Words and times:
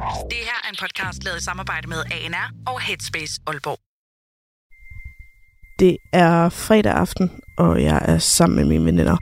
Det 0.00 0.38
her 0.48 0.58
er 0.64 0.68
en 0.68 0.76
podcast 0.80 1.24
lavet 1.24 1.40
i 1.40 1.44
samarbejde 1.44 1.88
med 1.88 1.96
ANR 2.10 2.50
og 2.66 2.80
Headspace 2.80 3.40
Aalborg. 3.46 3.78
Det 5.78 5.96
er 6.12 6.48
fredag 6.48 6.92
aften, 6.92 7.30
og 7.58 7.82
jeg 7.82 8.02
er 8.04 8.18
sammen 8.18 8.56
med 8.56 8.64
mine 8.64 8.84
veninder. 8.84 9.16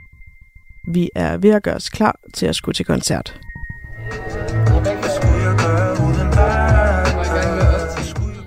Vi 0.91 1.09
er 1.15 1.37
ved 1.37 1.49
at 1.49 1.63
gøre 1.63 1.75
os 1.75 1.89
klar 1.89 2.15
til 2.33 2.45
at 2.45 2.55
skulle 2.55 2.75
til 2.75 2.85
koncert. 2.85 3.39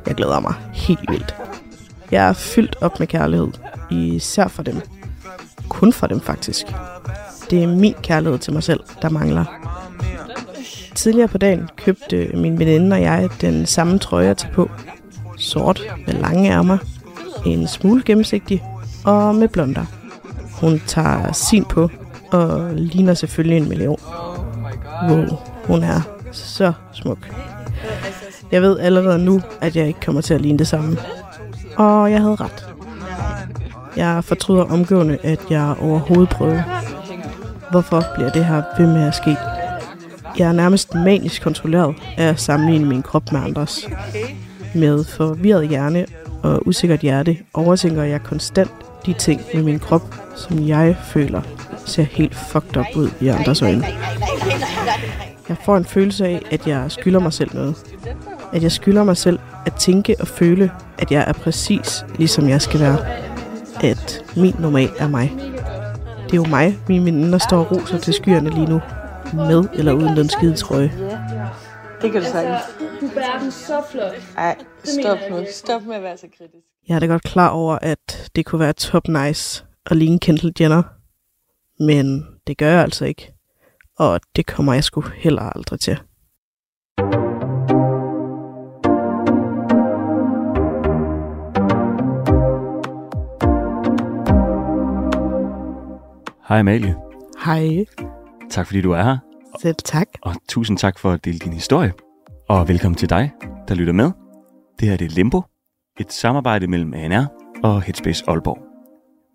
Jeg 0.07 0.14
glæder 0.17 0.41
mig 0.41 0.55
helt 0.75 1.11
vildt. 1.11 1.37
Jeg 2.11 2.29
er 2.29 2.33
fyldt 2.33 2.77
op 2.80 2.99
med 2.99 3.07
kærlighed, 3.07 3.49
især 3.91 4.49
for 4.49 4.62
dem. 4.62 4.80
Kun 5.69 5.93
for 5.93 6.07
dem 6.07 6.21
faktisk. 6.21 6.67
Det 7.51 7.62
er 7.62 7.67
min 7.67 7.95
kærlighed 8.03 8.39
til 8.39 8.53
mig 8.53 8.62
selv, 8.62 8.80
der 9.03 9.09
mangler. 9.09 9.45
Tidligere 10.95 11.29
på 11.29 11.39
dagen 11.39 11.69
købte 11.77 12.31
min 12.35 12.59
veninde 12.59 12.95
og 12.95 13.03
jeg 13.03 13.29
den 13.41 13.67
samme 13.67 13.99
trøje 13.99 14.31
at 14.31 14.37
tage 14.37 14.53
på. 14.53 14.71
Sort 15.39 15.83
med 16.07 16.14
lange 16.14 16.50
ærmer, 16.50 16.79
en 17.46 17.69
smule 17.69 18.03
gennemsigtig 18.07 18.64
og 19.05 19.35
med 19.35 19.49
blonder. 19.49 19.85
Hun 20.61 20.81
tager 20.86 21.33
sin 21.33 21.64
på 21.64 21.91
og 22.33 22.75
ligner 22.75 23.14
selvfølgelig 23.14 23.57
en 23.57 23.69
million. 23.69 24.00
Wow, 25.09 25.25
hun 25.67 25.83
er 25.83 26.00
så 26.33 26.73
smuk. 26.93 27.35
Jeg 28.53 28.63
ved 28.63 28.79
allerede 28.79 29.25
nu, 29.25 29.41
at 29.61 29.77
jeg 29.77 29.86
ikke 29.86 30.00
kommer 30.00 30.21
til 30.21 30.35
at 30.35 30.41
ligne 30.41 30.59
det 30.59 30.67
samme. 30.67 30.97
Og 31.77 32.11
jeg 32.11 32.20
havde 32.20 32.34
ret. 32.34 32.67
Jeg 33.97 34.25
fortryder 34.25 34.64
omgående, 34.64 35.19
at 35.22 35.41
jeg 35.50 35.75
overhovedet 35.81 36.28
prøvede. 36.28 36.64
Hvorfor 37.70 38.03
bliver 38.14 38.31
det 38.31 38.45
her 38.45 38.62
ved 38.78 38.86
med 38.86 39.03
at 39.03 39.14
ske? 39.14 39.36
Jeg 40.39 40.48
er 40.48 40.53
nærmest 40.53 40.95
manisk 40.95 41.42
kontrolleret 41.42 41.95
af 42.17 42.25
at 42.25 42.41
sammenligne 42.41 42.86
min 42.86 43.03
krop 43.03 43.33
med 43.33 43.41
andres. 43.41 43.89
Med 44.75 45.05
forvirret 45.05 45.69
hjerne 45.69 46.06
og 46.42 46.66
usikkert 46.66 47.00
hjerte 47.00 47.36
overtænker 47.55 48.02
jeg 48.02 48.22
konstant 48.22 48.70
de 49.06 49.12
ting 49.12 49.41
med 49.55 49.62
min 49.62 49.78
krop, 49.78 50.14
som 50.36 50.69
jeg 50.69 50.97
føler 51.05 51.42
ser 51.86 52.03
helt 52.03 52.34
fucked 52.34 52.77
up 52.77 52.86
ud 52.97 53.10
i 53.20 53.28
andres 53.28 53.62
øjne. 53.62 53.84
Jeg 55.48 55.56
får 55.64 55.77
en 55.77 55.84
følelse 55.84 56.27
af, 56.27 56.42
at 56.50 56.66
jeg 56.66 56.91
skylder 56.91 57.20
mig 57.20 57.33
selv 57.33 57.55
noget. 57.55 57.77
At 58.53 58.62
jeg 58.62 58.72
skylder 58.72 59.05
mig 59.05 59.16
selv 59.16 59.38
at 59.66 59.75
tænke 59.75 60.16
og 60.20 60.28
føle, 60.28 60.70
at 60.98 61.12
jeg 61.12 61.25
er 61.28 61.33
præcis 61.33 62.05
ligesom 62.19 62.48
jeg 62.48 62.62
skal 62.62 62.80
være. 62.80 62.98
At 63.80 64.25
min 64.36 64.55
normal 64.58 64.91
er 64.98 65.08
mig. 65.08 65.33
Det 66.25 66.33
er 66.33 66.36
jo 66.36 66.44
mig, 66.44 66.78
mine 66.88 67.05
veninder 67.05 67.38
står 67.38 67.58
og 67.58 67.72
roser 67.72 67.98
til 67.98 68.14
skyerne 68.14 68.50
lige 68.50 68.66
nu. 68.66 68.80
Med 69.34 69.64
eller 69.75 69.92
uden 69.92 70.16
den 70.16 70.28
skide 70.28 70.56
trøje. 70.56 70.91
Det 72.02 72.12
kan 72.12 72.22
du 72.22 72.27
sagtens. 72.27 72.61
Du 73.00 73.08
bærer 73.14 73.38
den 73.42 73.50
så 73.50 73.83
flot. 73.91 74.12
Ej, 74.36 74.56
stop 74.84 75.19
nu. 75.30 75.44
Stop 75.52 75.83
med 75.83 75.97
at 75.97 76.02
være 76.02 76.16
så 76.16 76.27
kritisk. 76.38 76.66
Jeg 76.88 76.94
er 76.94 76.98
da 76.98 77.06
godt 77.06 77.22
klar 77.22 77.48
over, 77.48 77.78
at 77.83 78.30
det 78.36 78.47
kunne 78.47 78.60
være 78.60 78.72
top 78.72 79.08
nice 79.08 79.64
at 79.86 79.97
ligne 79.97 80.19
Kendall 80.19 80.53
Jenner. 80.60 80.83
Men 81.84 82.27
det 82.47 82.58
gør 82.58 82.69
jeg 82.69 82.83
altså 82.83 83.05
ikke. 83.05 83.33
Og 83.98 84.20
det 84.36 84.47
kommer 84.47 84.75
jeg 84.75 84.84
sgu 84.84 85.00
heller 85.00 85.42
aldrig 85.42 85.80
til. 85.80 85.98
Hej 96.48 96.58
Amalie. 96.58 96.97
Hej. 97.44 97.84
Tak 98.53 98.67
fordi 98.67 98.81
du 98.81 98.92
er 98.92 99.03
her, 99.03 99.19
Selv 99.62 99.77
tak. 99.84 100.06
og 100.22 100.34
tusind 100.48 100.78
tak 100.78 100.98
for 100.98 101.12
at 101.12 101.25
dele 101.25 101.39
din 101.39 101.53
historie. 101.53 101.92
Og 102.48 102.69
velkommen 102.69 102.97
til 102.97 103.09
dig, 103.11 103.33
der 103.69 103.75
lytter 103.75 103.92
med. 103.92 104.11
Det 104.81 104.89
her 104.89 104.97
det 104.97 105.05
er 105.05 105.11
Limbo, 105.11 105.42
et 106.00 106.12
samarbejde 106.12 106.67
mellem 106.67 106.94
ANR 106.94 107.25
og 107.64 107.83
Headspace 107.83 108.25
Aalborg. 108.28 108.59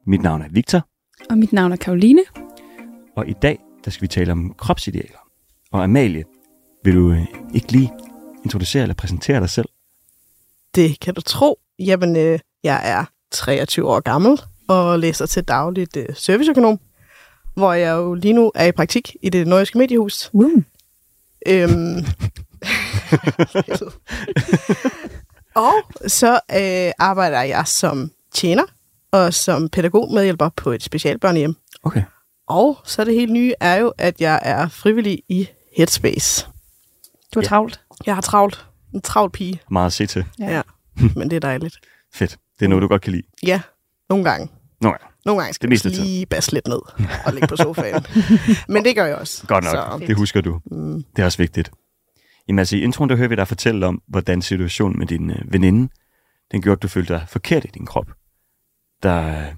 Mit 0.08 0.22
navn 0.22 0.42
er 0.42 0.47
Victor, 0.52 0.88
Og 1.30 1.38
mit 1.38 1.53
navn 1.53 1.72
er 1.72 1.75
Karoline. 1.75 2.22
og 3.16 3.28
i 3.28 3.34
dag 3.41 3.59
der 3.86 3.91
skal 3.91 4.02
vi 4.02 4.08
tale 4.08 4.31
om 4.31 4.53
kropsidealer. 4.58 5.20
Og 5.72 5.84
Amalie, 5.84 6.24
vil 6.84 6.96
du 6.96 7.12
øh, 7.12 7.25
ikke 7.53 7.72
lige 7.72 7.91
introducere 8.44 8.81
eller 8.81 8.96
præsentere 8.96 9.40
dig 9.40 9.50
selv? 9.50 9.70
Det 10.75 11.00
kan 11.00 11.14
du 11.14 11.22
tro. 11.22 11.59
Jamen, 11.80 12.16
øh, 12.16 12.40
jeg 12.64 12.81
er 12.91 13.06
23 13.31 13.88
år 13.90 14.00
gammel 14.00 14.41
og 14.70 15.00
læser 15.00 15.25
til 15.25 15.44
dagligt 15.44 15.97
øh, 15.97 16.06
serviceøkonom, 16.14 16.80
hvor 17.57 17.73
jeg 17.73 17.91
jo 17.95 18.13
lige 18.13 18.34
nu 18.34 18.51
er 18.56 18.66
i 18.66 18.72
praktik 18.72 19.16
i 19.22 19.29
det 19.29 19.47
nordiske 19.47 19.78
mediehus. 19.78 20.29
Uh. 20.34 20.51
Øhm. 21.47 21.95
og 25.56 25.73
så 26.07 26.34
øh, 26.34 26.91
arbejder 27.00 27.41
jeg 27.41 27.67
som 27.67 28.12
tjener 28.34 28.63
og 29.12 29.34
som 29.34 29.69
pædagogmedhjælper 29.69 30.50
på 30.50 30.72
et 30.72 30.84
specialbørnehjem. 30.84 31.56
Okay. 31.84 32.03
Og 32.47 32.78
så 32.84 33.03
det 33.03 33.13
helt 33.13 33.31
nye 33.31 33.53
er 33.59 33.75
jo, 33.75 33.94
at 33.97 34.22
jeg 34.22 34.40
er 34.44 34.67
frivillig 34.67 35.23
i 35.29 35.47
Headspace. 35.78 36.47
Du 37.34 37.40
har 37.40 37.41
Ja. 37.44 37.47
travlt. 37.47 37.79
Jeg 38.06 38.16
har 38.16 38.22
travlt. 38.22 38.66
En 38.94 39.01
travl 39.01 39.31
pige. 39.31 39.62
Meget 39.72 39.85
at 39.85 39.94
se 39.94 40.06
til. 40.06 40.25
Ja. 40.40 40.56
Ja. 40.56 40.62
Men 41.16 41.29
det 41.29 41.35
er 41.35 41.40
dejligt. 41.40 41.75
Fedt. 42.13 42.38
Det 42.59 42.66
er 42.66 42.69
noget, 42.69 42.81
du 42.81 42.88
godt 42.88 43.01
kan 43.01 43.12
lide. 43.12 43.23
Ja, 43.44 43.62
nogle 44.09 44.23
gange. 44.23 44.50
Nå 44.81 44.90
ja, 44.90 44.96
Nogle 45.28 45.42
gange 45.42 45.54
skal 45.54 45.70
Det 45.70 45.86
jeg 45.86 45.92
lige 45.94 46.26
basse 46.26 46.52
lidt 46.54 46.68
ned 46.68 46.80
og 47.26 47.34
ligge 47.34 47.48
på 47.48 47.56
sofaen. 47.56 48.06
Men 48.74 48.86
det 48.86 48.96
gør 48.96 49.06
jeg 49.06 49.16
også. 49.16 49.48
godt 49.48 49.64
nok. 49.64 49.72
Så, 49.72 50.06
Det 50.08 50.16
husker 50.18 50.42
du. 50.42 50.60
mm, 50.72 51.04
Det 51.16 51.22
er 51.22 51.26
også 51.26 51.38
vigtigt. 51.38 51.72
Jamen 52.48 52.60
altså, 52.60 52.76
i 52.76 52.82
introen 52.82 53.10
der 53.10 53.16
hører 53.16 53.28
vi 53.30 53.36
dig 53.36 53.48
fortælle 53.48 53.86
om, 53.86 54.02
hvordan 54.08 54.42
situationen 54.42 55.00
med 55.00 55.08
din 55.08 55.30
øh, 55.30 55.54
veninde, 55.54 55.90
den 56.52 56.62
gjorde, 56.62 56.78
at 56.78 56.82
du 56.84 56.88
følte 56.88 57.14
dig 57.14 57.26
forkert 57.30 57.66
i 57.66 57.68
din 57.68 57.86
krop. 57.86 58.06
Der, 59.04 59.28
øh, 59.40 59.54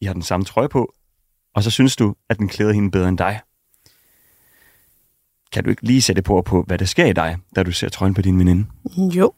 I 0.00 0.04
har 0.04 0.12
den 0.12 0.22
samme 0.22 0.44
trøje 0.44 0.68
på, 0.68 0.94
og 1.54 1.62
så 1.62 1.70
synes 1.70 1.96
du, 1.96 2.14
at 2.28 2.38
den 2.38 2.48
klæder 2.48 2.72
hende 2.72 2.90
bedre 2.90 3.08
end 3.08 3.18
dig. 3.18 3.40
Kan 5.52 5.64
du 5.64 5.70
ikke 5.70 5.82
lige 5.86 6.02
sætte 6.02 6.22
på 6.22 6.42
på, 6.42 6.62
hvad 6.66 6.78
der 6.78 6.84
sker 6.84 7.06
i 7.06 7.12
dig, 7.12 7.36
da 7.56 7.62
du 7.62 7.72
ser 7.72 7.88
trøjen 7.88 8.14
på 8.14 8.22
din 8.22 8.38
veninde? 8.38 8.66
jo. 8.96 9.32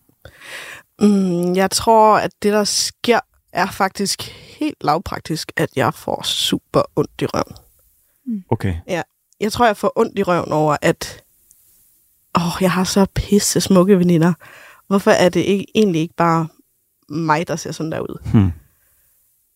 Mm, 1.00 1.54
jeg 1.54 1.70
tror, 1.70 2.16
at 2.18 2.30
det, 2.42 2.52
der 2.52 2.64
sker, 2.64 3.20
er 3.52 3.66
faktisk 3.66 4.22
helt 4.58 4.84
lavpraktisk, 4.84 5.52
at 5.56 5.68
jeg 5.76 5.94
får 5.94 6.22
super 6.22 6.82
ondt 6.96 7.10
i 7.22 7.26
røven. 7.26 7.56
Okay. 8.50 8.74
Jeg 9.40 9.52
tror, 9.52 9.66
jeg 9.66 9.76
får 9.76 9.92
ondt 9.96 10.18
i 10.18 10.22
røven 10.22 10.52
over, 10.52 10.76
at 10.82 11.22
åh, 12.34 12.52
jeg 12.60 12.70
har 12.72 12.84
så 12.84 13.06
pisse 13.14 13.60
smukke 13.60 13.98
veninder. 13.98 14.32
Hvorfor 14.86 15.10
er 15.10 15.28
det 15.28 15.40
ikke, 15.40 15.66
egentlig 15.74 16.00
ikke 16.00 16.14
bare 16.14 16.48
mig, 17.08 17.48
der 17.48 17.56
ser 17.56 17.72
sådan 17.72 17.92
der 17.92 18.00
ud? 18.00 18.18
Hmm. 18.32 18.52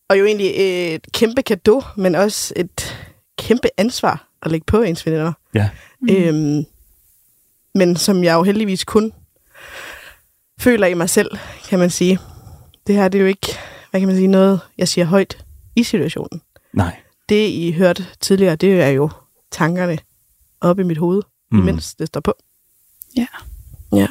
Og 0.09 0.19
jo 0.19 0.25
egentlig 0.25 0.51
et 0.55 1.11
kæmpe 1.11 1.41
gave, 1.41 1.83
men 1.95 2.15
også 2.15 2.53
et 2.55 2.97
kæmpe 3.37 3.69
ansvar 3.77 4.27
at 4.41 4.51
lægge 4.51 4.65
på 4.65 4.81
ens 4.81 5.05
veninder. 5.05 5.33
Ja. 5.53 5.69
Mm. 5.99 6.09
Øhm, 6.09 6.65
men 7.75 7.95
som 7.95 8.23
jeg 8.23 8.33
jo 8.33 8.43
heldigvis 8.43 8.83
kun 8.83 9.13
føler 10.59 10.87
i 10.87 10.93
mig 10.93 11.09
selv, 11.09 11.37
kan 11.69 11.79
man 11.79 11.89
sige. 11.89 12.19
Det 12.87 12.95
her 12.95 13.07
det 13.07 13.17
er 13.17 13.21
jo 13.21 13.27
ikke, 13.27 13.57
hvad 13.97 14.01
kan 14.01 14.07
man 14.07 14.15
sige, 14.17 14.27
noget, 14.27 14.59
jeg 14.77 14.87
siger 14.87 15.05
højt 15.05 15.45
i 15.75 15.83
situationen. 15.83 16.41
Nej. 16.73 16.95
Det, 17.29 17.49
I 17.49 17.71
hørte 17.71 18.05
tidligere, 18.19 18.55
det 18.55 18.81
er 18.81 18.89
jo 18.89 19.09
tankerne 19.51 19.97
oppe 20.61 20.81
i 20.81 20.85
mit 20.85 20.97
hoved, 20.97 21.21
mm. 21.51 21.59
Imens 21.59 21.95
det 21.95 22.07
står 22.07 22.19
på. 22.21 22.33
Ja. 23.17 23.27
Ja. 23.93 24.07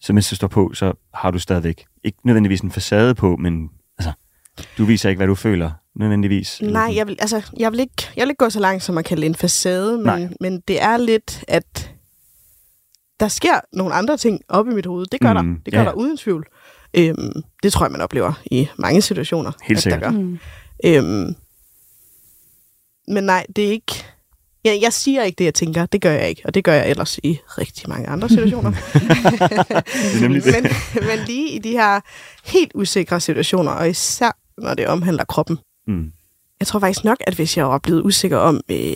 Så 0.00 0.12
mens 0.12 0.28
det 0.28 0.36
står 0.36 0.48
på, 0.48 0.72
så 0.74 0.92
har 1.14 1.30
du 1.30 1.38
stadigvæk 1.38 1.84
ikke 2.04 2.18
nødvendigvis 2.24 2.60
en 2.60 2.70
facade 2.70 3.14
på, 3.14 3.36
men 3.36 3.70
altså, 3.98 4.12
du 4.78 4.84
viser 4.84 5.08
ikke, 5.08 5.18
hvad 5.18 5.26
du 5.26 5.34
føler 5.34 5.70
nødvendigvis. 5.94 6.62
Nej, 6.62 6.92
jeg 6.96 7.06
vil, 7.06 7.16
altså, 7.20 7.50
jeg, 7.58 7.72
vil 7.72 7.80
ikke, 7.80 8.10
jeg 8.16 8.22
vil 8.22 8.30
ikke 8.30 8.38
gå 8.44 8.50
så 8.50 8.60
langt, 8.60 8.82
som 8.82 8.98
at 8.98 9.04
kalde 9.04 9.20
det 9.22 9.26
en 9.26 9.34
facade, 9.34 10.02
Nej. 10.02 10.18
men, 10.18 10.36
men 10.40 10.60
det 10.68 10.82
er 10.82 10.96
lidt, 10.96 11.44
at 11.48 11.94
der 13.20 13.28
sker 13.28 13.60
nogle 13.72 13.94
andre 13.94 14.16
ting 14.16 14.40
op 14.48 14.68
i 14.68 14.70
mit 14.70 14.86
hoved. 14.86 15.06
Det 15.06 15.20
gør 15.20 15.42
Mm, 15.42 15.54
der. 15.54 15.62
Det 15.64 15.72
gør 15.72 15.80
ja. 15.80 15.86
der 15.86 15.92
uden 15.92 16.16
tvivl. 16.16 16.46
Øhm, 16.94 17.42
det 17.62 17.72
tror 17.72 17.84
jeg, 17.86 17.92
man 17.92 18.00
oplever 18.00 18.32
i 18.50 18.68
mange 18.78 19.02
situationer. 19.02 19.52
Helt 19.62 19.78
at 19.78 19.84
der 19.84 19.90
sikkert. 19.90 20.12
gør. 20.14 20.20
Mm. 20.20 20.38
Øhm, 20.84 21.34
men 23.08 23.24
nej, 23.24 23.46
det 23.56 23.64
er 23.66 23.70
ikke... 23.70 24.04
Jeg, 24.64 24.78
jeg 24.82 24.92
siger 24.92 25.22
ikke 25.22 25.36
det, 25.38 25.44
jeg 25.44 25.54
tænker. 25.54 25.86
Det 25.86 26.00
gør 26.02 26.12
jeg 26.12 26.28
ikke. 26.28 26.42
Og 26.44 26.54
det 26.54 26.64
gør 26.64 26.72
jeg 26.72 26.90
ellers 26.90 27.18
i 27.22 27.38
rigtig 27.58 27.88
mange 27.88 28.08
andre 28.08 28.28
situationer. 28.28 28.70
Er 30.22 30.28
det. 30.28 30.30
men, 30.30 30.64
men 31.06 31.18
lige 31.26 31.50
i 31.50 31.58
de 31.58 31.70
her 31.70 32.00
helt 32.44 32.72
usikre 32.74 33.20
situationer, 33.20 33.70
og 33.72 33.90
især 33.90 34.36
når 34.58 34.74
det 34.74 34.86
omhandler 34.86 35.24
kroppen, 35.24 35.58
Mm. 35.86 36.12
jeg 36.60 36.66
tror 36.66 36.80
faktisk 36.80 37.04
nok, 37.04 37.16
at 37.20 37.34
hvis 37.34 37.56
jeg 37.56 37.68
var 37.68 37.78
blevet 37.78 38.02
usikker 38.02 38.38
om 38.38 38.60
øh, 38.68 38.94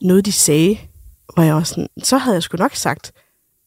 noget, 0.00 0.26
de 0.26 0.32
sagde, 0.32 0.78
hvor 1.34 1.42
jeg 1.42 1.54
også 1.54 1.70
sådan, 1.74 1.88
så 2.02 2.18
havde 2.18 2.34
jeg 2.34 2.42
sgu 2.42 2.56
nok 2.56 2.74
sagt, 2.74 3.12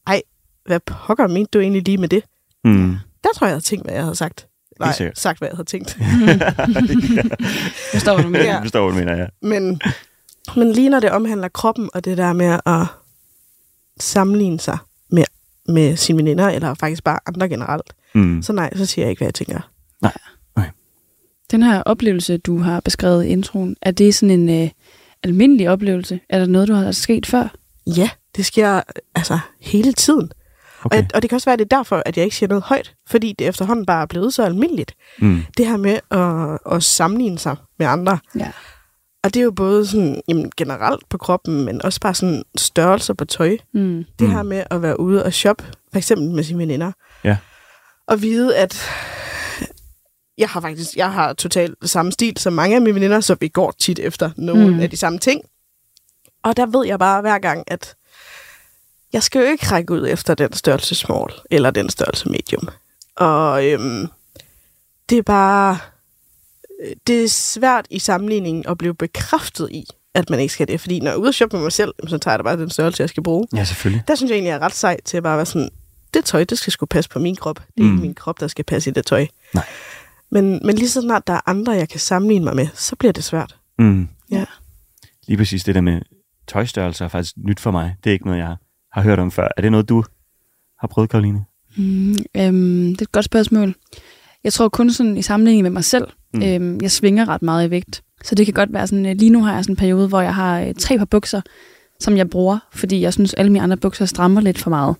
ej, 0.06 0.22
hvad 0.66 0.80
pokker 0.80 1.26
mente 1.26 1.50
du 1.52 1.60
egentlig 1.60 1.82
lige 1.84 1.98
med 1.98 2.08
det? 2.08 2.22
Mm. 2.64 2.96
Der 3.24 3.28
tror 3.34 3.46
jeg, 3.46 3.50
jeg 3.50 3.54
havde 3.54 3.64
tænkt, 3.64 3.84
hvad 3.84 3.94
jeg 3.94 4.02
havde 4.02 4.16
sagt. 4.16 4.46
Nej, 4.80 5.12
sagt, 5.14 5.38
hvad 5.38 5.48
jeg 5.48 5.56
havde 5.56 5.68
tænkt. 5.68 5.98
Jeg 7.92 8.00
står, 8.00 8.14
hvad 8.14 8.24
du 8.24 8.28
mener. 8.28 8.44
Ja. 8.44 8.52
Jeg 8.52 8.62
forstår, 8.62 8.90
hvad 8.90 8.92
du 8.92 8.98
mener, 9.06 9.22
ja. 9.22 9.26
Men, 9.42 9.80
men 10.56 10.72
lige 10.72 10.88
når 10.88 11.00
det 11.00 11.10
omhandler 11.10 11.48
kroppen, 11.48 11.90
og 11.94 12.04
det 12.04 12.18
der 12.18 12.32
med 12.32 12.58
at 12.66 12.86
sammenligne 14.00 14.60
sig 14.60 14.78
med 15.10 15.24
med 15.68 15.96
sine 15.96 16.18
veninder, 16.18 16.48
eller 16.48 16.74
faktisk 16.74 17.04
bare 17.04 17.18
andre 17.26 17.48
generelt. 17.48 17.92
Mm. 18.14 18.42
Så 18.42 18.52
nej, 18.52 18.76
så 18.76 18.86
siger 18.86 19.04
jeg 19.04 19.10
ikke, 19.10 19.20
hvad 19.20 19.26
jeg 19.26 19.34
tænker. 19.34 19.60
Den 21.52 21.62
her 21.62 21.82
oplevelse, 21.82 22.36
du 22.36 22.58
har 22.58 22.80
beskrevet 22.80 23.24
i 23.24 23.28
introen, 23.28 23.76
er 23.82 23.90
det 23.90 24.14
sådan 24.14 24.40
en 24.40 24.62
øh, 24.62 24.70
almindelig 25.22 25.70
oplevelse? 25.70 26.20
Er 26.28 26.38
der 26.38 26.46
noget, 26.46 26.68
du 26.68 26.74
har 26.74 26.92
sket 26.92 27.26
før? 27.26 27.48
Ja, 27.86 28.10
det 28.36 28.46
sker 28.46 28.80
altså 29.14 29.38
hele 29.60 29.92
tiden. 29.92 30.32
Okay. 30.84 30.98
Og, 30.98 31.04
og 31.14 31.22
det 31.22 31.30
kan 31.30 31.36
også 31.36 31.44
være, 31.44 31.52
at 31.52 31.58
det 31.58 31.72
er 31.72 31.76
derfor, 31.76 32.02
at 32.06 32.16
jeg 32.16 32.24
ikke 32.24 32.36
siger 32.36 32.48
noget 32.48 32.64
højt, 32.64 32.94
fordi 33.08 33.34
det 33.38 33.46
efterhånden 33.48 33.86
bare 33.86 34.02
er 34.02 34.06
blevet 34.06 34.34
så 34.34 34.44
almindeligt. 34.44 34.94
Mm. 35.18 35.42
Det 35.56 35.66
her 35.66 35.76
med 35.76 35.98
at, 36.10 36.76
at 36.76 36.82
sammenligne 36.82 37.38
sig 37.38 37.56
med 37.78 37.86
andre. 37.86 38.18
Ja. 38.38 38.50
Og 39.24 39.34
det 39.34 39.40
er 39.40 39.44
jo 39.44 39.50
både 39.50 39.86
sådan, 39.86 40.22
jamen, 40.28 40.52
generelt 40.56 41.08
på 41.08 41.18
kroppen, 41.18 41.64
men 41.64 41.82
også 41.84 42.00
bare 42.00 42.14
sådan 42.14 42.42
størrelser 42.56 43.14
på 43.14 43.24
tøj. 43.24 43.56
Mm. 43.74 44.04
Det 44.18 44.28
Mm. 44.28 44.34
her 44.34 44.42
med 44.42 44.64
at 44.70 44.82
være 44.82 45.00
ude 45.00 45.24
og 45.24 45.32
shoppe, 45.32 45.64
for 45.92 45.98
eksempel 45.98 46.30
med 46.30 46.44
sine 46.44 46.58
veninder. 46.58 46.92
Ja. 47.24 47.36
Og 48.08 48.22
vide, 48.22 48.56
at 48.56 48.88
jeg 50.38 50.48
har 50.48 50.60
faktisk 50.60 50.96
jeg 50.96 51.12
har 51.12 51.32
totalt 51.32 51.74
samme 51.84 52.12
stil 52.12 52.36
som 52.38 52.52
mange 52.52 52.76
af 52.76 52.82
mine 52.82 52.94
veninder, 52.94 53.20
så 53.20 53.36
vi 53.40 53.48
går 53.48 53.70
tit 53.80 53.98
efter 53.98 54.30
nogle 54.36 54.66
Mm. 54.66 54.72
mm. 54.72 54.80
af 54.80 54.90
de 54.90 54.96
samme 54.96 55.18
ting. 55.18 55.42
Og 56.44 56.56
der 56.56 56.66
ved 56.66 56.86
jeg 56.86 56.98
bare 56.98 57.20
hver 57.20 57.38
gang, 57.38 57.64
at 57.66 57.94
jeg 59.12 59.22
skal 59.22 59.38
jo 59.40 59.46
ikke 59.46 59.66
række 59.66 59.92
ud 59.92 60.08
efter 60.08 60.34
den 60.34 60.52
størrelse 60.52 60.94
small, 60.94 61.32
eller 61.50 61.70
den 61.70 61.90
størrelse 61.90 62.28
medium. 62.28 62.68
Og 63.16 63.66
øhm, 63.66 64.06
det 65.08 65.18
er 65.18 65.22
bare... 65.22 65.78
øh, 66.84 66.92
Det 67.06 67.24
er 67.24 67.28
svært 67.28 67.86
i 67.90 67.98
sammenligningen 67.98 68.64
at 68.68 68.78
blive 68.78 68.94
bekræftet 68.94 69.68
i, 69.70 69.84
at 70.14 70.30
man 70.30 70.40
ikke 70.40 70.54
skal 70.54 70.68
det. 70.68 70.80
Fordi 70.80 71.00
når 71.00 71.06
jeg 71.06 71.14
er 71.14 71.18
ude 71.20 71.28
og 71.28 71.34
shoppe 71.34 71.56
med 71.56 71.62
mig 71.62 71.72
selv, 71.72 71.94
så 72.06 72.18
tager 72.18 72.32
jeg 72.32 72.38
da 72.38 72.42
bare 72.42 72.56
den 72.56 72.70
størrelse, 72.70 73.00
jeg 73.00 73.08
skal 73.08 73.22
bruge. 73.22 73.46
Ja, 73.56 73.64
selvfølgelig. 73.64 74.02
Der 74.08 74.14
synes 74.14 74.30
jeg 74.30 74.36
egentlig, 74.36 74.48
jeg 74.48 74.56
er 74.56 74.62
ret 74.62 74.74
sej 74.74 75.00
til 75.04 75.16
at 75.16 75.22
bare 75.22 75.36
være 75.36 75.46
sådan, 75.46 75.70
det 76.14 76.24
tøj, 76.24 76.44
det 76.44 76.58
skal 76.58 76.72
sgu 76.72 76.86
passe 76.86 77.10
på 77.10 77.18
min 77.18 77.36
krop. 77.36 77.56
Det 77.56 77.64
er 77.80 77.82
mm. 77.82 77.92
Ikke 77.92 78.02
min 78.02 78.14
krop, 78.14 78.40
der 78.40 78.48
skal 78.48 78.64
passe 78.64 78.90
i 78.90 78.92
det 78.92 79.06
tøj. 79.06 79.26
Nej. 79.54 79.64
Men, 80.30 80.60
men 80.64 80.76
lige 80.76 80.88
så 80.88 81.00
snart 81.00 81.26
der 81.26 81.32
er 81.32 81.40
andre, 81.46 81.72
jeg 81.72 81.88
kan 81.88 82.00
sammenligne 82.00 82.44
mig 82.44 82.56
med, 82.56 82.68
så 82.74 82.96
bliver 82.96 83.12
det 83.12 83.24
svært. 83.24 83.56
Mm. 83.78 84.08
Ja. 84.30 84.44
Lige 85.26 85.36
præcis 85.36 85.64
det 85.64 85.74
der 85.74 85.80
med 85.80 86.00
tøjstørrelse 86.48 87.04
er 87.04 87.08
faktisk 87.08 87.34
nyt 87.36 87.60
for 87.60 87.70
mig. 87.70 87.96
Det 88.04 88.10
er 88.10 88.14
ikke 88.14 88.26
noget, 88.26 88.38
jeg 88.38 88.56
har 88.92 89.02
hørt 89.02 89.18
om 89.18 89.30
før. 89.30 89.48
Er 89.56 89.62
det 89.62 89.70
noget, 89.70 89.88
du 89.88 90.04
har 90.78 90.88
prøvet, 90.88 91.10
Karoline? 91.10 91.44
Mm, 91.76 92.10
øhm, 92.36 92.88
det 92.90 93.00
er 93.00 93.02
et 93.02 93.12
godt 93.12 93.24
spørgsmål. 93.24 93.74
Jeg 94.44 94.52
tror 94.52 94.68
kun 94.68 94.90
sådan 94.90 95.16
i 95.16 95.22
sammenligning 95.22 95.62
med 95.62 95.70
mig 95.70 95.84
selv. 95.84 96.08
Mm. 96.34 96.42
Øhm, 96.42 96.80
jeg 96.82 96.90
svinger 96.90 97.28
ret 97.28 97.42
meget 97.42 97.68
i 97.68 97.70
vægt. 97.70 98.02
Så 98.24 98.34
det 98.34 98.46
kan 98.46 98.54
godt 98.54 98.72
være 98.72 98.86
sådan, 98.86 99.06
øh, 99.06 99.16
lige 99.16 99.30
nu 99.30 99.42
har 99.42 99.54
jeg 99.54 99.64
sådan 99.64 99.72
en 99.72 99.76
periode, 99.76 100.08
hvor 100.08 100.20
jeg 100.20 100.34
har 100.34 100.60
øh, 100.60 100.74
tre 100.74 100.98
par 100.98 101.04
bukser, 101.04 101.40
som 102.00 102.16
jeg 102.16 102.30
bruger, 102.30 102.58
fordi 102.72 103.00
jeg 103.00 103.12
synes, 103.12 103.34
alle 103.34 103.52
mine 103.52 103.62
andre 103.62 103.76
bukser 103.76 104.04
strammer 104.04 104.40
lidt 104.40 104.58
for 104.58 104.70
meget. 104.70 104.96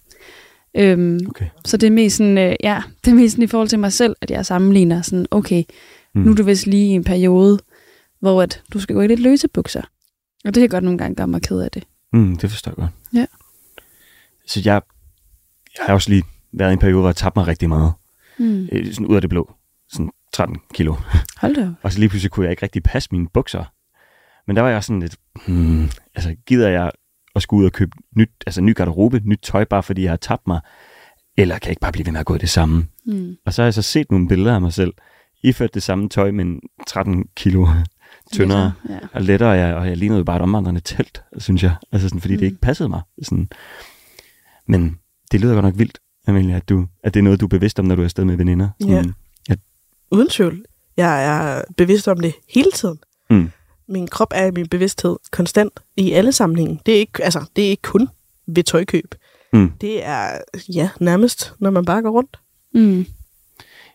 Øhm, 0.77 1.21
Okay. 1.29 1.47
Så 1.65 1.77
det 1.77 1.87
er 1.87 1.91
mest 1.91 2.17
sådan, 2.17 2.39
øh, 2.39 2.57
ja, 2.63 2.83
det 3.05 3.11
er 3.11 3.15
mest 3.15 3.33
sådan 3.33 3.45
i 3.45 3.47
forhold 3.47 3.69
til 3.69 3.79
mig 3.79 3.93
selv, 3.93 4.17
at 4.21 4.31
jeg 4.31 4.47
sammenligner 4.47 5.03
sådan, 5.03 5.27
okay, 5.31 5.63
mm. 6.15 6.21
nu 6.21 6.31
er 6.31 6.35
du 6.35 6.43
vist 6.43 6.67
lige 6.67 6.87
i 6.87 6.91
en 6.91 7.05
periode, 7.05 7.59
hvor 8.21 8.43
at 8.43 8.63
du 8.73 8.81
skal 8.81 8.95
gå 8.95 9.03
i 9.03 9.07
lidt 9.07 9.21
løse 9.21 9.49
bukser. 9.49 9.83
Og 10.45 10.55
det 10.55 10.61
kan 10.61 10.69
godt 10.69 10.85
nogle 10.85 10.99
gange 10.99 11.15
gøre 11.15 11.27
mig 11.27 11.43
ked 11.43 11.61
af 11.61 11.71
det. 11.71 11.85
Mm, 12.13 12.37
det 12.37 12.51
forstår 12.51 12.71
jeg 12.71 12.77
godt. 12.77 12.91
Ja. 13.15 13.27
Så 14.47 14.63
jeg, 14.65 14.83
jeg 15.79 15.87
har 15.87 15.95
også 15.95 16.11
lige 16.11 16.25
været 16.53 16.71
i 16.71 16.73
en 16.73 16.79
periode, 16.79 17.01
hvor 17.01 17.09
jeg 17.09 17.17
tabte 17.17 17.39
mig 17.39 17.47
rigtig 17.47 17.69
meget. 17.69 17.93
Mm. 18.39 18.69
Øh, 18.73 18.93
sådan 18.93 19.07
ud 19.07 19.15
af 19.15 19.21
det 19.21 19.31
blå. 19.31 19.55
Sådan 19.93 20.11
13 20.33 20.57
kilo. 20.75 20.95
Hold 21.41 21.55
da. 21.55 21.71
Og 21.83 21.93
så 21.93 21.99
lige 21.99 22.09
pludselig 22.09 22.31
kunne 22.31 22.45
jeg 22.45 22.51
ikke 22.51 22.63
rigtig 22.63 22.83
passe 22.83 23.09
mine 23.13 23.29
bukser. 23.29 23.65
Men 24.47 24.57
der 24.57 24.63
var 24.63 24.71
jeg 24.71 24.85
sådan 24.85 25.01
lidt, 25.01 25.17
hmm, 25.47 25.91
altså 26.15 26.37
gider 26.47 26.69
jeg 26.69 26.91
at 27.35 27.43
skulle 27.43 27.61
ud 27.61 27.67
og 27.67 27.73
købe 27.73 27.91
nyt, 28.17 28.31
altså 28.47 28.61
ny 28.61 28.75
garderobe, 28.75 29.21
nyt 29.25 29.41
tøj, 29.43 29.65
bare 29.65 29.83
fordi 29.83 30.03
jeg 30.03 30.11
har 30.11 30.17
tabt 30.17 30.47
mig? 30.47 30.61
Eller 31.37 31.59
kan 31.59 31.67
jeg 31.67 31.73
ikke 31.73 31.81
bare 31.81 31.93
blive 31.93 32.07
ved 32.07 32.13
med 32.13 32.21
at 32.21 32.27
gå 32.27 32.35
i 32.35 32.39
det 32.39 32.49
samme? 32.49 32.87
Mm. 33.07 33.37
Og 33.47 33.55
så 33.55 33.63
har 33.63 33.67
jeg 33.67 33.75
så 33.75 33.83
set 33.83 34.11
nogle 34.11 34.29
billeder 34.29 34.55
af 34.55 34.61
mig 34.61 34.73
selv, 34.73 34.93
iført 35.43 35.75
det 35.75 35.83
samme 35.83 36.09
tøj, 36.09 36.31
men 36.31 36.61
13 36.87 37.25
kilo 37.37 37.67
tyndere 38.33 38.73
Ja. 38.89 38.99
og 39.13 39.23
lettere, 39.23 39.51
og 39.51 39.59
jeg, 39.59 39.75
og 39.75 39.89
jeg 39.89 39.97
lignede 39.97 40.19
jo 40.19 40.25
bare 40.25 40.37
et 40.37 40.43
omvandrende 40.43 40.81
telt, 40.81 41.23
synes 41.39 41.63
jeg. 41.63 41.75
Altså 41.93 42.09
sådan, 42.09 42.21
fordi 42.21 42.35
mm. 42.35 42.39
det 42.39 42.47
ikke 42.47 42.61
passede 42.61 42.89
mig. 42.89 43.01
Sådan. 43.23 43.49
Men 44.73 44.99
det 45.33 45.41
lyder 45.41 45.55
godt 45.55 45.65
nok 45.65 45.79
vildt, 45.79 45.99
Amelia, 46.27 46.57
at, 46.57 46.69
du, 46.69 46.87
at 47.05 47.15
det 47.15 47.21
er 47.21 47.25
noget, 47.25 47.41
du 47.41 47.47
er 47.47 47.49
bevidst 47.49 47.79
om, 47.79 47.85
når 47.85 47.95
du 47.95 48.03
er 48.03 48.05
afsted 48.05 48.25
med 48.25 48.37
veninder. 48.37 48.69
Ja. 48.87 49.03
Mm. 49.03 49.13
Uden 50.11 50.29
tvivl. 50.29 50.65
Jeg 50.97 51.25
er 51.25 51.63
bevidst 51.77 52.09
om 52.09 52.21
det 52.21 52.35
hele 52.49 52.71
tiden. 52.71 52.99
Mm. 53.31 53.51
Min 53.89 54.09
krop 54.09 54.33
er 54.35 54.47
i 54.47 54.51
min 54.51 54.69
bevidsthed 54.69 55.17
konstant 55.31 55.81
i 55.97 56.13
alle 56.13 56.33
sammenhænge. 56.33 56.81
Det 56.87 56.95
er 56.95 56.99
ikke, 56.99 57.25
altså, 57.25 57.45
det 57.57 57.65
er 57.65 57.69
ikke 57.69 57.83
kun 57.83 58.09
ved 58.47 58.65
tøjkøb. 58.65 59.15
Mm. 59.53 59.71
Det 59.81 60.05
er 60.05 60.39
ja, 60.75 60.91
nærmest, 61.01 61.55
når 61.59 61.71
man 61.71 61.85
bare 61.85 62.03
går 62.03 62.11
rundt. 62.11 62.41
Mm. 62.75 63.07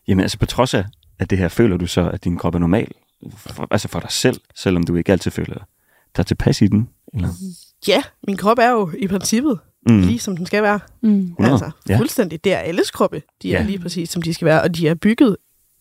Jamen 0.08 0.22
altså 0.22 0.40
på 0.40 0.46
trods 0.46 0.74
af, 0.74 0.86
at 1.20 1.30
det 1.30 1.38
her, 1.38 1.48
føler 1.48 1.78
du 1.78 1.88
så, 1.88 2.10
at 2.10 2.24
din 2.24 2.38
krop 2.38 2.56
er 2.56 2.60
normal? 2.60 2.92
For, 3.38 3.68
altså 3.72 3.88
for 3.88 4.00
dig 4.00 4.12
selv, 4.12 4.42
selvom 4.56 4.84
du 4.84 4.96
ikke 4.96 5.12
altid 5.12 5.32
føler 5.32 5.66
dig 6.18 6.26
tilpas 6.26 6.62
i 6.62 6.68
den? 6.68 6.90
Eller? 7.14 7.30
Ja, 7.88 8.04
min 8.28 8.38
krop 8.38 8.58
er 8.60 8.70
jo 8.70 8.92
i 8.98 9.08
princippet 9.08 9.60
Mm. 9.90 10.00
lige 10.02 10.20
som 10.20 10.38
den 10.38 10.46
skal 10.46 10.64
være. 10.64 10.80
Mm. 11.04 11.10
100, 11.22 11.52
Altså, 11.52 11.72
ja. 11.90 11.98
fuldstændig. 12.00 12.44
Det 12.44 12.54
er 12.54 12.58
alles 12.58 12.92
kroppe. 12.92 13.22
De 13.42 13.54
er 13.54 13.60
Ja. 13.60 13.66
lige 13.66 13.80
præcis, 13.80 14.10
som 14.10 14.22
de 14.22 14.34
skal 14.34 14.46
være. 14.46 14.62
Og 14.62 14.76
de 14.76 14.88
er 14.88 14.94
bygget 14.94 15.38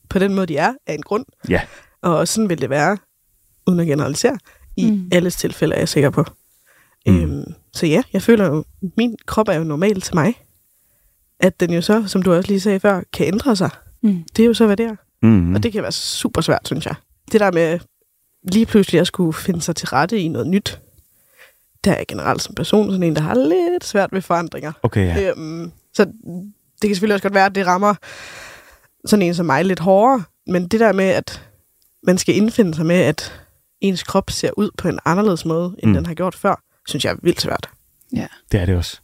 på 0.09 0.19
den 0.19 0.35
måde, 0.35 0.47
de 0.47 0.57
er, 0.57 0.75
af 0.87 0.95
en 0.95 1.03
grund. 1.03 1.25
Ja. 1.49 1.61
Og 2.03 2.29
sådan 2.29 2.49
vil 2.49 2.61
det 2.61 2.71
være, 2.71 2.99
uden 3.67 3.81
at 3.81 3.87
generalisere, 3.87 4.39
i 4.77 4.91
Mm. 4.91 5.09
alles 5.13 5.37
tilfælde, 5.37 5.75
er 5.75 5.79
jeg 5.79 5.89
sikker 5.89 6.11
på. 6.11 6.25
Mm. 7.07 7.17
Øhm, 7.23 7.45
så 7.73 7.87
ja, 7.87 8.03
jeg 8.13 8.23
føler 8.23 8.47
jo, 8.47 8.65
min 8.97 9.17
krop 9.27 9.49
er 9.49 9.55
jo 9.55 9.65
normal 9.65 10.01
til 10.01 10.15
mig. 10.15 10.35
At 11.41 11.61
den 11.61 11.73
jo 11.73 11.81
så, 11.81 12.05
som 12.07 12.23
du 12.23 12.33
også 12.35 12.49
lige 12.49 12.61
sagde 12.61 12.81
før, 12.81 13.03
kan 13.13 13.27
ændre 13.27 13.57
sig. 13.57 13.71
Mm. 14.03 14.25
Det 14.37 14.43
er 14.43 14.47
jo 14.47 14.55
så, 14.55 14.67
hvad 14.67 14.77
det 14.77 14.87
er. 14.87 14.97
Mm. 15.23 15.55
Og 15.55 15.63
det 15.63 15.73
kan 15.73 15.83
være 15.83 15.93
super 15.93 16.41
svært, 16.41 16.67
synes 16.67 16.87
jeg. 16.87 16.95
Det 17.33 17.41
der 17.41 17.53
med 17.53 17.79
lige 18.53 18.67
pludselig 18.67 19.01
at 19.01 19.07
skulle 19.07 19.33
finde 19.33 19.61
sig 19.63 19.77
til 19.77 19.89
rette 19.89 20.21
i 20.21 20.29
noget 20.29 20.47
nyt, 20.47 20.81
der 21.85 21.93
er 21.93 21.97
jeg 21.97 22.07
generelt 22.09 22.43
som 22.43 22.55
person 22.55 22.91
sådan 22.91 23.03
en, 23.03 23.17
der 23.17 23.23
har 23.23 23.35
lidt 23.35 23.85
svært 23.85 24.13
ved 24.13 24.23
forandringer. 24.23 24.73
Okay, 24.83 25.07
ja. 25.07 25.31
Øhm, 25.31 25.73
så 25.95 26.05
det 26.83 26.89
kan 26.89 26.91
selvfølgelig 26.95 27.15
også 27.15 27.23
godt 27.23 27.35
være, 27.35 27.47
at 27.47 27.55
det 27.55 27.67
rammer 27.67 27.95
sådan 29.07 29.23
en 29.27 29.35
som 29.35 29.47
mig 29.47 29.65
lidt 29.65 29.79
hårdere. 29.81 30.25
Men 30.47 30.69
det 30.69 30.81
der 30.81 30.93
med, 30.93 31.05
at 31.05 31.43
man 32.03 32.19
skal 32.19 32.37
indfinde 32.37 32.75
sig 32.75 32.87
med, 32.87 32.97
at 32.97 33.41
ens 33.81 34.03
krop 34.03 34.31
ser 34.31 34.51
ud 34.57 34.71
på 34.79 34.89
en 34.89 34.99
anderledes 35.05 35.45
måde, 35.45 35.77
end 35.79 35.91
Mm. 35.91 35.95
den 35.95 36.07
har 36.07 36.15
gjort 36.15 36.35
før, 36.35 36.63
synes 36.89 37.05
jeg 37.05 37.11
er 37.13 37.17
vildt 37.23 37.41
svært. 37.41 37.69
Det 38.53 38.61
er 38.61 38.67
det 38.67 38.77
også. 38.77 38.99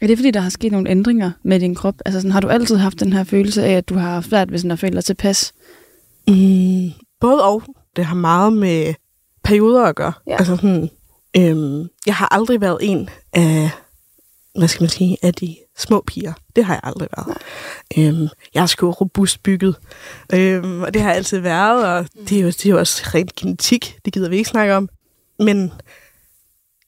Er 0.00 0.06
det 0.06 0.18
fordi, 0.18 0.30
der 0.30 0.40
har 0.40 0.50
sket 0.50 0.72
nogle 0.72 0.90
ændringer 0.90 1.30
med 1.42 1.60
din 1.60 1.74
krop? 1.74 1.94
Altså 2.06 2.20
sådan, 2.20 2.30
har 2.32 2.40
du 2.40 2.48
altid 2.48 2.76
haft 2.76 3.00
den 3.00 3.12
her 3.12 3.24
følelse 3.24 3.64
af, 3.64 3.72
at 3.72 3.88
du 3.88 3.94
har 3.94 4.10
haft 4.10 4.28
svært 4.28 4.50
ved 4.50 4.58
sådan 4.58 4.70
at 4.70 4.78
føle 4.78 4.94
dig 4.94 5.04
tilpas? 5.04 5.52
Mm, 6.28 6.90
både 7.20 7.44
og. 7.44 7.62
Det 7.96 8.04
har 8.04 8.14
meget 8.14 8.52
med 8.52 8.94
perioder 9.44 9.82
at 9.84 9.96
gøre. 9.96 10.12
Ja. 10.26 10.36
Altså 10.38 10.56
sådan, 10.56 10.90
øhm, 11.36 11.88
jeg 12.06 12.14
har 12.14 12.28
aldrig 12.30 12.60
været 12.60 12.78
en 12.80 13.10
af, 13.32 13.70
hvad 14.58 14.68
skal 14.68 14.82
man 14.82 14.90
sige, 14.90 15.18
af 15.22 15.34
de 15.34 15.56
små 15.76 16.04
piger. 16.06 16.32
Det 16.56 16.64
har 16.64 16.74
jeg 16.74 16.80
aldrig 16.84 17.08
været. 17.16 17.36
Øhm, 17.98 18.28
jeg 18.54 18.62
er 18.62 18.66
sgu 18.66 18.90
robust 18.90 19.42
bygget. 19.42 19.76
Øhm, 20.34 20.82
og 20.82 20.94
det 20.94 21.02
har 21.02 21.08
jeg 21.08 21.16
altid 21.16 21.38
været, 21.38 21.86
og 21.86 22.08
det 22.28 22.38
er, 22.38 22.42
jo, 22.42 22.46
det 22.46 22.66
er 22.66 22.70
jo 22.70 22.78
også 22.78 23.02
rent 23.14 23.34
genetik. 23.34 23.98
Det 24.04 24.12
gider 24.12 24.28
vi 24.28 24.36
ikke 24.36 24.50
snakke 24.50 24.74
om. 24.74 24.88
Men 25.38 25.72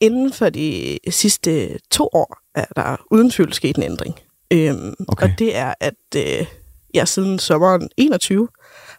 inden 0.00 0.32
for 0.32 0.48
de 0.48 0.98
sidste 1.10 1.78
to 1.90 2.08
år 2.12 2.38
er 2.54 2.64
der 2.76 2.96
uden 3.10 3.30
tvivl 3.30 3.52
sket 3.52 3.76
en 3.76 3.82
ændring. 3.82 4.14
Øhm, 4.50 4.94
Okay. 5.08 5.26
Og 5.32 5.38
det 5.38 5.56
er, 5.56 5.74
at 5.80 5.94
øh, 6.16 6.46
jeg 6.94 7.08
siden 7.08 7.38
sommeren 7.38 7.88
21 7.96 8.48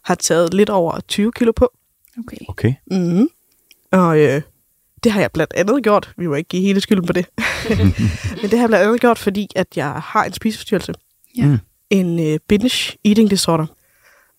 har 0.03 0.15
taget 0.15 0.53
lidt 0.53 0.69
over 0.69 0.99
20 1.07 1.31
kilo 1.31 1.51
på. 1.51 1.71
Okay. 2.19 2.37
Okay. 2.49 2.73
Mm-hmm. 2.91 3.29
Og 3.91 4.19
øh, 4.19 4.41
det 5.03 5.11
har 5.11 5.21
jeg 5.21 5.31
blandt 5.31 5.53
andet 5.53 5.83
gjort. 5.83 6.13
Vi 6.17 6.27
må 6.27 6.35
ikke 6.35 6.47
give 6.47 6.61
hele 6.61 6.81
skylden 6.81 7.05
på 7.05 7.13
det. 7.13 7.25
Men 8.41 8.51
det 8.51 8.53
har 8.53 8.59
jeg 8.59 8.69
blandt 8.69 8.85
andet 8.85 9.01
gjort, 9.01 9.17
fordi 9.17 9.47
at 9.55 9.67
jeg 9.75 9.91
har 9.91 10.23
en 10.23 10.33
spiseforstyrrelse. 10.33 10.93
Ja. 11.37 11.45
Mm. 11.45 11.57
En 11.89 12.19
øh, 12.27 12.39
binge 12.47 12.97
eating 13.05 13.29
disorder. 13.29 13.65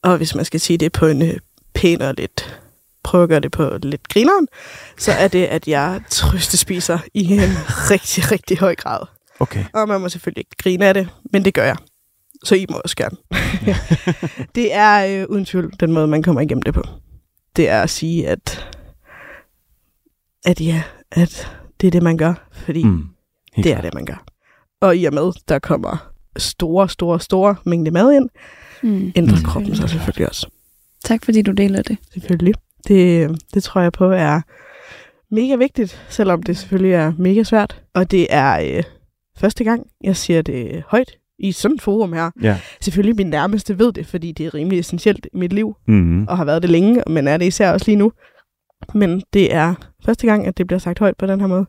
Og 0.02 0.16
hvis 0.16 0.34
man 0.34 0.44
skal 0.44 0.60
sige 0.60 0.78
det 0.78 0.92
på 0.92 1.06
en 1.06 1.22
øh, 1.22 1.36
pæn 1.74 2.02
og 2.02 2.14
lidt 2.14 2.60
prøve 3.02 3.22
at 3.22 3.28
gøre 3.28 3.40
det 3.40 3.50
på 3.50 3.78
lidt 3.82 4.08
grineren, 4.08 4.48
så 4.98 5.12
er 5.12 5.28
det, 5.28 5.44
at 5.44 5.68
jeg 5.68 6.00
trøstespiser 6.10 6.98
i 7.14 7.32
en 7.32 7.40
rigtig, 7.90 8.32
rigtig 8.32 8.58
høj 8.58 8.74
grad. 8.74 9.06
Okay. 9.40 9.64
Og 9.74 9.88
man 9.88 10.00
må 10.00 10.08
selvfølgelig 10.08 10.40
ikke 10.40 10.56
grine 10.58 10.86
af 10.86 10.94
det, 10.94 11.08
men 11.32 11.44
det 11.44 11.54
gør 11.54 11.64
jeg. 11.64 11.76
Så 12.44 12.54
I 12.54 12.66
må 12.70 12.80
også 12.84 12.96
gerne. 12.96 13.16
det 14.54 14.74
er 14.74 15.20
øh, 15.20 15.26
uden 15.28 15.44
tvivl 15.44 15.72
den 15.80 15.92
måde, 15.92 16.06
man 16.06 16.22
kommer 16.22 16.40
igennem 16.40 16.62
det 16.62 16.74
på. 16.74 16.82
Det 17.56 17.68
er 17.68 17.82
at 17.82 17.90
sige, 17.90 18.28
at, 18.28 18.68
at 20.44 20.60
ja, 20.60 20.82
at 21.12 21.48
det 21.80 21.86
er 21.86 21.90
det, 21.90 22.02
man 22.02 22.16
gør, 22.16 22.48
fordi 22.52 22.84
mm, 22.84 22.90
Mm. 23.56 23.62
Det 23.62 23.72
er 23.72 23.80
det, 23.80 23.94
man 23.94 24.04
gør. 24.04 24.24
Og 24.80 24.96
i 24.96 25.04
og 25.04 25.14
med, 25.14 25.32
der 25.48 25.58
kommer 25.58 26.10
store, 26.36 26.88
store, 26.88 27.20
store 27.20 27.56
mængde 27.66 27.90
mad 27.90 28.12
ind, 28.12 28.28
Mm. 28.82 29.12
ændrer 29.16 29.34
Mm. 29.36 29.40
mm. 29.42 29.44
kroppen 29.44 29.76
sig 29.76 29.90
selvfølgelig 29.90 30.28
også. 30.28 30.46
Tak 31.04 31.24
fordi 31.24 31.42
du 31.42 31.50
deler 31.52 31.82
det. 31.82 31.96
Selvfølgelig. 32.12 32.54
Det, 32.88 33.30
det 33.54 33.62
tror 33.62 33.80
jeg 33.80 33.92
på 33.92 34.04
er 34.10 34.40
mega 35.34 35.56
vigtigt, 35.56 36.06
selvom 36.08 36.42
det 36.42 36.56
selvfølgelig 36.56 36.92
er 36.92 37.12
mega 37.18 37.42
svært. 37.42 37.82
Og 37.94 38.10
det 38.10 38.26
er 38.30 38.76
øh, 38.76 38.82
første 39.38 39.64
gang, 39.64 39.86
jeg 40.04 40.16
siger 40.16 40.42
det 40.42 40.82
højt 40.88 41.10
i 41.38 41.52
sådan 41.52 41.74
et 41.74 41.82
forum 41.82 42.12
her. 42.12 42.30
Ja. 42.42 42.58
Selvfølgelig 42.80 43.16
min 43.16 43.26
nærmeste 43.30 43.78
ved 43.78 43.92
det, 43.92 44.06
fordi 44.06 44.32
det 44.32 44.46
er 44.46 44.54
rimelig 44.54 44.78
essentielt 44.78 45.26
i 45.34 45.36
mit 45.36 45.52
liv, 45.52 45.74
Mm-hmm. 45.88 46.26
og 46.28 46.36
har 46.36 46.44
været 46.44 46.62
det 46.62 46.70
længe, 46.70 47.02
men 47.06 47.28
er 47.28 47.36
det 47.36 47.46
især 47.46 47.72
også 47.72 47.86
lige 47.86 47.96
nu. 47.96 48.12
Men 48.94 49.22
det 49.32 49.54
er 49.54 49.74
første 50.04 50.26
gang, 50.26 50.46
at 50.46 50.58
det 50.58 50.66
bliver 50.66 50.78
sagt 50.80 50.98
højt 50.98 51.16
på 51.16 51.26
den 51.26 51.40
her 51.40 51.46
måde. 51.46 51.66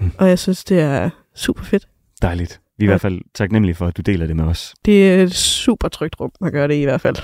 Mm. 0.00 0.10
Og 0.18 0.28
jeg 0.28 0.38
synes, 0.38 0.64
det 0.64 0.80
er 0.80 1.10
super 1.34 1.62
fedt. 1.64 1.88
Dejligt. 2.22 2.60
Vi 2.78 2.84
er 2.84 2.88
i 2.88 2.88
Ja. 2.88 2.90
hvert 2.90 3.00
fald 3.00 3.20
taknemmelige 3.34 3.74
for, 3.74 3.86
at 3.86 3.96
du 3.96 4.02
deler 4.02 4.26
det 4.26 4.36
med 4.36 4.44
os. 4.44 4.74
Det 4.84 5.10
er 5.12 5.22
et 5.22 5.34
super 5.34 5.88
trygt 5.88 6.20
rum 6.20 6.30
at 6.44 6.52
gøre 6.52 6.68
det 6.68 6.74
i, 6.74 6.80
i 6.80 6.84
hvert 6.84 7.00
fald. 7.00 7.16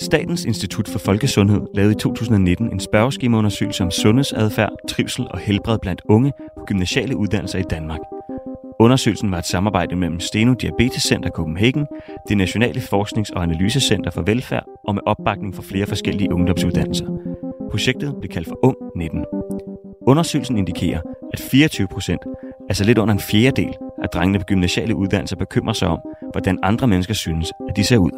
Statens 0.00 0.44
Institut 0.44 0.88
for 0.88 0.98
Folkesundhed 0.98 1.60
lavede 1.74 1.92
i 1.92 1.94
2019 1.94 2.72
en 2.72 2.80
spørgeskemaundersøgelse 2.80 3.82
om 3.84 3.90
sundhedsadfærd, 3.90 4.72
trivsel 4.88 5.26
og 5.30 5.38
helbred 5.38 5.78
blandt 5.82 6.00
unge 6.08 6.32
på 6.58 6.64
gymnasiale 6.66 7.16
uddannelser 7.16 7.58
i 7.58 7.62
Danmark. 7.70 7.98
Undersøgelsen 8.80 9.30
var 9.30 9.38
et 9.38 9.46
samarbejde 9.46 9.96
mellem 9.96 10.20
Steno 10.20 10.54
Diabetes 10.54 11.02
Center 11.02 11.30
Copenhagen, 11.30 11.86
det 12.28 12.36
nationale 12.36 12.80
forsknings- 12.80 13.30
og 13.36 13.42
analysecenter 13.42 14.10
for 14.10 14.22
velfærd 14.22 14.64
og 14.88 14.94
med 14.94 15.02
opbakning 15.06 15.54
fra 15.54 15.62
flere 15.62 15.86
forskellige 15.86 16.32
ungdomsuddannelser. 16.32 17.06
Projektet 17.70 18.14
blev 18.20 18.28
kaldt 18.28 18.48
for 18.48 18.58
Ung 18.62 18.76
19. 18.96 19.24
Undersøgelsen 20.06 20.58
indikerer, 20.58 21.00
at 21.32 21.40
24 21.40 21.88
procent, 21.88 22.20
altså 22.68 22.84
lidt 22.84 22.98
under 22.98 23.14
en 23.14 23.20
fjerdedel 23.20 23.74
af 24.02 24.08
drengene 24.08 24.38
på 24.38 24.44
gymnasiale 24.44 24.96
uddannelser 24.96 25.36
bekymrer 25.36 25.72
sig 25.72 25.88
om, 25.88 25.98
hvordan 26.32 26.58
andre 26.62 26.86
mennesker 26.88 27.14
synes, 27.14 27.52
at 27.68 27.76
de 27.76 27.84
ser 27.84 27.98
ud. 27.98 28.10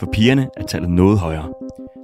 For 0.00 0.06
pigerne 0.12 0.48
er 0.56 0.62
tallet 0.62 0.90
noget 0.90 1.18
højere. 1.18 1.52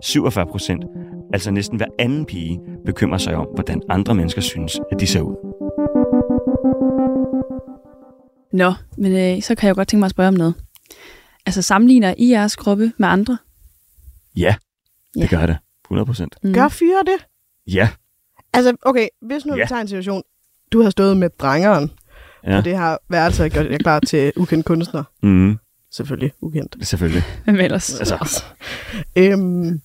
47 0.02 0.46
procent, 0.46 0.84
altså 1.32 1.50
næsten 1.50 1.76
hver 1.76 1.86
anden 1.98 2.24
pige, 2.24 2.60
bekymrer 2.84 3.18
sig 3.18 3.36
om, 3.36 3.46
hvordan 3.54 3.82
andre 3.88 4.14
mennesker 4.14 4.40
synes, 4.40 4.80
at 4.92 5.00
de 5.00 5.06
ser 5.06 5.20
ud. 5.20 5.51
Nå, 8.52 8.74
men 8.98 9.12
øh, 9.36 9.42
så 9.42 9.54
kan 9.54 9.66
jeg 9.66 9.70
jo 9.70 9.78
godt 9.78 9.88
tænke 9.88 10.00
mig 10.00 10.06
at 10.06 10.10
spørge 10.10 10.28
om 10.28 10.34
noget. 10.34 10.54
Altså 11.46 11.62
sammenligner 11.62 12.14
I 12.18 12.30
jeres 12.30 12.56
gruppe 12.56 12.92
med 12.98 13.08
andre? 13.08 13.38
Ja, 14.36 14.54
det 15.14 15.20
Ja. 15.20 15.26
gør 15.26 15.38
jeg 15.38 15.48
da. 15.48 15.56
100 15.84 16.06
procent. 16.06 16.36
Mm. 16.42 16.52
Gør 16.54 16.68
fyre 16.68 17.02
det? 17.06 17.26
Ja. 17.74 17.88
Altså, 18.52 18.76
okay, 18.82 19.08
hvis 19.22 19.46
nu 19.46 19.54
Ja. 19.56 19.62
vi 19.62 19.68
tager 19.68 19.80
en 19.80 19.88
situation, 19.88 20.22
du 20.72 20.82
har 20.82 20.90
stået 20.90 21.16
med 21.16 21.30
drengeren, 21.38 21.90
ja. 22.44 22.56
Og 22.56 22.64
det 22.64 22.76
har 22.76 22.98
værelse 23.08 23.48
gjort 23.48 23.70
jer 23.70 23.78
klar 23.78 24.00
til 24.00 24.32
ukendt 24.36 24.66
kunstner. 24.66 25.04
Mm, 25.22 25.58
Selvfølgelig 25.90 26.32
ukendt. 26.40 26.76
selvfølgelig. 26.82 27.22
Hvem 27.44 27.56
ellers? 27.56 27.94
Altså, 28.00 28.44
Øhm, 29.16 29.80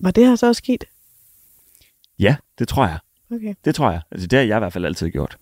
var 0.00 0.10
det 0.10 0.26
her 0.26 0.36
så 0.36 0.46
også 0.46 0.58
sket? 0.58 0.84
ja, 2.18 2.36
det 2.58 2.68
tror 2.68 2.86
jeg. 2.86 2.98
Okay. 3.32 3.54
Det 3.64 3.74
tror 3.74 3.90
jeg. 3.90 4.00
Altså, 4.10 4.26
det 4.26 4.36
har 4.38 4.44
jeg 4.46 4.56
i 4.56 4.58
hvert 4.58 4.72
fald 4.72 4.84
altid 4.84 5.10
gjort. 5.10 5.36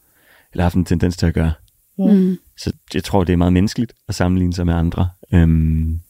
Eller 0.52 0.62
haft 0.64 0.74
en 0.74 0.84
tendens 0.84 1.16
til 1.16 1.26
at 1.26 1.34
gøre. 1.34 1.52
Mm. 1.98 2.38
Så 2.56 2.72
jeg 2.94 3.04
tror, 3.04 3.24
det 3.24 3.32
er 3.32 3.36
meget 3.36 3.52
menneskeligt 3.52 3.92
at 4.08 4.14
sammenligne 4.14 4.54
sig 4.54 4.66
med 4.66 4.74
andre. 4.74 5.10
Øhm, 5.34 6.00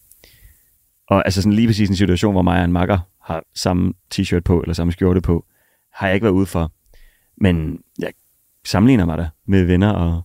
og 1.08 1.22
altså 1.24 1.42
sådan 1.42 1.52
lige 1.56 1.68
præcis 1.68 1.88
en 1.88 1.96
situation, 1.96 2.32
hvor 2.32 2.42
mig 2.42 2.58
og 2.58 2.64
en 2.64 2.72
makker 2.72 2.98
har 3.22 3.42
samme 3.54 3.92
t-shirt 4.14 4.40
på, 4.40 4.60
eller 4.60 4.74
samme 4.74 4.92
skjorte 4.92 5.20
på, 5.20 5.44
har 5.94 6.06
jeg 6.06 6.14
ikke 6.14 6.24
været 6.24 6.34
ude 6.34 6.46
for. 6.46 6.72
Men 7.36 7.78
jeg 7.98 8.12
sammenligner 8.66 9.04
mig 9.04 9.18
da 9.18 9.28
med 9.46 9.64
venner 9.64 9.90
og, 9.90 10.22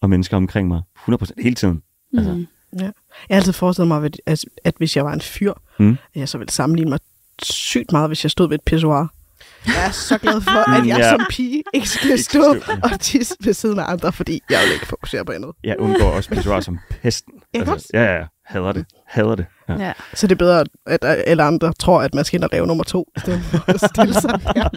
og 0.00 0.10
mennesker 0.10 0.36
omkring 0.36 0.68
mig. 0.68 0.82
100% 0.98 1.42
hele 1.42 1.54
tiden. 1.54 1.82
Altså. 2.16 2.32
Mm. 2.34 2.46
Jeg 2.72 2.84
har 3.30 3.36
altid 3.36 3.52
forestillet 3.52 3.88
mig, 3.88 4.04
at, 4.04 4.20
at, 4.26 4.44
at 4.64 4.74
hvis 4.78 4.96
jeg 4.96 5.04
var 5.04 5.12
en 5.12 5.20
fyr, 5.20 5.52
Mm. 5.78 5.90
at 5.90 6.20
jeg 6.20 6.28
så 6.28 6.38
ville 6.38 6.52
sammenligne 6.52 6.88
mig 6.90 6.98
sygt 7.42 7.92
meget, 7.92 8.08
hvis 8.08 8.24
jeg 8.24 8.30
stod 8.30 8.48
ved 8.48 8.54
et 8.54 8.64
pissoir. 8.66 9.12
Jeg 9.66 9.86
er 9.86 9.90
så 9.90 10.18
glad 10.18 10.40
for, 10.40 10.70
at 10.76 10.82
Mm, 10.82 10.88
jeg 10.88 10.98
ja. 10.98 11.10
som 11.10 11.20
pige 11.30 11.62
ikke 11.74 11.88
skal 11.88 12.18
stå 12.18 12.56
skal 12.60 12.62
ja. 12.84 12.92
og 12.94 13.00
tisse 13.00 13.34
ved 13.40 13.52
siden 13.54 13.78
af 13.78 13.84
andre, 13.92 14.12
fordi 14.12 14.40
jeg 14.50 14.58
vil 14.64 14.72
ikke 14.74 14.86
fokusere 14.86 15.24
på 15.24 15.32
andet. 15.32 15.50
Jeg 15.64 15.76
undgår 15.78 16.10
også 16.10 16.30
pissoir 16.30 16.60
som 16.60 16.78
pesten. 17.02 17.32
Ikke 17.54 17.72
også? 17.72 17.86
ja, 17.94 18.14
ja, 18.18 18.24
hader 18.46 18.72
det. 18.72 18.84
Hader 19.06 19.34
det. 19.34 19.46
Ja. 19.68 19.74
Ja. 19.74 19.92
Så 20.14 20.26
det 20.26 20.32
er 20.34 20.36
bedre, 20.38 20.64
at 20.86 20.98
alle 21.04 21.42
andre 21.42 21.72
tror, 21.80 22.02
at 22.02 22.14
man 22.14 22.24
skal 22.24 22.36
ind 22.36 22.44
og 22.44 22.50
lave 22.52 22.66
nummer 22.66 22.84
to, 22.84 23.08
i 23.16 23.20
stedet 23.20 23.40
for 23.42 23.64
at 23.70 23.80
stille 23.90 24.14
sig 24.14 24.30
der. 24.54 24.68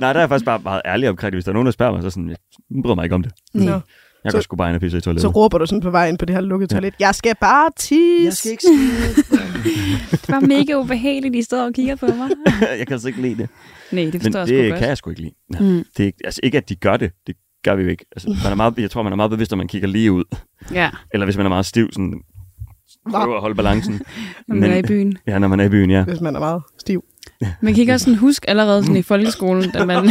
Nej, 0.00 0.12
der 0.12 0.18
er 0.18 0.22
jeg 0.22 0.28
faktisk 0.28 0.44
bare 0.44 0.58
meget 0.58 0.82
ærlig 0.86 1.08
omkring 1.08 1.32
det. 1.32 1.36
Hvis 1.36 1.44
der 1.44 1.50
er 1.50 1.54
nogen, 1.54 1.66
der 1.66 1.72
spørger 1.72 1.92
mig, 1.92 2.02
så 2.02 2.06
jeg 2.06 2.12
sådan, 2.12 2.28
jeg 2.28 2.36
bryder 2.82 2.94
mig 2.94 3.04
ikke 3.04 3.14
om 3.14 3.22
det. 3.22 3.32
Nej. 3.54 3.64
Nå. 3.66 3.80
Jeg 4.24 4.30
Så- 4.32 4.36
går 4.36 4.42
sgu 4.42 4.56
bare 4.56 4.68
ind 4.68 4.74
og 4.74 4.80
pisse 4.80 4.98
i 4.98 5.00
toilettet. 5.00 5.22
Så 5.22 5.28
råber 5.28 5.58
du 5.58 5.66
sådan 5.66 5.80
på 5.80 5.90
vej 5.90 6.08
ind 6.08 6.18
på 6.18 6.24
det 6.24 6.34
her 6.34 6.40
lukkede 6.42 6.74
toilet. 6.74 6.94
Jeg 7.00 7.14
skal 7.14 7.34
bare 7.40 7.70
tisse. 7.76 8.50
ikke 8.50 8.62
skide. 8.62 9.40
Det 10.10 10.28
var 10.28 10.40
mega 10.40 10.74
ubehageligt, 10.74 11.34
I 11.36 11.42
står 11.42 11.64
og 11.64 11.72
kigger 11.72 11.96
på 11.96 12.06
mig. 12.06 12.30
jeg 12.78 12.86
kan 12.86 12.92
altså 12.92 13.08
ikke 13.08 13.22
lide 13.22 13.34
det. 13.36 13.48
Nej, 13.92 14.04
det 14.04 14.12
Men 14.12 14.20
forstår 14.22 14.38
jeg 14.40 14.48
sgu 14.48 14.56
det 14.56 14.70
godt. 14.70 14.78
kan 14.78 14.88
jeg 14.88 14.96
sgu 14.98 15.10
ikke 15.10 15.22
lide. 15.22 15.34
Ja. 15.54 15.58
Mm. 15.60 15.84
Det 15.96 16.02
er, 16.02 16.06
ikke- 16.06 16.18
altså 16.24 16.40
ikke, 16.42 16.58
at 16.58 16.68
de 16.68 16.74
gør 16.74 16.96
det. 16.96 17.12
Det 17.26 17.34
gør 17.64 17.74
vi 17.74 17.82
jo 17.82 17.88
ikke. 17.88 18.04
Altså, 18.12 18.28
man 18.42 18.52
er 18.52 18.56
meget, 18.56 18.74
jeg 18.78 18.90
tror, 18.90 19.02
man 19.02 19.12
er 19.12 19.16
meget 19.16 19.30
bevidst, 19.30 19.52
om 19.52 19.58
man 19.58 19.68
kigger 19.68 19.88
lige 19.88 20.12
ud. 20.12 20.24
Ja, 20.72 20.90
Eller 21.12 21.26
hvis 21.26 21.36
man 21.36 21.46
er 21.46 21.50
meget 21.50 21.66
stiv, 21.66 21.88
sådan 21.92 22.20
prøver 23.10 23.34
at 23.34 23.40
holde 23.40 23.54
balancen. 23.54 23.94
når 24.48 24.56
man 24.56 24.70
er 24.70 24.76
i 24.76 24.82
byen. 24.82 25.18
Ja, 25.26 25.38
når 25.38 25.48
man 25.48 25.60
er 25.60 25.64
i 25.64 25.68
byen, 25.68 25.90
ja. 25.90 26.04
Hvis 26.04 26.20
man 26.20 26.36
er 26.36 26.40
meget 26.40 26.62
stiv. 26.80 27.04
Man 27.60 27.74
kan 27.74 27.80
ikke 27.80 27.92
også 27.92 28.04
sådan 28.04 28.18
huske 28.18 28.50
allerede 28.50 28.82
sådan 28.82 28.96
i 28.96 29.02
folkeskolen, 29.02 29.70
da 29.70 29.84
man... 29.84 30.08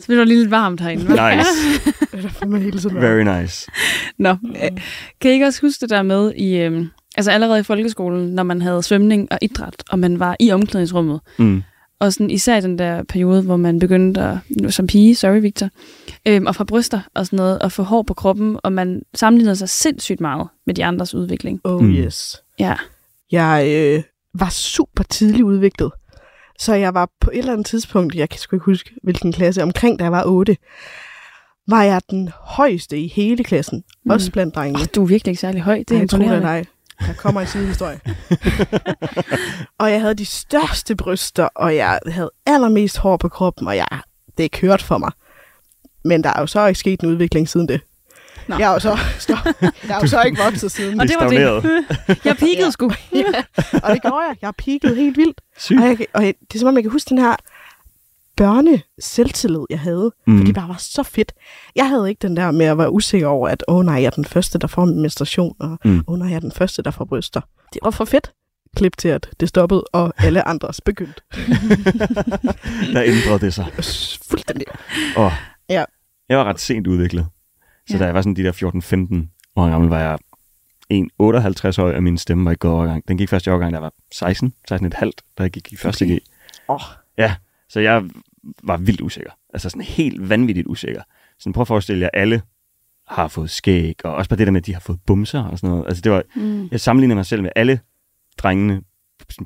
Så 0.00 0.06
bliver 0.06 0.18
det 0.18 0.28
lige 0.28 0.38
lidt 0.40 0.50
varmt 0.50 0.80
herinde. 0.80 1.02
hva'? 1.02 1.36
Nice. 1.36 2.58
Hele 2.64 2.78
tiden 2.80 2.96
Very 2.96 3.40
nice. 3.40 3.70
Nå, 4.18 4.30
øh, 4.30 4.70
kan 5.20 5.30
I 5.30 5.34
ikke 5.34 5.46
også 5.46 5.60
huske 5.62 5.80
det 5.80 5.90
der 5.90 6.02
med 6.02 6.32
i... 6.36 6.56
Øh, 6.56 6.86
altså 7.16 7.30
allerede 7.30 7.60
i 7.60 7.62
folkeskolen, 7.62 8.28
når 8.34 8.42
man 8.42 8.62
havde 8.62 8.82
svømning 8.82 9.28
og 9.32 9.38
idræt, 9.42 9.74
og 9.90 9.98
man 9.98 10.18
var 10.20 10.36
i 10.40 10.50
omklædningsrummet, 10.50 11.20
Mm. 11.38 11.62
og 12.00 12.12
sådan, 12.12 12.30
især 12.30 12.56
i 12.56 12.60
den 12.60 12.78
der 12.78 13.02
periode, 13.02 13.42
hvor 13.42 13.56
man 13.56 13.78
begyndte 13.78 14.20
at, 14.22 14.36
nu 14.62 14.70
som 14.70 14.86
pige, 14.86 15.14
sorry 15.14 15.40
Victor, 15.40 15.68
øhm, 16.26 16.46
at 16.46 16.56
få 16.56 16.64
bryster 16.64 17.00
og 17.14 17.26
sådan 17.26 17.36
noget, 17.36 17.58
og 17.58 17.72
få 17.72 17.82
hår 17.82 18.02
på 18.02 18.14
kroppen, 18.14 18.56
og 18.62 18.72
man 18.72 19.02
sammenlignede 19.14 19.56
sig 19.56 19.68
sindssygt 19.68 20.20
meget 20.20 20.48
med 20.66 20.74
de 20.74 20.84
andres 20.84 21.14
udvikling. 21.14 21.60
Oh 21.64 21.82
Mm. 21.82 21.90
yes. 21.90 22.36
Ja. 22.58 22.74
Jeg 23.32 23.66
øh, 23.70 24.02
var 24.34 24.48
super 24.50 25.04
tidligt 25.04 25.42
udviklet. 25.42 25.90
Så 26.58 26.74
jeg 26.74 26.94
var 26.94 27.10
på 27.20 27.30
et 27.30 27.38
eller 27.38 27.52
andet 27.52 27.66
tidspunkt, 27.66 28.14
jeg 28.14 28.28
kan 28.28 28.38
sgu 28.40 28.56
ikke 28.56 28.64
huske, 28.64 28.90
hvilken 29.02 29.32
klasse, 29.32 29.62
omkring 29.62 29.98
da 29.98 30.04
jeg 30.04 30.12
var 30.12 30.24
8, 30.26 30.56
var 31.68 31.82
jeg 31.82 32.02
den 32.10 32.30
højeste 32.40 32.98
i 32.98 33.08
hele 33.08 33.44
klassen. 33.44 33.84
Mm. 34.04 34.10
Også 34.10 34.32
blandt 34.32 34.54
drengene. 34.54 34.78
Oh, 34.80 34.86
du 34.94 35.02
er 35.02 35.06
virkelig 35.06 35.30
ikke 35.30 35.40
særlig 35.40 35.62
høj, 35.62 35.78
det 35.78 35.90
er 35.90 35.94
Ej, 35.94 36.00
jeg 36.00 36.10
tror 36.10 36.18
imponerende. 36.18 36.48
dig. 36.48 36.66
Der 37.06 37.12
kommer 37.12 37.40
en 37.40 37.46
sidehistorie. 37.46 38.00
og 39.80 39.90
jeg 39.92 40.00
havde 40.00 40.14
de 40.14 40.24
største 40.24 40.96
bryster, 40.96 41.48
og 41.54 41.76
jeg 41.76 41.98
havde 42.06 42.30
allermest 42.46 42.98
hår 42.98 43.16
på 43.16 43.28
kroppen, 43.28 43.66
og 43.68 43.76
jeg, 43.76 43.86
det 44.38 44.52
kørte 44.52 44.84
for 44.84 44.98
mig. 44.98 45.12
Men 46.04 46.24
der 46.24 46.30
er 46.30 46.40
jo 46.40 46.46
så 46.46 46.66
ikke 46.66 46.80
sket 46.80 47.00
en 47.00 47.08
udvikling 47.08 47.48
siden 47.48 47.68
det. 47.68 47.80
Nå. 48.48 48.56
Jeg 48.58 48.68
er 48.68 48.72
jo 48.72 48.78
så, 48.78 48.98
stop. 49.18 49.38
jeg 49.62 49.72
er 49.88 50.00
jo 50.02 50.06
så 50.06 50.22
ikke 50.22 50.42
vokset 50.44 50.72
siden. 50.72 51.00
Og 51.00 51.08
det 51.08 51.16
var 51.20 51.28
det. 51.28 51.32
stagneret. 51.38 51.64
Jeg 52.24 52.36
peakede 52.36 52.64
Ja. 52.64 52.70
sgu. 52.70 52.90
ja, 53.14 53.24
og 53.82 53.90
det 53.94 54.02
gjorde 54.02 54.20
jeg. 54.28 54.36
Jeg 54.40 54.46
har 54.46 54.54
peaked 54.58 54.96
helt 54.96 55.16
vildt. 55.16 55.40
Sygt. 55.58 55.80
Og, 55.80 55.86
jeg, 55.86 55.98
og 56.14 56.24
jeg, 56.24 56.34
det 56.40 56.54
er 56.54 56.58
som 56.58 56.68
om, 56.68 56.74
jeg 56.74 56.82
kan 56.82 56.92
huske 56.92 57.08
den 57.10 57.18
her 57.18 57.36
børne 58.36 58.80
selvtillid, 59.00 59.60
jeg 59.70 59.80
havde. 59.80 60.12
Mm. 60.26 60.36
Fordi 60.38 60.46
det 60.46 60.54
bare 60.54 60.68
var 60.68 60.76
så 60.78 61.02
fedt. 61.02 61.32
Jeg 61.76 61.88
havde 61.88 62.08
ikke 62.08 62.18
den 62.22 62.36
der 62.36 62.50
med 62.50 62.66
at 62.66 62.78
være 62.78 62.92
usikker 62.92 63.26
over, 63.26 63.48
at 63.48 63.64
åh 63.68 63.76
oh, 63.76 63.84
nej, 63.84 63.94
jeg 63.94 64.04
er 64.04 64.10
den 64.10 64.24
første, 64.24 64.58
der 64.58 64.66
får 64.66 64.84
min 64.84 65.00
menstruation, 65.02 65.56
og 65.60 65.70
åh 65.84 65.90
Mm. 65.90 66.04
oh, 66.06 66.18
nej, 66.18 66.28
jeg 66.28 66.36
er 66.36 66.40
den 66.40 66.52
første, 66.52 66.82
der 66.82 66.90
får 66.90 67.04
bryster. 67.04 67.40
Det 67.72 67.78
var 67.82 67.90
for 67.90 68.04
fedt. 68.04 68.30
Klip 68.76 68.96
til, 68.98 69.08
at 69.08 69.28
det 69.40 69.48
stoppede, 69.48 69.84
og 69.92 70.12
alle 70.18 70.48
andres 70.48 70.80
begyndte. 70.80 71.20
Der 72.94 73.02
ændrede 73.02 73.38
det 73.40 73.54
sig. 73.54 73.66
Fuldstændig. 74.30 74.66
Oh. 75.16 75.32
Ja. 75.68 75.84
Jeg 76.28 76.38
var 76.38 76.44
ret 76.44 76.60
sent 76.60 76.86
udviklet. 76.86 77.26
Så 77.88 77.94
Ja. 77.94 77.98
da 77.98 78.04
jeg 78.04 78.14
var 78.14 78.22
sådan 78.22 78.36
de 78.36 78.42
der 78.42 78.52
14-15 78.52 79.30
år 79.56 79.70
gammel, 79.70 79.90
var 79.90 79.98
jeg 80.00 80.18
1,58 80.90 81.78
år, 81.82 81.92
og 81.92 82.02
min 82.02 82.18
stemme 82.18 82.44
var 82.44 82.50
ikke 82.50 82.60
gået 82.60 82.74
overgang. 82.74 83.08
Den 83.08 83.18
gik 83.18 83.28
først 83.28 83.46
i 83.46 83.48
overgang, 83.50 83.72
da 83.72 83.76
jeg 83.76 83.82
var 83.82 83.92
16, 84.12 84.52
16,5, 84.70 85.10
da 85.38 85.42
jeg 85.42 85.50
gik 85.50 85.72
i 85.72 85.76
første 85.76 86.02
Okay. 86.04 86.18
G. 86.18 86.22
Åh. 86.68 86.80
Ja, 87.18 87.34
så 87.68 87.80
jeg 87.80 88.02
var 88.62 88.76
vildt 88.76 89.00
usikker. 89.00 89.30
Altså 89.54 89.70
sådan 89.70 89.82
helt 89.82 90.28
vanvittigt 90.28 90.66
usikker. 90.66 91.02
Sådan 91.38 91.52
prøv 91.52 91.60
at 91.62 91.68
forestille 91.68 92.02
jer, 92.02 92.10
alle 92.14 92.42
har 93.08 93.28
fået 93.28 93.50
skæg, 93.50 94.04
og 94.04 94.14
også 94.14 94.28
bare 94.30 94.38
det 94.38 94.46
der 94.46 94.50
med, 94.52 94.60
at 94.60 94.66
de 94.66 94.72
har 94.72 94.80
fået 94.80 94.98
bumser 95.06 95.42
og 95.42 95.58
sådan 95.58 95.70
noget. 95.70 95.86
Altså 95.86 96.00
det 96.02 96.12
var, 96.12 96.22
Mm. 96.36 96.68
jeg 96.70 96.80
sammenligner 96.80 97.14
mig 97.14 97.26
selv 97.26 97.42
med 97.42 97.50
alle 97.56 97.80
drengene, 98.38 98.82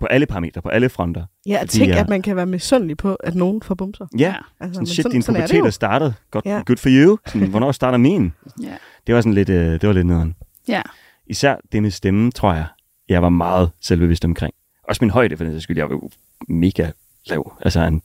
på 0.00 0.06
alle 0.06 0.26
parametre, 0.26 0.62
på 0.62 0.68
alle 0.68 0.88
fronter. 0.88 1.26
Ja, 1.46 1.58
Fordi 1.60 1.78
tænk, 1.78 1.88
jeg- 1.88 1.98
at 1.98 2.08
man 2.08 2.22
kan 2.22 2.36
være 2.36 2.46
misundelig 2.46 2.96
på, 2.96 3.14
at 3.14 3.34
nogen 3.34 3.62
får 3.62 3.74
bumser. 3.74 4.06
Ja, 4.18 4.34
Altså, 4.60 4.74
sådan, 4.74 4.86
shit, 4.86 5.06
din 5.12 5.22
sådan 5.22 5.42
det 5.42 5.50
pubertet 5.50 5.66
er 5.66 5.70
startet. 5.70 6.14
Godt, 6.30 6.44
Ja. 6.44 6.62
Good 6.66 6.76
for 6.76 6.88
you. 6.92 7.18
Sådan, 7.26 7.48
hvornår 7.48 7.72
starter 7.72 7.98
min? 7.98 8.32
Ja. 8.62 8.74
Det 9.06 9.14
var 9.14 9.20
sådan 9.20 9.34
lidt, 9.34 9.48
øh, 9.48 9.72
det 9.80 9.86
var 9.86 9.92
lidt 9.92 10.06
nederen. 10.06 10.34
Ja. 10.68 10.82
Især 11.26 11.56
det 11.72 11.82
med 11.82 11.90
stemmen, 11.90 12.32
tror 12.32 12.52
jeg, 12.54 12.66
jeg 13.08 13.22
var 13.22 13.28
meget 13.28 13.70
selvbevidst 13.80 14.24
omkring. 14.24 14.54
Også 14.88 15.04
min 15.04 15.10
højde, 15.10 15.36
for 15.36 15.44
den 15.44 15.60
skyld. 15.60 15.76
Jeg 15.76 15.88
var 15.88 15.94
jo 15.94 16.10
mega 16.48 16.90
lav. 17.26 17.52
Altså 17.60 17.80
en 17.80 18.02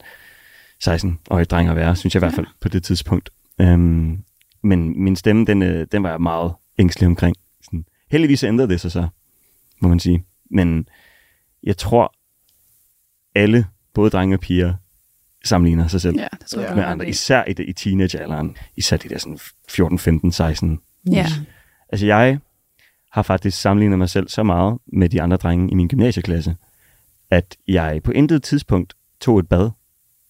16-årig 0.83 1.49
dreng 1.49 1.69
at 1.69 1.75
være, 1.75 1.95
synes 1.95 2.15
jeg 2.15 2.19
i 2.19 2.25
hvert 2.25 2.33
fald 2.33 2.45
på 2.61 2.69
det 2.69 2.83
tidspunkt. 2.83 3.29
Øhm, 3.61 4.19
men 4.63 5.03
min 5.03 5.15
stemme, 5.15 5.45
den, 5.45 5.61
øh, 5.61 5.87
den 5.91 6.03
var 6.03 6.09
jeg 6.09 6.21
meget 6.21 6.53
ængstelig 6.79 7.07
omkring. 7.07 7.35
Sådan, 7.63 7.85
heldigvis 8.11 8.43
ændrede 8.43 8.69
det 8.69 8.81
sig 8.81 8.91
så, 8.91 9.07
må 9.81 9.87
man 9.89 9.99
sige. 9.99 10.23
Men 10.51 10.87
jeg 11.63 11.77
tror, 11.77 12.13
alle, 13.35 13.65
både 13.93 14.09
drenge 14.09 14.35
og 14.35 14.39
piger, 14.39 14.73
sammenligner 15.45 15.87
sig 15.87 16.01
selv 16.01 16.15
Ja, 16.19 16.27
det 16.39 16.47
tror 16.47 16.61
jeg, 16.61 16.69
Ja. 16.69 16.75
med 16.75 16.83
andre. 16.83 17.09
Især 17.09 17.43
i, 17.43 17.53
det- 17.53 17.65
i 17.69 17.73
teenagealderen. 17.73 18.57
Især 18.75 18.97
de 18.97 19.09
der 19.09 19.17
sådan 19.17 19.39
14, 19.69 19.99
15, 19.99 20.31
16. 20.31 20.79
Ja. 21.11 21.27
Altså 21.89 22.05
jeg 22.05 22.39
har 23.11 23.21
faktisk 23.21 23.61
sammenlignet 23.61 23.97
mig 23.99 24.09
selv 24.09 24.27
så 24.29 24.43
meget 24.43 24.79
med 24.87 25.09
de 25.09 25.21
andre 25.21 25.37
drenge 25.37 25.71
i 25.71 25.73
min 25.73 25.87
gymnasieklasse, 25.87 26.55
at 27.29 27.57
jeg 27.67 28.01
på 28.03 28.11
intet 28.11 28.43
tidspunkt 28.43 28.93
tog 29.21 29.39
et 29.39 29.49
bad 29.49 29.69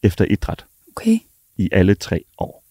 efter 0.03 0.25
idræt 0.25 0.65
Okay, 0.95 1.19
i 1.57 1.69
alle 1.71 1.95
tre 1.95 2.23
år. 2.37 2.63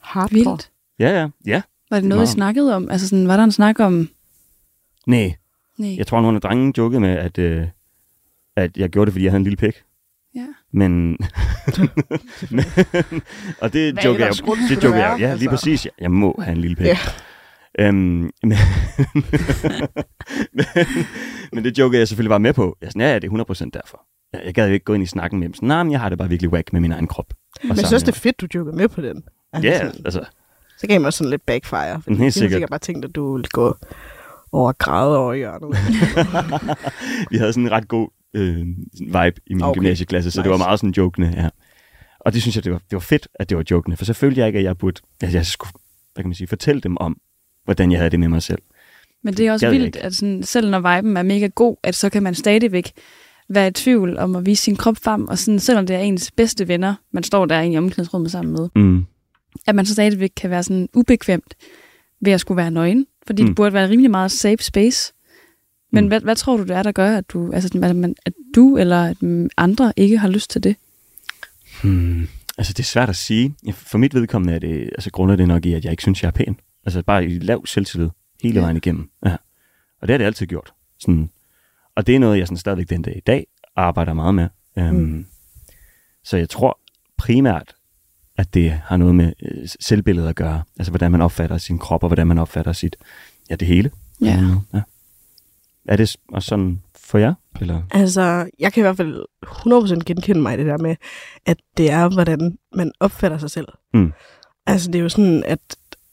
Hardcore. 0.00 0.34
vildt. 0.34 0.70
Ja, 0.98 1.20
ja, 1.20 1.28
ja. 1.46 1.62
Var 1.90 2.00
det 2.00 2.08
noget. 2.08 2.28
I 2.28 2.32
snakkede 2.32 2.76
om? 2.76 2.90
Altså 2.90 3.08
sådan, 3.08 3.28
var 3.28 3.36
der 3.36 3.44
en 3.44 3.52
snak 3.52 3.80
om... 3.80 4.08
Nej, 5.06 5.34
Nej. 5.80 5.94
jeg 5.98 6.06
tror, 6.06 6.20
nogle 6.20 6.36
af 6.36 6.40
drengene 6.40 6.72
jokede 6.78 7.00
med, 7.00 7.10
at, 7.10 7.38
øh, 7.38 7.66
at 8.56 8.76
jeg 8.76 8.90
gjorde 8.90 9.06
det, 9.06 9.12
fordi 9.12 9.24
jeg 9.24 9.32
havde 9.32 9.40
en 9.40 9.44
lille 9.44 9.56
pæk. 9.56 9.82
Ja. 10.34 10.46
Men, 10.72 11.10
men 12.50 12.64
og 13.60 13.72
det 13.72 13.92
Hvad 13.94 14.04
joker 14.04 14.24
jeg, 14.24 14.34
det 14.34 14.70
det 14.76 14.84
joker 14.84 14.98
jeg, 14.98 15.16
ja, 15.20 15.24
lige 15.26 15.30
Altså. 15.32 15.50
præcis, 15.50 15.84
ja. 15.86 15.90
jeg 16.00 16.10
må 16.10 16.40
have 16.42 16.52
en 16.52 16.60
lille 16.60 16.76
pæk. 16.76 16.86
Ja. 16.86 16.96
Øhm, 17.78 17.96
men, 18.42 18.52
men, 20.54 20.66
men 21.52 21.64
det 21.64 21.78
joker 21.78 21.98
jeg 21.98 22.08
selvfølgelig 22.08 22.30
bare 22.30 22.40
med 22.40 22.52
på. 22.52 22.76
Jeg 22.80 22.88
sådan, 22.88 23.00
ja, 23.02 23.08
ja, 23.12 23.18
det 23.18 23.32
er 23.32 23.64
100% 23.64 23.70
derfor. 23.74 24.00
Jeg, 24.32 24.40
jeg 24.44 24.54
gad 24.54 24.66
jo 24.66 24.72
ikke 24.72 24.84
gå 24.84 24.94
ind 24.94 25.02
i 25.02 25.06
snakken 25.06 25.40
med 25.40 25.48
dem. 25.48 25.54
Sådan, 25.54 25.66
nej, 25.66 25.82
men 25.82 25.92
jeg 25.92 26.00
har 26.00 26.08
det 26.08 26.18
bare 26.18 26.28
virkelig 26.28 26.52
whack 26.52 26.72
med 26.72 26.80
min 26.80 26.92
egen 26.92 27.06
krop. 27.06 27.26
Og 27.30 27.60
Men 27.68 27.76
jeg 27.76 27.86
synes, 27.86 28.02
det 28.02 28.12
er 28.14 28.20
fedt, 28.20 28.40
du 28.40 28.46
joker 28.54 28.72
med 28.72 28.88
på 28.88 29.00
den. 29.00 29.22
Altså, 29.52 29.68
Ja, 29.68 29.78
sådan, 29.78 30.00
altså, 30.04 30.24
Så 30.78 30.86
gav 30.86 31.00
mig 31.00 31.12
sådan 31.12 31.30
lidt 31.30 31.46
backfire. 31.46 32.02
Fordi 32.02 32.16
Helt 32.16 32.34
sikkert. 32.34 32.50
sikkert 32.52 32.70
bare 32.70 32.78
tænkt, 32.78 33.04
at 33.04 33.14
du 33.14 33.32
ville 33.32 33.46
gå 33.52 33.76
og 34.52 34.78
græde 34.78 35.18
over 35.18 35.34
hjørnet. 35.34 35.68
vi 37.30 37.36
havde 37.36 37.52
sådan 37.52 37.66
en 37.66 37.72
ret 37.72 37.88
god 37.88 38.08
øh, 38.34 38.66
vibe 39.00 39.40
i 39.46 39.54
min 39.54 39.62
okay. 39.62 39.78
Gymnasieklasse, 39.78 40.30
så 40.30 40.40
nice. 40.40 40.42
det 40.42 40.50
var 40.50 40.56
meget 40.56 40.80
sådan 40.80 40.94
jokende, 40.96 41.32
ja. 41.36 41.48
Og 42.20 42.32
det 42.32 42.42
synes 42.42 42.56
jeg, 42.56 42.64
det 42.64 42.72
var, 42.72 42.78
det 42.78 42.92
var 42.92 42.98
fedt, 43.00 43.28
at 43.34 43.48
det 43.48 43.56
var 43.56 43.64
jokende, 43.70 43.96
for 43.96 44.04
så 44.04 44.12
følte 44.12 44.38
jeg 44.40 44.46
ikke, 44.46 44.58
at 44.58 44.64
jeg 44.64 44.78
burde, 44.78 45.00
at 45.20 45.34
jeg 45.34 45.46
skulle, 45.46 45.72
hvad 46.14 46.22
kan 46.24 46.28
man 46.28 46.34
sige, 46.34 46.46
fortælle 46.46 46.80
dem 46.80 46.96
om, 46.96 47.16
hvordan 47.64 47.92
jeg 47.92 47.98
havde 47.98 48.10
det 48.10 48.20
med 48.20 48.28
mig 48.28 48.42
selv. 48.42 48.62
Men 49.24 49.34
det 49.34 49.46
er 49.46 49.52
også 49.52 49.70
vildt, 49.70 49.96
at 49.96 50.14
sådan, 50.14 50.42
selv 50.42 50.70
når 50.70 50.78
viben 50.96 51.16
er 51.16 51.22
mega 51.22 51.46
god, 51.46 51.76
at 51.82 51.94
så 51.94 52.10
kan 52.10 52.22
man 52.22 52.34
stadigvæk 52.34 52.92
være 53.48 53.68
i 53.68 53.70
tvivl 53.70 54.18
om 54.18 54.36
at 54.36 54.46
vise 54.46 54.62
sin 54.62 54.76
krop 54.76 54.96
frem, 55.04 55.28
og 55.28 55.38
sådan, 55.38 55.60
selvom 55.60 55.86
det 55.86 55.96
er 55.96 56.00
ens 56.00 56.30
bedste 56.30 56.68
venner, 56.68 56.94
man 57.12 57.22
står 57.22 57.46
der 57.46 57.60
i 57.60 57.76
omklædningsrummet 57.78 58.30
sammen 58.30 58.52
med, 58.52 58.68
Mm. 58.74 59.04
at 59.66 59.74
man 59.74 59.86
så 59.86 59.92
stadigvæk 59.92 60.30
kan 60.36 60.50
være 60.50 60.62
sådan 60.62 60.88
ubekvemt 60.94 61.54
ved 62.20 62.32
at 62.32 62.40
skulle 62.40 62.56
være 62.56 62.70
nøgen, 62.70 63.06
fordi 63.26 63.42
mm. 63.42 63.46
Det 63.48 63.56
burde 63.56 63.72
være 63.72 63.88
rimelig 63.88 64.10
meget 64.10 64.30
safe 64.32 64.56
space. 64.62 65.12
Men 65.92 66.04
Mm. 66.04 66.08
hvad, 66.08 66.20
hvad 66.20 66.36
tror 66.36 66.56
du, 66.56 66.62
det 66.62 66.70
er, 66.76 66.82
der 66.82 66.92
gør, 66.92 67.16
at 67.16 67.30
du, 67.30 67.52
altså, 67.52 67.78
at, 67.82 67.96
man, 67.96 68.14
at 68.26 68.32
du 68.54 68.76
eller 68.76 69.02
at 69.04 69.16
andre 69.56 69.92
ikke 69.96 70.18
har 70.18 70.28
lyst 70.28 70.50
til 70.50 70.62
det? 70.62 70.76
Hmm. 71.82 72.28
Altså, 72.58 72.72
det 72.72 72.78
er 72.78 72.84
svært 72.84 73.08
at 73.08 73.16
sige. 73.16 73.54
For 73.72 73.98
mit 73.98 74.14
vedkommende 74.14 74.54
er 74.54 74.58
det, 74.58 74.82
altså 74.82 75.10
grunder 75.10 75.36
det 75.36 75.48
nok 75.48 75.66
i, 75.66 75.72
at 75.74 75.84
jeg 75.84 75.90
ikke 75.90 76.02
synes, 76.02 76.22
jeg 76.22 76.28
er 76.28 76.32
pæn. 76.32 76.56
Altså, 76.86 77.02
bare 77.02 77.24
i 77.24 77.38
lav 77.38 77.66
selvtillid 77.66 78.08
hele 78.42 78.54
Ja. 78.54 78.60
vejen 78.60 78.76
igennem. 78.76 79.10
Ja. 79.26 79.36
Og 80.00 80.08
det 80.08 80.10
har 80.14 80.18
det 80.18 80.24
altid 80.24 80.46
gjort. 80.46 80.72
Sådan. 80.98 81.30
Og 81.94 82.06
det 82.06 82.14
er 82.14 82.18
noget, 82.18 82.38
jeg 82.38 82.46
sådan 82.46 82.56
stadigvæk 82.56 82.90
den 82.90 83.02
dag 83.02 83.16
i 83.16 83.20
dag 83.20 83.46
arbejder 83.76 84.12
meget 84.12 84.34
med. 84.34 84.48
Um, 84.76 84.94
Mm. 84.94 85.26
Så 86.24 86.36
jeg 86.36 86.48
tror 86.48 86.80
primært, 87.16 87.74
at 88.40 88.54
det 88.54 88.70
har 88.84 88.96
noget 88.96 89.14
med 89.14 89.32
øh, 89.42 89.68
selvbillede 89.80 90.28
at 90.28 90.36
gøre. 90.36 90.62
Altså, 90.78 90.90
hvordan 90.90 91.10
man 91.12 91.20
opfatter 91.22 91.58
sin 91.58 91.78
krop, 91.78 92.02
og 92.02 92.08
hvordan 92.08 92.26
man 92.26 92.38
opfatter 92.38 92.72
sit, 92.72 92.96
ja, 93.50 93.54
det 93.54 93.68
hele. 93.68 93.90
Ja. 94.20 94.40
Mm, 94.40 94.58
ja. 94.74 94.80
Er 95.88 95.96
det 95.96 96.16
også 96.32 96.48
sådan 96.48 96.80
for 97.00 97.18
jer? 97.18 97.34
Eller? 97.60 97.82
Altså, 97.90 98.50
jeg 98.58 98.72
kan 98.72 98.80
i 98.80 98.82
hvert 98.84 98.96
fald 98.96 99.24
100% 99.46 99.94
genkende 100.06 100.40
mig 100.40 100.54
i 100.54 100.56
det 100.56 100.66
der 100.66 100.78
med, 100.78 100.96
at 101.46 101.56
det 101.76 101.90
er, 101.90 102.08
hvordan 102.08 102.58
man 102.76 102.92
opfatter 103.00 103.38
sig 103.38 103.50
selv. 103.50 103.68
Mm. 103.94 104.12
Altså, 104.66 104.90
det 104.90 104.98
er 104.98 105.02
jo 105.02 105.08
sådan, 105.08 105.44
at 105.46 105.60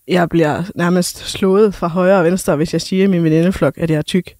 jeg 0.07 0.29
bliver 0.29 0.63
nærmest 0.75 1.17
slået 1.17 1.75
fra 1.75 1.87
højre 1.87 2.17
og 2.19 2.25
venstre, 2.25 2.55
hvis 2.55 2.73
jeg 2.73 2.81
siger 2.81 3.03
i 3.03 3.07
min 3.07 3.23
venindeflok, 3.23 3.73
at 3.77 3.89
jeg 3.91 3.97
er 3.97 4.01
tyk. 4.01 4.33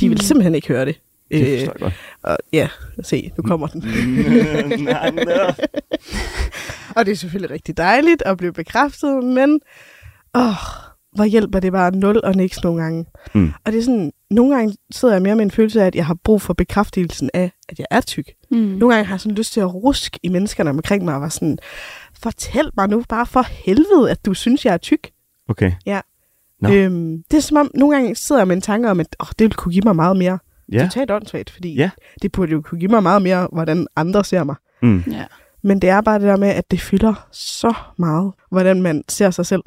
De 0.00 0.08
vil 0.08 0.16
Mm. 0.16 0.22
simpelthen 0.22 0.54
ikke 0.54 0.68
høre 0.68 0.84
det. 0.84 1.00
Det 1.30 1.40
Øh, 1.40 1.58
forstår 1.58 1.72
jeg 1.72 1.80
godt. 1.80 1.94
og 2.22 2.38
ja, 2.52 2.68
se, 3.02 3.30
nu 3.36 3.42
kommer 3.42 3.66
den. 3.66 3.80
Nej, 4.84 5.10
nej. 5.10 5.54
Og 6.98 7.06
det 7.06 7.12
er 7.12 7.16
selvfølgelig 7.16 7.50
rigtig 7.54 7.76
dejligt 7.76 8.22
at 8.26 8.36
blive 8.36 8.52
bekræftet, 8.52 9.24
men 9.24 9.60
åh, 10.34 10.42
hvor 11.14 11.24
hjælper 11.24 11.60
det 11.60 11.72
bare 11.72 11.96
nul 11.96 12.20
og 12.24 12.34
niks 12.34 12.62
nogle 12.62 12.82
gange. 12.82 13.06
Mm. 13.34 13.52
Og 13.64 13.72
det 13.72 13.78
er 13.78 13.82
sådan, 13.82 14.12
nogle 14.30 14.56
gange 14.56 14.76
sidder 14.90 15.14
jeg 15.14 15.22
mere 15.22 15.34
med 15.36 15.44
en 15.44 15.50
følelse 15.50 15.82
af, 15.82 15.86
at 15.86 15.94
jeg 15.94 16.06
har 16.06 16.14
brug 16.24 16.42
for 16.42 16.54
bekræftelsen 16.54 17.30
af, 17.34 17.52
at 17.68 17.78
jeg 17.78 17.86
er 17.90 18.00
tyk. 18.00 18.30
Mm. 18.50 18.56
Nogle 18.58 18.94
gange 18.94 19.06
har 19.06 19.14
jeg 19.14 19.20
sådan 19.20 19.36
lyst 19.36 19.52
til 19.52 19.60
at 19.60 19.74
ruske 19.74 20.18
i 20.22 20.28
menneskerne 20.28 20.70
omkring 20.70 21.04
mig 21.04 21.14
og 21.14 21.20
være 21.20 21.30
sådan, 21.30 21.58
fortæl 22.22 22.70
mig 22.76 22.88
nu 22.88 23.04
bare 23.08 23.26
for 23.26 23.42
helvede, 23.42 24.10
at 24.10 24.26
du 24.26 24.34
synes, 24.34 24.64
jeg 24.64 24.74
er 24.74 24.78
tyk. 24.78 25.10
Okay. 25.48 25.72
Nå. 26.60 26.72
Øhm, 26.72 27.22
det 27.30 27.36
er 27.36 27.40
som 27.40 27.56
om, 27.56 27.70
nogle 27.74 27.96
gange 27.96 28.14
sidder 28.16 28.40
jeg 28.40 28.48
med 28.48 28.56
en 28.56 28.62
tanke 28.62 28.90
om, 28.90 29.00
at 29.00 29.16
åh, 29.20 29.26
det 29.28 29.40
ville 29.40 29.54
kunne 29.54 29.72
give 29.72 29.82
mig 29.84 29.96
meget 29.96 30.16
mere. 30.16 30.38
Ja. 30.72 30.82
Totalt 30.82 31.10
åndssvagt, 31.10 31.50
fordi 31.50 31.74
Ja. 31.74 31.90
det 32.22 32.32
burde 32.32 32.52
jo 32.52 32.60
kunne 32.62 32.78
give 32.78 32.90
mig 32.90 33.02
meget 33.02 33.22
mere, 33.22 33.48
hvordan 33.52 33.86
andre 33.96 34.24
ser 34.24 34.44
mig. 34.44 34.56
Mm. 34.82 35.04
Ja. 35.10 35.24
Men 35.62 35.82
det 35.82 35.90
er 35.90 36.00
bare 36.00 36.18
det 36.18 36.26
der 36.28 36.36
med, 36.36 36.48
at 36.48 36.70
det 36.70 36.80
fylder 36.80 37.26
så 37.32 37.74
meget, 37.96 38.32
hvordan 38.50 38.82
man 38.82 39.04
ser 39.08 39.30
sig 39.30 39.46
selv. 39.46 39.62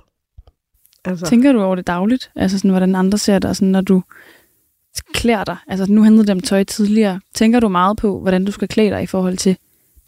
Altså, 1.06 1.26
Tænker 1.26 1.52
du 1.52 1.62
over 1.62 1.76
det 1.76 1.88
dagligt? 1.88 2.32
Altså 2.36 2.58
sådan, 2.58 2.72
hvordan 2.72 2.96
andre 2.96 3.18
ser 3.18 3.40
dig, 3.40 3.56
sådan, 3.56 3.68
når 3.72 3.82
du 3.82 4.04
klæder 5.14 5.44
dig? 5.44 5.58
Altså 5.68 5.86
nu 5.92 6.04
handlede 6.04 6.28
det 6.28 6.32
om 6.36 6.40
tøj 6.40 6.64
tidligere. 6.64 7.20
Tænker 7.34 7.60
du 7.60 7.68
meget 7.70 7.98
på, 7.98 8.20
hvordan 8.22 8.46
du 8.46 8.52
skal 8.52 8.68
klæde 8.68 8.90
dig 8.90 9.04
i 9.04 9.06
forhold 9.06 9.38
til 9.38 9.58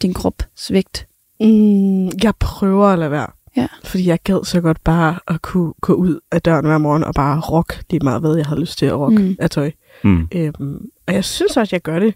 din 0.02 0.14
krops 0.14 0.72
vægt? 0.72 1.06
mm, 1.40 2.06
jeg 2.06 2.34
prøver 2.40 2.86
at 2.86 2.98
lade 2.98 3.10
være. 3.10 3.26
Ja. 3.56 3.66
Fordi 3.84 4.06
jeg 4.08 4.18
gad 4.24 4.44
så 4.44 4.60
godt 4.60 4.84
bare 4.84 5.18
at 5.28 5.42
kunne 5.42 5.72
gå 5.80 5.92
ud 5.94 6.20
af 6.32 6.42
døren 6.42 6.64
hver 6.66 6.78
morgen 6.78 7.04
og 7.04 7.14
bare 7.14 7.40
rock 7.40 7.82
lige 7.90 8.00
meget, 8.04 8.20
hvad 8.20 8.36
jeg 8.36 8.46
havde 8.46 8.60
lyst 8.60 8.78
til 8.78 8.86
at 8.86 8.92
rock 8.98 9.12
Mm. 9.20 9.36
af 9.38 9.50
tøj. 9.50 9.70
Mm. 10.04 10.28
Øhm, 10.34 10.86
og 11.06 11.14
jeg 11.14 11.24
synes 11.24 11.50
også, 11.56 11.60
at 11.60 11.72
jeg 11.72 11.80
gør 11.82 11.98
det. 11.98 12.14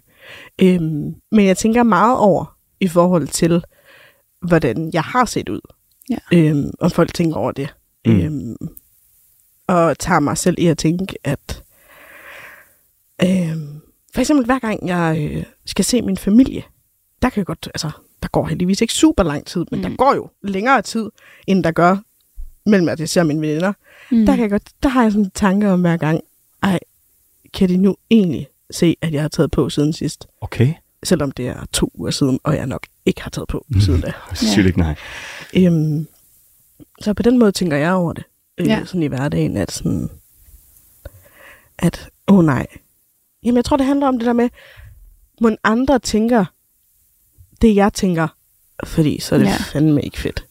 Øhm, 0.61 1.13
men 1.31 1.45
jeg 1.45 1.57
tænker 1.57 1.83
meget 1.83 2.17
over 2.17 2.55
i 2.81 2.87
forhold 2.87 3.27
til, 3.27 3.63
hvordan 4.47 4.89
jeg 4.93 5.01
har 5.03 5.25
set 5.25 5.49
ud. 5.49 5.59
Ja. 6.09 6.17
Øhm, 6.33 6.71
og 6.79 6.91
folk 6.91 7.13
tænker 7.13 7.37
over 7.37 7.51
det. 7.51 7.75
Mm. 8.05 8.19
Øhm, 8.21 8.55
og 9.67 9.99
tager 9.99 10.19
mig 10.19 10.37
selv 10.37 10.55
i 10.59 10.67
at 10.67 10.77
tænke, 10.77 11.15
at 11.23 11.63
øhm, 13.23 13.81
for 14.13 14.19
eksempel 14.21 14.45
hver 14.45 14.59
gang 14.59 14.87
jeg 14.87 15.29
øh, 15.31 15.43
skal 15.65 15.85
se 15.85 16.01
min 16.01 16.17
familie, 16.17 16.63
der 17.21 17.29
kan 17.29 17.37
jeg 17.39 17.45
godt, 17.45 17.67
altså, 17.73 17.91
der 18.21 18.27
går 18.27 18.45
heldigvis 18.47 18.81
ikke 18.81 18.93
super 18.93 19.23
lang 19.23 19.45
tid, 19.45 19.65
men 19.71 19.79
Mm. 19.79 19.83
der 19.89 19.95
går 19.95 20.15
jo 20.15 20.29
længere 20.43 20.81
tid, 20.81 21.09
end 21.47 21.63
der 21.63 21.71
gør 21.71 21.97
mellem 22.65 22.89
at 22.89 22.99
jeg 22.99 23.09
ser 23.09 23.23
mine 23.23 23.41
veninder. 23.41 23.73
Mm. 24.11 24.25
Der, 24.25 24.35
kan 24.35 24.41
jeg 24.41 24.49
godt, 24.49 24.69
der 24.83 24.89
har 24.89 25.01
jeg 25.03 25.11
sådan 25.11 25.25
en 25.25 25.31
tanke 25.31 25.69
om 25.69 25.81
hver 25.81 25.97
gang, 25.97 26.21
ej, 26.63 26.79
kan 27.53 27.69
de 27.69 27.77
nu 27.77 27.95
egentlig 28.09 28.47
se, 28.71 28.95
at 29.01 29.13
jeg 29.13 29.21
har 29.21 29.29
taget 29.29 29.51
på 29.51 29.69
siden 29.69 29.93
sidst? 29.93 30.27
Okay. 30.41 30.73
Selvom 31.03 31.31
det 31.31 31.47
er 31.47 31.65
to 31.73 31.91
uger 31.93 32.11
siden, 32.11 32.39
og 32.43 32.55
jeg 32.55 32.65
nok 32.67 32.87
ikke 33.05 33.21
har 33.21 33.29
taget 33.29 33.47
på 33.47 33.65
siden 33.79 34.01
da. 34.01 34.11
Sygt 34.35 34.65
ikke 34.67 34.79
nej. 34.79 34.95
Øhm, 35.53 36.07
så 37.01 37.13
på 37.13 37.23
den 37.23 37.37
måde 37.39 37.51
tænker 37.51 37.77
jeg 37.77 37.93
over 37.93 38.13
det. 38.13 38.23
Øh, 38.57 38.67
Ja. 38.67 38.73
ja. 38.77 38.85
Sådan 38.85 39.03
i 39.03 39.07
hverdagen, 39.07 39.57
at 39.57 39.71
sådan, 39.71 40.09
at, 41.77 42.09
åh 42.27 42.37
oh 42.37 42.45
nej. 42.45 42.67
Jamen, 43.43 43.55
jeg 43.55 43.65
tror, 43.65 43.77
det 43.77 43.85
handler 43.85 44.07
om 44.07 44.17
det 44.19 44.25
der 44.25 44.33
med, 44.33 44.49
må 45.41 45.51
andre 45.63 45.99
tænker 45.99 46.45
det, 47.61 47.75
jeg 47.75 47.93
tænker, 47.93 48.27
fordi 48.85 49.19
så 49.19 49.35
er 49.35 49.39
det 49.39 49.45
Ja. 49.45 49.51
ja. 49.51 49.57
fandme 49.57 50.01
ikke 50.01 50.17
fedt. 50.19 50.45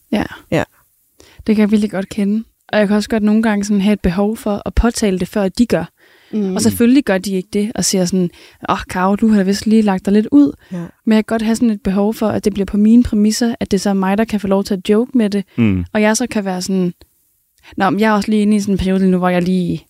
Det 1.46 1.56
kan 1.56 1.58
jeg 1.62 1.70
virkelig 1.70 1.90
godt 1.90 2.08
kende. 2.08 2.44
Og 2.72 2.78
jeg 2.78 2.88
kan 2.88 2.96
også 2.96 3.08
godt 3.08 3.22
nogle 3.22 3.42
gange 3.42 3.64
sådan 3.64 3.80
have 3.80 3.92
et 3.92 4.00
behov 4.00 4.36
for 4.36 4.62
at 4.66 4.74
påtale 4.74 5.18
det, 5.18 5.28
før 5.28 5.48
de 5.48 5.66
gør. 5.66 5.84
Mm. 6.32 6.54
Og 6.54 6.60
selvfølgelig 6.62 7.04
gør 7.04 7.18
de 7.18 7.32
ikke 7.32 7.48
det, 7.52 7.72
og 7.74 7.84
siger 7.84 8.04
sådan, 8.04 8.30
åh, 8.68 8.72
oh, 8.72 8.78
Karo, 8.90 9.16
du 9.16 9.28
har 9.28 9.36
da 9.36 9.42
vist 9.42 9.66
lige 9.66 9.82
lagt 9.82 10.04
dig 10.06 10.12
lidt 10.12 10.28
ud. 10.32 10.52
Ja. 10.72 10.76
Men 11.04 11.16
jeg 11.16 11.26
kan 11.26 11.34
godt 11.34 11.42
have 11.42 11.56
sådan 11.56 11.70
et 11.70 11.82
behov 11.82 12.14
for, 12.14 12.28
at 12.28 12.44
det 12.44 12.52
bliver 12.54 12.66
på 12.66 12.76
mine 12.76 13.02
præmisser, 13.02 13.54
at 13.60 13.70
det 13.70 13.80
så 13.80 13.90
er 13.90 13.94
mig, 13.94 14.18
der 14.18 14.24
kan 14.24 14.40
få 14.40 14.46
lov 14.46 14.64
til 14.64 14.74
at 14.74 14.88
joke 14.88 15.18
med 15.18 15.30
det, 15.30 15.44
Mm. 15.56 15.84
og 15.92 16.02
jeg 16.02 16.16
så 16.16 16.26
kan 16.26 16.44
være 16.44 16.62
sådan, 16.62 16.92
Nå, 17.76 17.90
men 17.90 18.00
jeg 18.00 18.08
er 18.08 18.12
også 18.12 18.30
lige 18.30 18.42
inde 18.42 18.56
i 18.56 18.60
sådan 18.60 18.74
en 18.74 18.78
periode 18.78 19.10
nu, 19.10 19.18
hvor 19.18 19.28
jeg 19.28 19.42
lige 19.42 19.86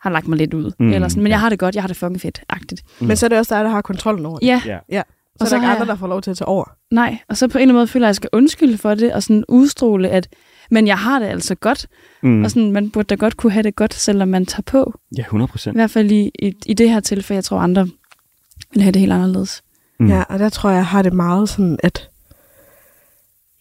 har 0.00 0.10
lagt 0.10 0.28
mig 0.28 0.38
lidt 0.38 0.54
ud. 0.54 0.64
Mm, 0.78 0.86
Mm, 0.86 0.92
eller 0.92 1.08
sådan, 1.08 1.22
men 1.22 1.30
jeg 1.30 1.40
har 1.40 1.48
det 1.48 1.58
godt, 1.58 1.74
jeg 1.74 1.82
har 1.82 1.88
det 1.88 1.96
fucking 1.96 2.20
fedt-agtigt. 2.20 2.82
Men 3.00 3.16
så 3.16 3.26
er 3.26 3.28
det 3.28 3.38
også 3.38 3.54
dig, 3.54 3.64
der 3.64 3.70
har 3.70 3.80
kontrollen 3.82 4.26
over 4.26 4.38
det. 4.38 4.46
Ja, 4.46 4.62
Ja. 4.66 4.78
ja. 4.90 5.02
Så 5.02 5.36
Og 5.40 5.44
er 5.44 5.44
så 5.44 5.50
der 5.50 5.56
ikke 5.56 5.66
har 5.66 5.72
andre, 5.74 5.80
jeg- 5.80 5.88
der 5.88 5.94
får 5.96 6.06
lov 6.06 6.22
til 6.22 6.30
at 6.30 6.36
tage 6.36 6.48
over. 6.48 6.64
nej. 6.90 7.18
Og 7.28 7.36
så 7.36 7.48
på 7.48 7.58
en 7.58 7.62
eller 7.62 7.64
anden 7.72 7.74
måde 7.76 7.86
føler 7.86 8.06
jeg, 8.06 8.08
at 8.08 8.10
jeg 8.10 8.16
skal 8.16 8.30
undskylde 8.32 8.78
for 8.78 8.94
det, 8.94 9.12
og 9.12 9.22
sådan 9.22 9.44
udstråle, 9.48 10.08
at 10.08 10.28
men 10.72 10.86
jeg 10.86 10.98
har 10.98 11.18
det 11.18 11.26
altså 11.26 11.54
godt. 11.54 11.86
Mm. 12.22 12.44
Og 12.44 12.50
sådan, 12.50 12.72
man 12.72 12.90
burde 12.90 13.06
da 13.06 13.14
godt 13.14 13.36
kunne 13.36 13.52
have 13.52 13.62
det 13.62 13.76
godt, 13.76 13.94
selvom 13.94 14.28
man 14.28 14.46
tager 14.46 14.62
på. 14.62 14.94
Ja, 15.16 15.22
100 15.22 15.48
I 15.48 15.50
procent. 15.50 15.76
hvert 15.76 15.90
fald 15.90 16.10
i, 16.12 16.30
i, 16.38 16.54
i 16.66 16.74
det 16.74 16.90
her 16.90 17.00
tilfælde, 17.00 17.36
jeg 17.36 17.44
tror 17.44 17.58
andre 17.58 17.88
vil 18.74 18.82
have 18.82 18.92
det 18.92 19.00
helt 19.00 19.12
anderledes. 19.12 19.62
Mm. 20.00 20.08
Ja, 20.08 20.22
og 20.28 20.38
der 20.38 20.48
tror 20.48 20.70
jeg, 20.70 20.76
jeg 20.76 20.86
har 20.86 21.02
det 21.02 21.12
meget 21.12 21.48
sådan, 21.48 21.78
at 21.82 22.10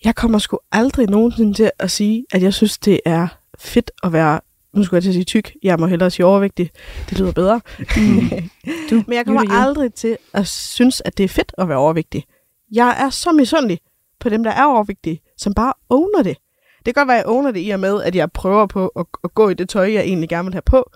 jeg 0.04 0.16
kommer 0.16 0.40
sgu 0.40 0.58
aldrig 0.72 1.10
nogensinde 1.10 1.54
til 1.54 1.72
at 1.80 1.92
sige, 1.92 2.26
at 2.32 2.42
jeg 2.44 2.54
synes, 2.54 2.78
det 2.78 3.00
er 3.06 3.28
fedt 3.60 3.92
at 4.04 4.14
være, 4.14 4.40
nu 4.74 4.84
skulle 4.84 4.98
jeg 4.98 5.04
til 5.04 5.10
at 5.10 5.14
sige 5.14 5.24
tyk, 5.24 5.54
jeg 5.64 5.80
må 5.80 5.88
hellere 5.88 6.10
sige 6.12 6.26
overvægtig, 6.26 6.70
det 7.10 7.20
lyder 7.20 7.32
bedre. 7.32 7.62
Mm. 7.80 8.30
Du, 8.90 9.04
Men 9.08 9.14
jeg 9.16 9.26
kommer 9.26 9.44
you 9.44 9.50
do 9.50 9.54
you. 9.56 9.62
aldrig 9.62 9.94
til 9.94 10.18
at 10.34 10.48
synes, 10.48 11.02
at 11.06 11.18
det 11.18 11.24
er 11.24 11.28
fedt 11.28 11.52
at 11.58 11.68
være 11.70 11.78
overvægtig. 11.78 12.24
Jeg 12.72 12.96
er 13.00 13.10
så 13.10 13.32
misundelig 13.32 13.80
på 14.20 14.30
dem, 14.30 14.44
der 14.44 14.52
er 14.52 14.66
overvægtige, 14.66 15.22
som 15.38 15.54
bare 15.54 15.74
owner 15.90 16.24
det. 16.24 16.38
Det 16.86 16.96
kan 16.96 17.02
godt 17.02 17.08
være, 17.08 17.18
at 17.18 17.24
jeg 17.24 17.34
owner 17.34 17.52
det 17.52 17.60
i 17.68 17.70
og 17.70 17.80
med, 17.80 18.04
at 18.04 18.16
jeg 18.16 18.32
prøver 18.32 18.66
på 18.66 18.88
at, 18.88 19.06
at 19.24 19.34
gå 19.34 19.50
i 19.50 19.54
det 19.54 19.70
tøj, 19.70 19.94
jeg 19.94 20.02
egentlig 20.02 20.30
gerne 20.30 20.46
vil 20.46 20.54
have 20.54 20.62
på. 20.62 20.92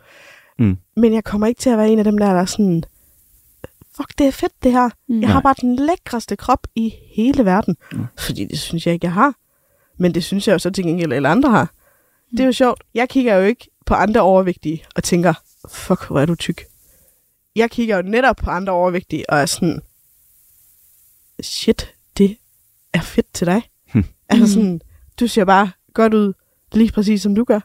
Mm. 0.60 0.78
Men 0.96 1.14
jeg 1.14 1.24
kommer 1.24 1.48
ikke 1.48 1.60
til 1.60 1.70
at 1.70 1.78
være 1.78 1.90
en 1.90 2.00
af 2.00 2.06
dem, 2.06 2.18
der 2.18 2.26
er 2.26 2.46
sådan, 2.46 2.84
fuck, 3.98 4.18
det 4.18 4.28
er 4.28 4.32
fedt 4.32 4.64
det 4.64 4.72
her. 4.72 4.90
Mm. 5.08 5.22
Jeg 5.22 5.30
har 5.30 5.42
bare 5.42 5.56
den 5.62 5.76
lækreste 5.76 6.36
krop 6.36 6.68
i 6.76 6.94
hele 7.16 7.46
verden. 7.46 7.78
Mm. 7.92 8.06
Fordi 8.20 8.46
det 8.46 8.60
synes 8.60 8.86
jeg 8.86 8.94
ikke, 8.94 9.06
jeg 9.06 9.14
har. 9.14 9.36
Men 9.98 10.14
det 10.14 10.24
synes 10.24 10.48
jeg 10.48 10.54
jo 10.54 10.60
så 10.60 10.70
til 10.70 10.84
gengæld, 10.84 11.14
alle 11.14 11.28
andre 11.28 11.50
har. 11.50 11.72
Det 12.32 12.40
er 12.40 12.46
jo 12.46 12.52
sjovt. 12.52 12.84
Jeg 12.94 13.10
kigger 13.10 13.36
jo 13.36 13.44
ikke 13.44 13.68
på 13.86 13.94
andre 13.94 14.22
overvægtige 14.22 14.86
og 14.96 15.04
tænker, 15.04 15.34
fuck, 15.70 16.08
hvor 16.08 16.20
er 16.20 16.26
du 16.26 16.36
tyk. 16.36 16.66
Jeg 17.56 17.72
kigger 17.72 17.96
jo 17.96 18.02
netop 18.02 18.36
på 18.36 18.50
andre 18.50 18.74
overvægtige 18.74 19.30
og 19.30 19.38
er 19.38 19.46
sådan, 19.46 19.82
shit, 21.44 21.94
det 22.18 22.38
er 22.94 23.02
fedt 23.02 23.34
til 23.34 23.48
dig. 23.48 23.70
Hm. 23.94 24.06
Altså 24.30 24.54
sådan, 24.54 24.82
du 25.20 25.28
ser 25.28 25.46
bare 25.46 25.70
godt 25.94 26.14
ud, 26.14 26.34
lige 26.74 26.92
præcis 26.92 27.22
som 27.22 27.36
du 27.36 27.44
gør. 27.44 27.60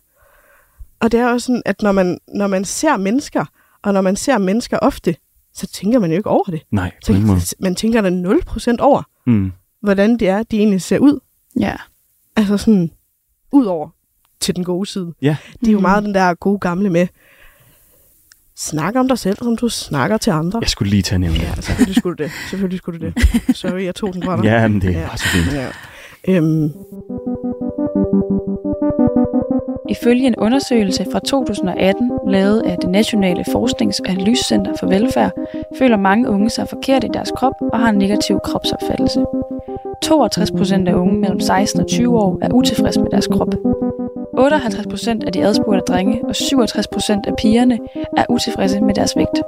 Og 1.00 1.12
det 1.12 1.20
er 1.20 1.26
også 1.32 1.46
sådan, 1.46 1.62
at 1.64 1.82
når 1.82 1.92
man, 1.92 2.18
når 2.34 2.46
man 2.46 2.64
ser 2.64 2.96
mennesker, 2.96 3.44
og 3.82 3.92
når 3.92 4.00
man 4.00 4.16
ser 4.16 4.38
mennesker 4.38 4.78
ofte, 4.78 5.16
så 5.54 5.66
tænker 5.66 5.98
man 5.98 6.10
jo 6.10 6.16
ikke 6.16 6.30
over 6.30 6.44
det. 6.44 6.62
Nej, 6.70 6.90
på 6.90 6.96
Så 7.06 7.12
ingen 7.12 7.26
måde. 7.26 7.40
man 7.60 7.74
tænker 7.74 8.00
da 8.00 8.10
0% 8.10 8.80
over, 8.80 9.02
Mm. 9.26 9.52
hvordan 9.82 10.16
det 10.18 10.28
er, 10.28 10.42
de 10.42 10.58
egentlig 10.58 10.82
ser 10.82 10.98
ud. 10.98 11.20
Ja. 11.60 11.76
Altså 12.36 12.56
sådan, 12.56 12.90
ud 13.52 13.64
over 13.66 13.88
til 14.40 14.56
den 14.56 14.64
gode 14.64 14.86
side. 14.86 15.12
Ja. 15.22 15.36
Det 15.60 15.68
er 15.68 15.72
jo 15.72 15.78
Mm. 15.78 15.82
meget 15.82 16.04
den 16.04 16.14
der 16.14 16.34
gode 16.34 16.58
gamle 16.58 16.90
med, 16.90 17.06
snak 18.56 18.94
om 18.96 19.08
dig 19.08 19.18
selv, 19.18 19.36
som 19.38 19.56
du 19.56 19.68
snakker 19.68 20.16
til 20.16 20.30
andre. 20.30 20.58
Jeg 20.62 20.68
skulle 20.68 20.90
lige 20.90 21.02
tage 21.02 21.14
at 21.16 21.20
nævne 21.20 21.36
det. 21.38 21.42
Ja, 21.42 21.54
selvfølgelig 21.60 21.96
skulle 21.96 22.16
du 22.16 22.22
det. 22.22 22.30
Selvfølgelig 22.50 22.78
skulle 22.78 23.00
du 23.00 23.06
det. 23.06 23.56
Sorry, 23.56 23.84
jeg 23.84 23.94
tog 23.94 24.14
den 24.14 24.22
fra 24.22 24.36
dig. 24.36 24.44
Ja, 24.44 24.68
men 24.68 24.80
det 24.80 24.96
er 24.96 25.00
Ja. 25.00 25.16
så 25.16 25.24
fint. 25.24 25.52
ja. 25.52 25.68
Øhm, 26.28 26.72
Ifølge 29.90 30.26
en 30.26 30.37
undersøgelse 30.37 31.07
fra 31.12 31.18
2018, 31.18 32.11
lavet 32.29 32.61
af 32.61 32.76
det 32.81 32.90
Nationale 32.90 33.44
Forsknings- 33.48 34.00
og 34.00 34.11
Analysecenter 34.11 34.72
for 34.81 34.87
Velfærd, 34.87 35.33
føler 35.79 35.96
mange 35.96 36.29
unge 36.29 36.50
sig 36.50 36.68
forkert 36.68 37.05
i 37.05 37.09
deres 37.14 37.33
krop 37.37 37.53
og 37.72 37.79
har 37.79 37.90
en 37.90 37.98
negativ 37.98 38.38
kropsopfattelse. 38.44 39.24
62 40.03 40.50
procent 40.50 40.88
af 40.88 40.94
unge 40.94 41.18
mellem 41.18 41.40
16 41.40 41.81
og 41.81 41.87
20 41.87 42.18
år 42.18 42.38
er 42.42 42.53
utilfredse 42.55 43.00
med 43.00 43.11
deres 43.11 43.26
krop. 43.26 43.55
58 44.38 44.87
procent 44.87 45.24
af 45.24 45.33
de 45.33 45.44
adspurgte 45.44 45.81
drenge 45.81 46.20
og 46.29 46.37
67 46.37 46.87
procent 46.88 47.26
af 47.26 47.33
pigerne 47.38 47.79
er 48.16 48.24
utilfredse 48.29 48.81
med 48.81 48.94
deres 48.94 49.16
vægt. 49.16 49.42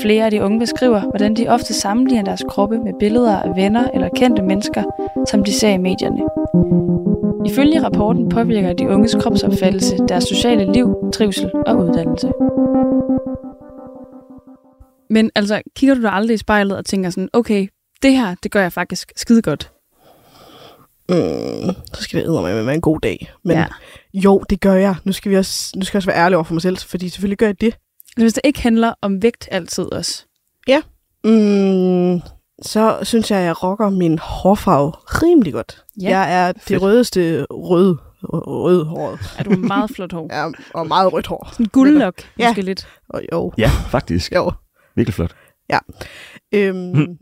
Flere 0.00 0.24
af 0.24 0.30
de 0.30 0.42
unge 0.42 0.58
beskriver, 0.58 1.00
hvordan 1.00 1.34
de 1.34 1.48
ofte 1.48 1.74
sammenligner 1.74 2.24
deres 2.24 2.44
kroppe 2.48 2.78
med 2.78 2.92
billeder 2.98 3.36
af 3.40 3.56
venner 3.56 3.88
eller 3.94 4.08
kendte 4.08 4.42
mennesker, 4.42 4.82
som 5.26 5.44
de 5.44 5.52
ser 5.52 5.70
i 5.70 5.78
medierne. 5.78 6.22
Ifølge 7.46 7.84
rapporten 7.84 8.28
påvirker 8.28 8.72
de 8.72 8.88
unges 8.88 9.16
kropsopfattelse 9.20 9.96
deres 10.08 10.24
sociale 10.24 10.72
liv, 10.72 10.94
trivsel 11.14 11.50
og 11.66 11.78
uddannelse. 11.78 12.32
Men 15.10 15.30
altså, 15.34 15.62
kigger 15.76 15.94
du 15.94 16.02
dig 16.02 16.12
aldrig 16.12 16.34
i 16.34 16.38
spejlet 16.38 16.76
og 16.76 16.84
tænker 16.84 17.10
sådan, 17.10 17.28
okay, 17.32 17.68
det 18.02 18.12
her, 18.12 18.34
det 18.42 18.50
gør 18.50 18.62
jeg 18.62 18.72
faktisk 18.72 19.12
skide 19.16 19.42
godt. 19.42 19.72
mm, 21.08 21.74
så 21.94 22.02
skal 22.02 22.20
det 22.20 22.26
eddermame 22.26 22.66
være 22.66 22.74
en 22.74 22.80
god 22.80 23.00
dag. 23.00 23.30
Men 23.44 23.56
ja. 23.56 23.60
ja. 23.60 23.66
jo, 24.14 24.44
det 24.50 24.60
gør 24.60 24.74
jeg. 24.74 24.94
Nu 25.04 25.12
skal, 25.12 25.30
vi 25.30 25.36
også, 25.36 25.72
nu 25.76 25.84
skal 25.84 25.96
jeg 25.96 25.98
også 25.98 26.10
være 26.10 26.24
ærlig 26.24 26.36
over 26.36 26.44
for 26.44 26.54
mig 26.54 26.62
selv, 26.62 26.76
fordi 26.76 27.08
selvfølgelig 27.08 27.38
gør 27.38 27.46
jeg 27.46 27.60
det. 27.60 27.74
Hvis 28.16 28.32
det 28.32 28.40
ikke 28.44 28.62
handler 28.62 28.94
om 29.02 29.22
vægt 29.22 29.48
altid 29.50 29.92
også. 29.92 30.26
Mm, 31.24 32.20
så 32.62 32.98
synes 33.02 33.30
jeg, 33.30 33.38
at 33.38 33.44
jeg 33.44 33.62
rocker 33.62 33.90
min 33.90 34.18
hårfarve 34.18 34.92
rimelig 35.06 35.52
godt. 35.52 35.84
Ja, 36.00 36.18
jeg 36.18 36.48
er 36.48 36.52
det 36.52 36.62
fedt. 36.62 36.82
rødeste 36.82 37.46
rød, 37.50 37.96
rød 38.24 38.84
håret. 38.84 39.18
er 39.38 39.42
du 39.44 39.50
meget 39.50 39.90
flot 39.90 40.12
hår. 40.12 40.28
Ja, 40.36 40.46
og 40.74 40.86
meget 40.86 41.12
rødt 41.12 41.26
hår. 41.26 41.48
Sådan 41.52 41.66
en 41.66 41.70
guldlok, 41.72 42.14
Ja. 42.38 42.48
måske 42.48 42.62
lidt. 42.62 42.88
Og 43.08 43.22
jo, 43.32 43.52
Ja, 43.58 43.70
faktisk. 43.88 44.32
jo. 44.34 44.52
Virkelig 44.96 45.14
flot. 45.14 45.34
Øhm, 46.54 47.16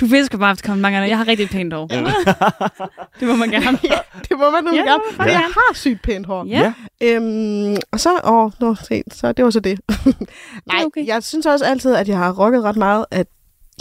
Du 0.00 0.06
visker 0.06 0.38
bare 0.38 0.52
efter 0.52 0.66
komplimenter. 0.66 1.04
Jeg 1.04 1.18
har 1.18 1.28
rigtig 1.28 1.48
pænt 1.48 1.72
hår. 1.74 1.86
det 3.20 3.28
må 3.28 3.36
man 3.36 3.50
gerne. 3.50 3.78
ja, 3.84 3.98
det 4.28 4.38
må 4.38 4.50
man 4.50 4.64
nu 4.64 4.70
Ja, 4.70 4.76
ja, 4.76 4.82
det 4.82 4.86
gerne. 5.18 5.30
Ja. 5.30 5.38
Jeg 5.38 5.40
har 5.54 5.74
sygt 5.74 6.02
pænt 6.02 6.26
hår. 6.26 6.44
Ja. 6.48 6.72
Øhm, 7.02 7.76
og 7.92 8.00
så, 8.00 8.10
åh, 8.24 8.50
nå, 8.60 8.74
se, 8.74 9.02
så 9.12 9.32
det 9.32 9.44
var 9.44 9.50
så 9.50 9.60
det. 9.60 9.80
Nej, 10.72 10.84
okay. 10.86 11.06
jeg 11.06 11.22
synes 11.22 11.46
også 11.46 11.64
altid, 11.64 11.94
at 11.94 12.08
jeg 12.08 12.18
har 12.18 12.32
rocket 12.32 12.62
ret 12.62 12.76
meget, 12.76 13.04
at 13.10 13.26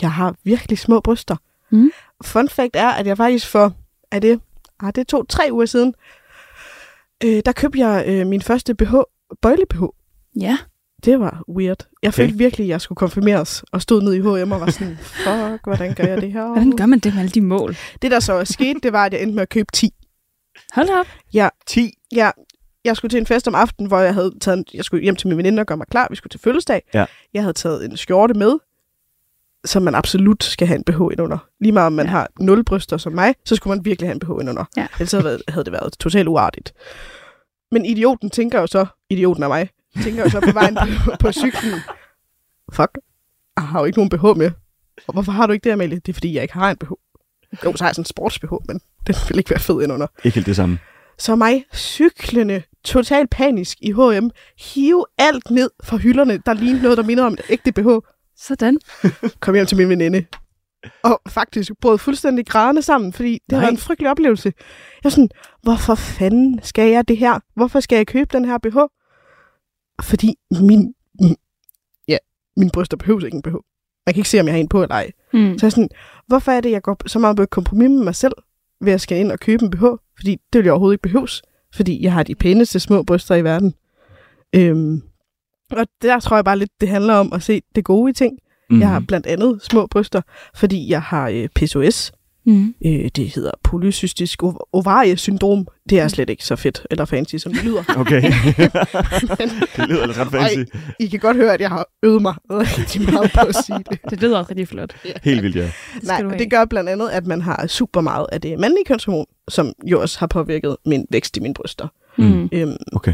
jeg 0.02 0.12
har 0.12 0.36
virkelig 0.44 0.78
små 0.78 1.00
bryster. 1.00 1.36
Mhm. 1.70 1.92
Fun 2.24 2.50
fact 2.50 2.76
er, 2.76 2.88
at 2.90 3.08
jeg 3.08 3.18
faktisk 3.18 3.48
for, 3.48 3.74
er 4.12 4.20
det, 4.20 4.40
ah, 4.80 4.88
det 4.96 5.02
er 5.02 5.06
to-tre 5.06 5.44
uger 5.52 5.66
siden, 5.66 5.94
øh, 7.24 7.42
der 7.46 7.52
købte 7.52 7.80
jeg 7.80 8.04
øh, 8.08 8.28
min 8.28 8.42
første 8.42 8.76
BH, 8.76 8.94
bøjle 9.42 9.66
BH. 9.70 9.84
Ja. 10.42 10.58
Det 11.06 11.20
var 11.20 11.44
weird. 11.50 11.88
Jeg 12.04 12.08
Okay. 12.10 12.16
følte 12.16 12.38
virkelig, 12.38 12.64
at 12.66 12.70
jeg 12.70 12.82
skulle 12.82 12.96
konfirmeres, 12.98 13.64
og 13.72 13.82
stod 13.82 14.02
ned 14.02 14.14
i 14.14 14.20
H&M 14.20 14.52
og 14.52 14.62
var 14.62 14.72
sådan, 14.72 14.98
fuck, 15.02 15.64
hvordan 15.64 15.94
gør 15.96 16.04
jeg 16.04 16.22
det 16.22 16.32
her? 16.32 16.46
Hvordan 16.48 16.72
gør 16.78 16.86
man 16.86 17.00
det 17.00 17.14
med 17.14 17.22
alle 17.22 17.32
de 17.32 17.42
mål? 17.42 17.76
Det, 18.02 18.12
der 18.12 18.20
så 18.20 18.46
skete, 18.46 18.80
det 18.84 18.94
var, 18.94 19.06
at 19.06 19.14
jeg 19.14 19.22
endte 19.22 19.36
med 19.36 19.42
at 19.42 19.50
købe 19.50 19.68
10. 19.74 19.90
Hold 20.76 20.90
op. 20.90 21.08
10. 21.68 21.92
Ja, 22.12 22.32
jeg 22.86 22.96
skulle 22.98 23.10
til 23.10 23.18
en 23.18 23.26
fest 23.26 23.48
om 23.48 23.56
aftenen, 23.56 23.88
hvor 23.88 24.00
jeg 24.00 24.14
havde 24.14 24.34
taget, 24.42 24.58
en- 24.58 24.66
jeg 24.74 24.84
skulle 24.86 25.04
hjem 25.04 25.16
til 25.16 25.28
min 25.28 25.38
veninde 25.38 25.60
og 25.60 25.66
gøre 25.66 25.78
mig 25.78 25.88
klar. 25.88 26.08
Vi 26.10 26.16
skulle 26.16 26.32
til 26.32 26.40
fødselsdag. 26.40 26.82
Ja. 26.94 27.06
Jeg 27.34 27.44
havde 27.44 27.54
taget 27.54 27.86
en 27.86 27.98
skjorte 27.98 28.34
med, 28.34 28.54
som 29.66 29.84
man 29.84 29.96
absolut 29.96 30.44
skal 30.44 30.68
have 30.68 30.76
en 30.78 30.84
BH 30.84 31.02
ind 31.12 31.22
under. 31.22 31.38
Lige 31.62 31.72
meget 31.72 31.88
om 31.88 31.94
man 31.94 32.06
Ja. 32.06 32.12
har 32.12 32.30
nul 32.40 32.64
bryster 32.64 32.98
som 32.98 33.14
mig, 33.14 33.36
så 33.46 33.56
skulle 33.56 33.76
man 33.78 33.86
virkelig 33.86 34.08
have 34.10 34.14
en 34.14 34.20
BH 34.20 34.30
ind 34.42 34.50
under. 34.50 34.66
Ja. 34.78 34.88
Ellers 35.00 35.12
havde, 35.48 35.64
det 35.64 35.72
været 35.72 35.94
totalt 36.00 36.28
uartigt. 36.28 36.74
Men 37.72 37.86
idioten 37.86 38.30
tænker 38.30 38.60
jo 38.60 38.68
så, 38.68 38.86
idioten 39.10 39.44
af 39.44 39.50
mig, 39.50 39.70
tænker 40.04 40.24
jo 40.24 40.30
så 40.30 40.40
på 40.40 40.52
vejen 40.52 40.76
på, 41.06 41.12
på 41.20 41.32
cyklen. 41.32 41.80
Fuck, 42.74 42.92
jeg 43.58 43.64
har 43.68 43.80
jo 43.80 43.86
ikke 43.86 44.00
nogen 44.00 44.10
BH 44.10 44.38
med. 44.38 44.52
Og 45.08 45.14
hvorfor 45.14 45.32
har 45.32 45.48
du 45.48 45.54
ikke 45.54 45.64
det, 45.64 45.72
Amalie? 45.72 46.00
Det 46.00 46.10
er, 46.10 46.14
fordi 46.14 46.34
jeg 46.36 46.42
ikke 46.42 46.54
har 46.54 46.72
en 46.72 46.78
BH. 46.78 46.92
Jo, 47.66 47.76
så 47.76 47.84
har 47.84 47.90
jeg 47.90 47.96
sådan 47.96 48.02
en 48.02 48.06
sports-BH, 48.06 48.66
men 48.68 48.80
den 49.08 49.16
vil 49.30 49.38
ikke 49.38 49.50
være 49.50 49.60
fed 49.60 49.82
ind 49.82 49.92
under. 49.94 50.08
Ikke 50.24 50.36
helt 50.36 50.48
det 50.48 50.56
samme. 50.56 50.80
Så 51.18 51.36
mig 51.36 51.64
cyklende, 51.74 52.64
totalt 52.84 53.30
panisk 53.30 53.78
i 53.82 53.92
H&M, 53.92 54.30
hive 54.60 55.06
alt 55.18 55.52
ned 55.52 55.70
fra 55.84 55.98
hylderne, 55.98 56.42
der 56.46 56.54
lignede 56.54 56.84
noget, 56.84 56.98
der 56.98 57.04
minder 57.04 57.24
om 57.24 57.34
et 57.34 57.42
ægte 57.50 57.72
BH. 57.72 57.88
Sådan. 58.38 58.80
Kom 59.40 59.54
hjem 59.56 59.66
til 59.66 59.78
min 59.78 59.90
veninde. 59.90 60.26
Og 61.04 61.22
faktisk 61.28 61.72
brød 61.82 61.98
fuldstændig 61.98 62.46
grædende 62.46 62.82
sammen, 62.82 63.14
fordi 63.14 63.34
det 63.34 63.52
Nej. 63.52 63.62
var 63.62 63.68
en 63.68 63.78
frygtelig 63.78 64.12
oplevelse. 64.12 64.54
Jeg 64.58 65.04
var 65.04 65.10
sådan, 65.10 65.30
hvorfor 65.64 65.96
fanden 65.96 66.60
skal 66.64 66.92
jeg 66.92 67.08
det 67.08 67.18
her? 67.18 67.40
Hvorfor 67.56 67.80
skal 67.80 67.96
jeg 67.96 68.08
købe 68.08 68.30
den 68.34 68.46
her 68.46 68.58
BH? 68.58 68.78
Fordi 70.04 70.36
min, 70.52 70.94
ja, 72.08 72.18
min 72.58 72.70
bryster 72.70 72.98
behøves 72.98 73.24
ikke 73.24 73.36
en 73.36 73.42
BH. 73.42 73.54
Man 74.06 74.14
kan 74.14 74.16
ikke 74.16 74.30
se, 74.30 74.40
om 74.40 74.46
jeg 74.46 74.54
har 74.54 74.60
en 74.60 74.68
på 74.68 74.84
eller 74.84 74.96
ej. 74.96 75.12
Mm. 75.34 75.58
Så 75.60 75.66
jeg 75.66 75.72
sådan, 75.72 75.90
hvorfor 76.28 76.52
er 76.52 76.62
det, 76.62 76.72
jeg 76.72 76.82
går 76.82 76.98
så 77.08 77.20
meget 77.20 77.38
på 77.38 77.46
kompromis 77.46 77.90
med 77.90 78.04
mig 78.04 78.16
selv, 78.16 78.34
ved 78.82 78.94
at 78.94 79.02
skal 79.02 79.18
ind 79.18 79.32
og 79.32 79.40
købe 79.40 79.64
en 79.64 79.72
BH? 79.72 79.84
Fordi 80.18 80.32
det 80.54 80.60
vil 80.60 80.64
jeg 80.64 80.72
overhovedet 80.74 80.94
ikke 80.94 81.02
behøves. 81.02 81.42
Fordi 81.76 82.04
jeg 82.04 82.14
har 82.14 82.24
de 82.24 82.36
pæneste 82.36 82.80
små 82.80 83.04
bryster 83.04 83.36
i 83.36 83.44
verden. 83.44 83.74
Øhm, 84.56 85.02
og 85.72 85.88
der 86.02 86.20
tror 86.20 86.38
jeg 86.38 86.46
bare 86.46 86.58
lidt, 86.60 86.72
det 86.82 86.90
handler 86.90 87.14
om 87.14 87.34
at 87.34 87.44
se 87.44 87.62
det 87.76 87.84
gode 87.84 88.10
i 88.10 88.14
ting. 88.14 88.38
Mm. 88.70 88.80
Jeg 88.80 88.90
har 88.90 89.04
blandt 89.08 89.28
andet 89.28 89.60
små 89.64 89.88
bryster, 89.92 90.22
fordi 90.56 90.90
jeg 90.90 91.02
har 91.02 91.30
øh, 91.30 91.50
PCOS. 91.56 92.12
Mm. 92.48 92.74
Øh, 92.86 93.10
det 93.16 93.30
hedder 93.30 93.52
polycystisk 93.64 94.44
ov- 94.44 94.70
ovariesyndrom. 94.74 95.68
Det 95.90 96.00
er 96.00 96.08
slet 96.08 96.30
ikke 96.30 96.46
så 96.46 96.56
fedt 96.56 96.88
eller 96.92 97.06
fancy, 97.06 97.36
som 97.36 97.54
det 97.54 97.64
lyder. 97.64 97.84
Okay. 98.02 98.22
Men 99.40 99.50
det 99.76 99.88
lyder 99.90 100.02
ellers 100.02 100.20
ret 100.20 100.28
fancy. 100.32 100.60
I 101.00 101.08
kan 101.08 101.20
godt 101.20 101.38
høre, 101.38 101.54
at 101.54 101.62
jeg 101.62 101.70
har 101.70 101.86
øvet 102.04 102.22
mig 102.22 102.36
rigtig 102.50 103.02
meget 103.14 103.32
på 103.34 103.40
at 103.40 103.56
sige 103.56 103.84
det. 103.90 104.00
Det 104.10 104.22
lyder 104.22 104.38
også 104.38 104.50
rigtig 104.50 104.68
flot. 104.68 104.96
Helt 105.24 105.44
vildt, 105.44 105.56
ja. 105.56 105.72
Nej, 106.04 106.24
og 106.26 106.40
det 106.40 106.50
gør 106.50 106.66
blandt 106.66 106.90
andet, 106.90 107.10
at 107.10 107.26
man 107.28 107.42
har 107.42 107.68
super 107.68 108.02
meget 108.02 108.26
af 108.32 108.42
det 108.42 108.60
mandlige 108.60 108.86
kønshormon, 108.86 109.26
som 109.48 109.74
jo 109.86 110.02
også 110.02 110.20
har 110.20 110.28
påvirket 110.28 110.78
min 110.86 111.06
vækst 111.12 111.38
i 111.38 111.40
mine 111.40 111.54
bryster. 111.54 111.88
Mm. 112.18 112.50
Øhm, 112.52 112.76
Okay. 112.94 113.14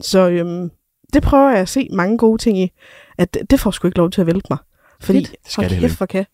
så 0.00 0.28
øhm, 0.30 0.70
det 1.12 1.22
prøver 1.22 1.50
jeg 1.50 1.60
at 1.60 1.68
se 1.68 1.88
mange 1.92 2.18
gode 2.18 2.42
ting 2.42 2.58
i, 2.58 2.72
at 3.18 3.34
det, 3.34 3.50
det 3.50 3.60
får 3.60 3.70
sgu 3.70 3.88
ikke 3.88 3.98
lov 3.98 4.10
til 4.10 4.20
at 4.20 4.26
vælte 4.26 4.46
mig. 4.50 4.58
Fordi. 5.00 5.20
Det 5.20 5.36
skal 5.44 5.64
hold 5.64 5.80
kæft, 5.80 5.96
hvor 5.96 6.06
kan 6.06 6.24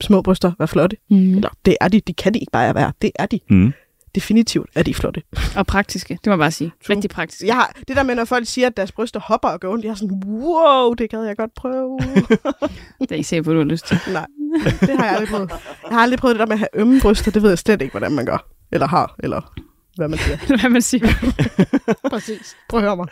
små 0.00 0.22
bryster 0.22 0.52
være 0.58 0.68
flotte. 0.68 0.96
Mm. 1.10 1.34
Eller, 1.34 1.48
det 1.64 1.76
er 1.80 1.88
de. 1.88 2.00
De 2.00 2.14
kan 2.14 2.34
de 2.34 2.38
ikke 2.38 2.52
bare 2.52 2.74
være. 2.74 2.92
Det 3.02 3.10
er 3.14 3.26
de. 3.26 3.40
Mm. 3.50 3.72
Definitivt 4.14 4.70
er 4.74 4.82
de 4.82 4.94
flotte. 4.94 5.22
Og 5.56 5.66
praktiske, 5.66 6.14
det 6.14 6.26
må 6.26 6.32
jeg 6.32 6.38
bare 6.38 6.50
sige. 6.50 6.72
True. 6.86 6.96
Rigtig 6.96 7.10
praktiske. 7.10 7.46
Jeg 7.46 7.54
har, 7.54 7.76
det 7.88 7.96
der 7.96 8.02
med, 8.02 8.14
når 8.14 8.24
folk 8.24 8.46
siger, 8.46 8.66
at 8.66 8.76
deres 8.76 8.92
bryster 8.92 9.20
hopper 9.20 9.48
og 9.48 9.60
går 9.60 9.72
ondt, 9.72 9.84
jeg 9.84 9.90
er 9.90 9.94
sådan, 9.94 10.22
wow, 10.26 10.94
det 10.94 11.10
gad 11.10 11.22
jeg 11.22 11.36
godt 11.36 11.54
prøve. 11.54 11.98
Det 13.00 13.12
er 13.12 13.14
ikke 13.14 13.28
sikkert 13.28 13.46
du 13.46 13.56
har 13.56 13.64
lyst 13.64 13.86
til. 13.86 13.98
Nej, 14.12 14.26
det 14.80 14.96
har 14.98 15.04
jeg 15.04 15.14
aldrig 15.14 15.28
prøvet. 15.28 15.50
Jeg 15.88 15.96
har 15.96 16.00
aldrig 16.00 16.18
prøvet 16.18 16.34
det 16.34 16.40
der 16.40 16.46
med 16.46 16.52
at 16.52 16.58
have 16.58 16.68
ømme 16.74 17.00
bryster. 17.00 17.30
Det 17.30 17.42
ved 17.42 17.50
jeg 17.50 17.58
slet 17.58 17.82
ikke, 17.82 17.92
hvordan 17.92 18.12
man 18.12 18.26
gør. 18.26 18.46
Eller 18.72 18.86
har. 18.86 19.16
Eller 19.18 19.52
hvad 19.96 20.08
man 20.08 20.18
siger. 20.18 20.36
Hvad 20.60 20.70
man 20.70 20.82
siger. 20.82 21.06
Præcis. 22.10 22.56
Prøv 22.68 22.80
at 22.80 22.84
høre 22.84 22.96
mig. 22.96 23.06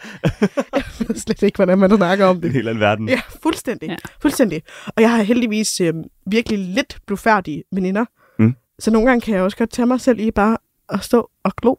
Jeg 0.75 0.85
ved 1.09 1.16
slet 1.16 1.42
ikke, 1.42 1.57
hvordan 1.57 1.79
man 1.79 1.97
snakker 1.97 2.27
om 2.27 2.37
Det 2.37 2.45
er 2.45 2.49
en 2.49 2.55
helt 2.55 2.68
anden 2.68 2.81
verden. 2.81 3.09
Ja, 3.09 3.21
fuldstændig. 3.42 3.88
Ja. 3.88 3.97
Fuldstændig. 4.23 4.62
Og 4.87 5.03
jeg 5.03 5.11
har 5.11 5.23
heldigvis 5.23 5.81
øh, 5.81 5.95
virkelig 6.27 6.59
lidt 6.59 6.99
blufærdige 7.07 7.64
veninder. 7.73 8.05
Mm. 8.38 8.55
Så 8.79 8.90
nogle 8.90 9.09
gange 9.09 9.21
kan 9.21 9.35
jeg 9.35 9.42
også 9.42 9.57
godt 9.57 9.71
tage 9.71 9.87
mig 9.87 10.01
selv 10.01 10.21
i 10.21 10.31
bare 10.31 10.59
at 10.88 11.05
stå 11.05 11.31
og 11.45 11.57
glo 11.57 11.75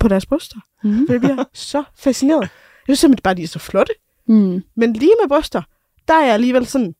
på 0.00 0.08
deres 0.08 0.26
bryster. 0.26 0.56
Mm. 0.84 1.06
For 1.06 1.12
jeg 1.12 1.20
bliver 1.20 1.44
så 1.54 1.84
fascineret. 1.98 2.40
Jeg 2.40 2.48
synes 2.86 2.98
simpelthen 2.98 3.22
bare, 3.22 3.34
de 3.34 3.42
er 3.42 3.48
så 3.48 3.58
flotte. 3.58 3.92
Mm. 4.28 4.62
Men 4.76 4.92
lige 4.92 5.12
med 5.22 5.28
bryster, 5.28 5.62
der 6.08 6.14
er 6.14 6.24
jeg 6.24 6.34
alligevel 6.34 6.66
sådan... 6.66 6.94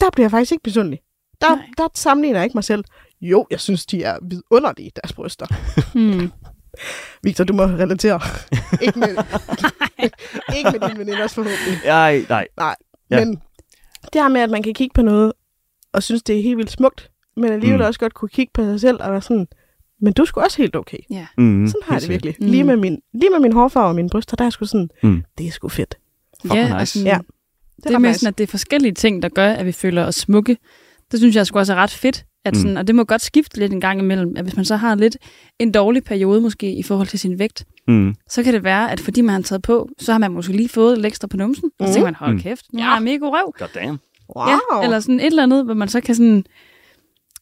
Der 0.00 0.10
bliver 0.10 0.24
jeg 0.24 0.30
faktisk 0.30 0.52
ikke 0.52 0.62
misundelig. 0.64 1.00
Der, 1.40 1.54
Nej. 1.56 1.64
der 1.78 1.88
sammenligner 1.94 2.38
jeg 2.38 2.44
ikke 2.44 2.56
mig 2.56 2.64
selv. 2.64 2.84
Jo, 3.22 3.46
jeg 3.50 3.60
synes, 3.60 3.86
de 3.86 4.02
er 4.02 4.18
vidunderlige, 4.22 4.90
deres 5.02 5.12
bryster. 5.12 5.46
Mm. 5.94 6.32
Victor, 7.24 7.44
du 7.44 7.52
må 7.52 7.62
relatere. 7.62 8.20
ikke, 8.86 8.98
med, 8.98 9.08
ikke 10.56 10.70
med 10.72 10.88
dine 10.88 10.98
veninders 10.98 11.34
forhåbentlig. 11.34 11.78
Ej, 11.84 12.24
nej. 12.28 12.46
Nej, 12.56 12.76
Ja. 13.10 13.18
ja. 13.18 13.24
men 13.24 13.34
det 14.12 14.20
her 14.22 14.28
med, 14.28 14.40
at 14.40 14.50
man 14.50 14.62
kan 14.62 14.74
kigge 14.74 14.92
på 14.94 15.02
noget, 15.02 15.32
og 15.92 16.02
synes, 16.02 16.22
det 16.22 16.38
er 16.38 16.42
helt 16.42 16.56
vildt 16.56 16.70
smukt, 16.70 17.10
men 17.36 17.52
alligevel 17.52 17.76
Mm. 17.78 17.82
mm. 17.82 17.86
også 17.86 18.00
godt 18.00 18.14
kunne 18.14 18.28
kigge 18.28 18.50
på 18.54 18.62
sig 18.64 18.80
selv 18.80 19.02
og 19.02 19.12
være 19.12 19.22
sådan, 19.22 19.46
men 20.00 20.12
du 20.12 20.22
er 20.22 20.26
sgu 20.26 20.40
også 20.40 20.56
helt 20.62 20.76
okay. 20.76 20.98
Ja. 21.10 21.26
Mm, 21.38 21.66
Sådan 21.66 21.80
har 21.84 21.94
jeg 21.94 22.00
det 22.02 22.08
virkelig. 22.10 22.36
Mm. 22.40 22.46
Lige, 22.46 22.64
med 22.64 22.76
min, 22.76 22.98
lige 23.14 23.30
med 23.30 23.40
min 23.40 23.52
hårfarve 23.52 23.88
og 23.88 23.94
mine 23.94 24.08
bryster, 24.08 24.36
der 24.36 24.42
er 24.44 24.46
jeg 24.46 24.52
sgu 24.52 24.64
sådan, 24.64 24.90
Mm. 25.02 25.24
det 25.38 25.46
er 25.46 25.50
sgu 25.50 25.68
fedt. 25.68 25.94
Fuck, 26.42 26.54
ja, 26.54 26.72
og 26.74 26.80
nice. 26.80 26.92
sådan, 26.92 27.06
Ja. 27.06 27.18
det 27.76 27.86
er 27.90 27.94
ret 27.94 28.00
mere 28.00 28.10
nice. 28.10 28.18
sådan, 28.20 28.28
at 28.32 28.38
det 28.38 28.44
er 28.44 28.48
forskellige 28.50 28.92
ting, 28.94 29.22
der 29.22 29.28
gør, 29.28 29.48
at 29.52 29.66
vi 29.66 29.72
føler 29.72 30.04
os 30.06 30.14
smukke. 30.14 30.56
Det 31.10 31.20
synes 31.20 31.36
jeg 31.36 31.46
sgu 31.46 31.58
også 31.58 31.72
er 31.72 31.76
ret 31.76 31.90
fedt. 31.90 32.24
At 32.44 32.54
Mm. 32.54 32.60
sådan, 32.60 32.76
Og 32.76 32.86
det 32.86 32.94
må 32.94 33.04
godt 33.04 33.22
skifte 33.22 33.58
lidt 33.58 33.72
en 33.72 33.80
gang 33.80 34.00
imellem. 34.00 34.32
At 34.36 34.42
hvis 34.44 34.56
man 34.56 34.64
så 34.64 34.76
har 34.76 34.94
lidt 34.94 35.16
en 35.58 35.72
dårlig 35.72 36.04
periode 36.04 36.40
måske 36.40 36.74
i 36.74 36.82
forhold 36.82 37.08
til 37.08 37.18
sin 37.18 37.38
vægt, 37.38 37.64
Mm. 37.88 38.14
så 38.30 38.42
kan 38.42 38.54
det 38.54 38.64
være, 38.64 38.92
at 38.92 39.00
fordi 39.00 39.20
man 39.20 39.34
har 39.34 39.42
taget 39.42 39.62
på, 39.62 39.88
så 39.98 40.12
har 40.12 40.18
man 40.18 40.32
måske 40.32 40.52
lige 40.52 40.68
fået 40.68 40.98
lidt 40.98 41.06
ekstra 41.06 41.28
på 41.28 41.36
numsen. 41.36 41.70
Og 41.78 41.86
så 41.86 41.90
Mm. 41.90 41.92
tænker 41.94 42.06
man, 42.06 42.14
hold 42.14 42.32
Mm. 42.32 42.40
kæft, 42.40 42.64
nu 42.72 42.78
Ja. 42.78 42.84
har 42.84 42.94
jeg 42.96 43.02
mega 43.02 43.16
god 43.16 43.32
røv. 43.32 43.52
God 43.58 43.68
damn. 43.74 43.98
Wow. 44.36 44.46
Ja, 44.48 44.84
eller 44.84 45.00
sådan 45.00 45.20
et 45.20 45.26
eller 45.26 45.42
andet, 45.42 45.64
hvor 45.64 45.74
man 45.74 45.88
så 45.88 46.00
kan 46.00 46.14
sådan... 46.14 46.44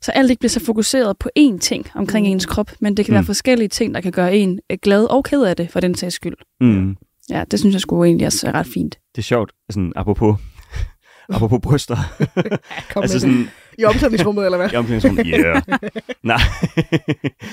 Så 0.02 0.10
alt 0.12 0.30
ikke 0.30 0.40
bliver 0.40 0.50
så 0.50 0.64
fokuseret 0.64 1.18
på 1.18 1.28
én 1.38 1.58
ting 1.58 1.86
omkring 1.94 2.26
Mm. 2.26 2.32
ens 2.32 2.46
krop, 2.46 2.70
men 2.80 2.96
det 2.96 3.04
kan 3.04 3.12
Mm. 3.12 3.14
være 3.14 3.24
forskellige 3.24 3.68
ting, 3.68 3.94
der 3.94 4.00
kan 4.00 4.12
gøre 4.12 4.36
en 4.36 4.60
øh, 4.72 4.78
glad 4.82 5.04
og 5.04 5.24
ked 5.24 5.42
af 5.42 5.56
det, 5.56 5.70
for 5.70 5.80
den 5.80 5.94
sags 5.94 6.14
skyld. 6.14 6.36
Mm. 6.60 6.96
Ja, 7.30 7.44
det 7.50 7.58
synes 7.60 7.72
jeg 7.72 7.80
sgu 7.80 8.04
egentlig 8.04 8.26
også 8.26 8.46
er 8.46 8.52
ret 8.52 8.66
fint. 8.66 8.98
Det 9.14 9.18
er 9.18 9.22
sjovt, 9.22 9.52
sådan 9.70 9.92
apropos, 9.96 10.36
apropos 11.34 11.60
bryster. 11.62 11.96
Kom 12.92 13.02
altså 13.02 13.14
med 13.14 13.20
sådan, 13.20 13.36
det. 13.38 13.48
I 13.80 13.84
omklædningsrummet, 13.84 14.44
eller 14.44 14.56
hvad? 14.58 14.72
i 14.72 14.76
omklædningsrummet, 14.76 15.26
yeah. 15.26 15.62
Nej, 16.22 16.38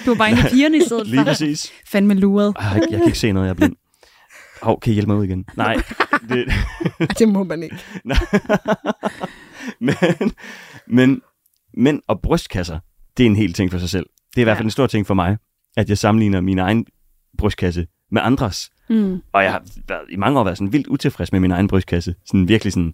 Du 0.05 0.09
var 0.11 0.15
bare 0.15 0.29
inde 0.29 0.41
i 0.41 0.49
pigerne 0.51 0.77
i 0.77 0.81
stedet 0.81 1.07
lige 1.11 1.19
for. 1.19 1.23
præcis. 1.25 1.71
Fandme 1.87 2.13
luret. 2.13 2.53
Ej, 2.59 2.65
jeg, 2.67 2.81
jeg 2.89 2.97
kan 2.99 3.05
ikke 3.05 3.19
se 3.19 3.31
noget, 3.31 3.47
jeg 3.47 3.51
er 3.51 3.55
blind. 3.55 3.75
Hov, 4.61 4.79
kan 4.79 4.91
I 4.91 4.93
hjælpe 4.93 5.11
mig 5.11 5.17
ud 5.19 5.23
igen? 5.25 5.45
Nej. 5.55 5.75
Det, 6.29 6.45
det 7.19 7.29
må 7.29 7.43
man 7.43 7.63
ikke. 7.63 7.75
nej. 8.03 8.17
men, 9.79 9.95
men, 10.87 11.21
men 11.73 12.01
og 12.07 12.21
brystkasser, 12.21 12.79
det 13.17 13.23
er 13.23 13.27
en 13.27 13.35
helt 13.35 13.55
ting 13.55 13.71
for 13.71 13.77
sig 13.77 13.89
selv. 13.89 14.05
Det 14.29 14.37
er 14.37 14.41
i 14.41 14.43
hvert 14.43 14.57
fald 14.57 14.65
Ja. 14.65 14.67
en 14.67 14.71
stor 14.71 14.87
ting 14.87 15.07
for 15.07 15.13
mig, 15.13 15.37
at 15.77 15.89
jeg 15.89 15.97
sammenligner 15.97 16.41
min 16.41 16.59
egen 16.59 16.85
brystkasse 17.37 17.87
med 18.11 18.21
andres. 18.21 18.69
Mm. 18.89 19.21
Og 19.33 19.43
jeg 19.43 19.51
har 19.51 19.63
været, 19.87 20.01
i 20.09 20.15
mange 20.15 20.39
år 20.39 20.43
været 20.43 20.57
sådan 20.57 20.73
vildt 20.73 20.87
utilfreds 20.87 21.31
med 21.31 21.39
min 21.39 21.51
egen 21.51 21.67
brystkasse. 21.67 22.15
Sådan 22.25 22.47
virkelig 22.47 22.73
sådan, 22.73 22.93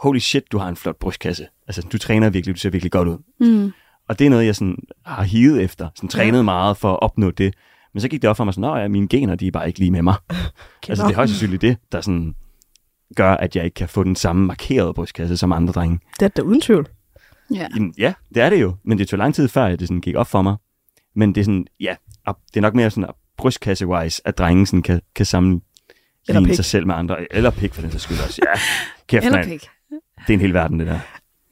holy 0.00 0.18
shit, 0.18 0.52
du 0.52 0.58
har 0.58 0.68
en 0.68 0.76
flot 0.76 0.96
brystkasse. 0.96 1.46
Altså, 1.66 1.82
du 1.92 1.98
træner 1.98 2.30
virkelig, 2.30 2.54
du 2.54 2.60
ser 2.60 2.70
virkelig 2.70 2.92
godt 2.92 3.08
ud. 3.08 3.18
Mm. 3.40 3.72
Og 4.08 4.18
det 4.18 4.26
er 4.26 4.30
noget, 4.30 4.46
jeg 4.46 4.56
sådan 4.56 4.76
har 5.06 5.22
hivet 5.22 5.62
efter. 5.62 5.88
Sådan 5.96 6.08
trænet 6.08 6.38
ja. 6.38 6.42
meget 6.42 6.76
for 6.76 6.92
at 6.92 7.00
opnå 7.02 7.30
det. 7.30 7.54
Men 7.94 8.00
så 8.00 8.08
gik 8.08 8.22
det 8.22 8.30
op 8.30 8.36
for 8.36 8.44
mig 8.44 8.54
sådan, 8.54 8.70
at 8.70 8.82
ja, 8.82 8.88
mine 8.88 9.08
gener, 9.08 9.34
de 9.34 9.46
er 9.46 9.50
bare 9.50 9.66
ikke 9.66 9.78
lige 9.78 9.90
med 9.90 10.02
mig. 10.02 10.14
altså, 10.88 11.04
det 11.04 11.12
er 11.12 11.16
højst 11.16 11.32
sandsynligt 11.32 11.62
det, 11.62 11.76
der 11.92 12.00
sådan 12.00 12.34
gør, 13.16 13.32
at 13.32 13.56
jeg 13.56 13.64
ikke 13.64 13.74
kan 13.74 13.88
få 13.88 14.04
den 14.04 14.16
samme 14.16 14.46
markerede 14.46 14.94
brystkasse 14.94 15.36
som 15.36 15.52
andre 15.52 15.72
drenge. 15.72 15.98
Det 16.20 16.24
er 16.24 16.28
da 16.28 16.42
uden 16.42 16.60
tvivl. 16.60 16.88
Ja. 17.54 17.68
Jamen, 17.74 17.94
ja, 17.98 18.12
det 18.34 18.42
er 18.42 18.50
det 18.50 18.60
jo. 18.60 18.76
Men 18.84 18.98
det 18.98 19.08
tog 19.08 19.18
lang 19.18 19.34
tid 19.34 19.48
før, 19.48 19.64
at 19.64 19.80
det 19.80 19.88
sådan 19.88 20.00
gik 20.00 20.14
op 20.14 20.26
for 20.26 20.42
mig. 20.42 20.56
Men 21.14 21.34
det 21.34 21.40
er 21.40 21.44
sådan, 21.44 21.66
ja, 21.80 21.94
det 22.26 22.56
er 22.56 22.60
nok 22.60 22.74
mere 22.74 22.90
sådan 22.90 23.04
at 23.04 23.14
brystkasse-wise, 23.36 24.20
at 24.24 24.38
drengen 24.38 24.66
sådan 24.66 24.82
kan, 24.82 25.00
kan 25.14 25.26
sammenligne 25.26 26.54
sig 26.54 26.64
selv 26.64 26.86
med 26.86 26.94
andre. 26.94 27.34
Eller 27.34 27.50
pik 27.50 27.74
for 27.74 27.82
den 27.82 27.90
sags 27.90 28.02
skyld 28.02 28.18
også. 28.18 28.40
Ja, 28.46 28.60
kæft 29.08 29.24
Eller 29.24 29.44
pik. 29.44 29.68
Det 30.26 30.32
er 30.32 30.34
en 30.34 30.40
hel 30.40 30.54
verden, 30.54 30.78
det 30.80 30.86
der. 30.86 30.98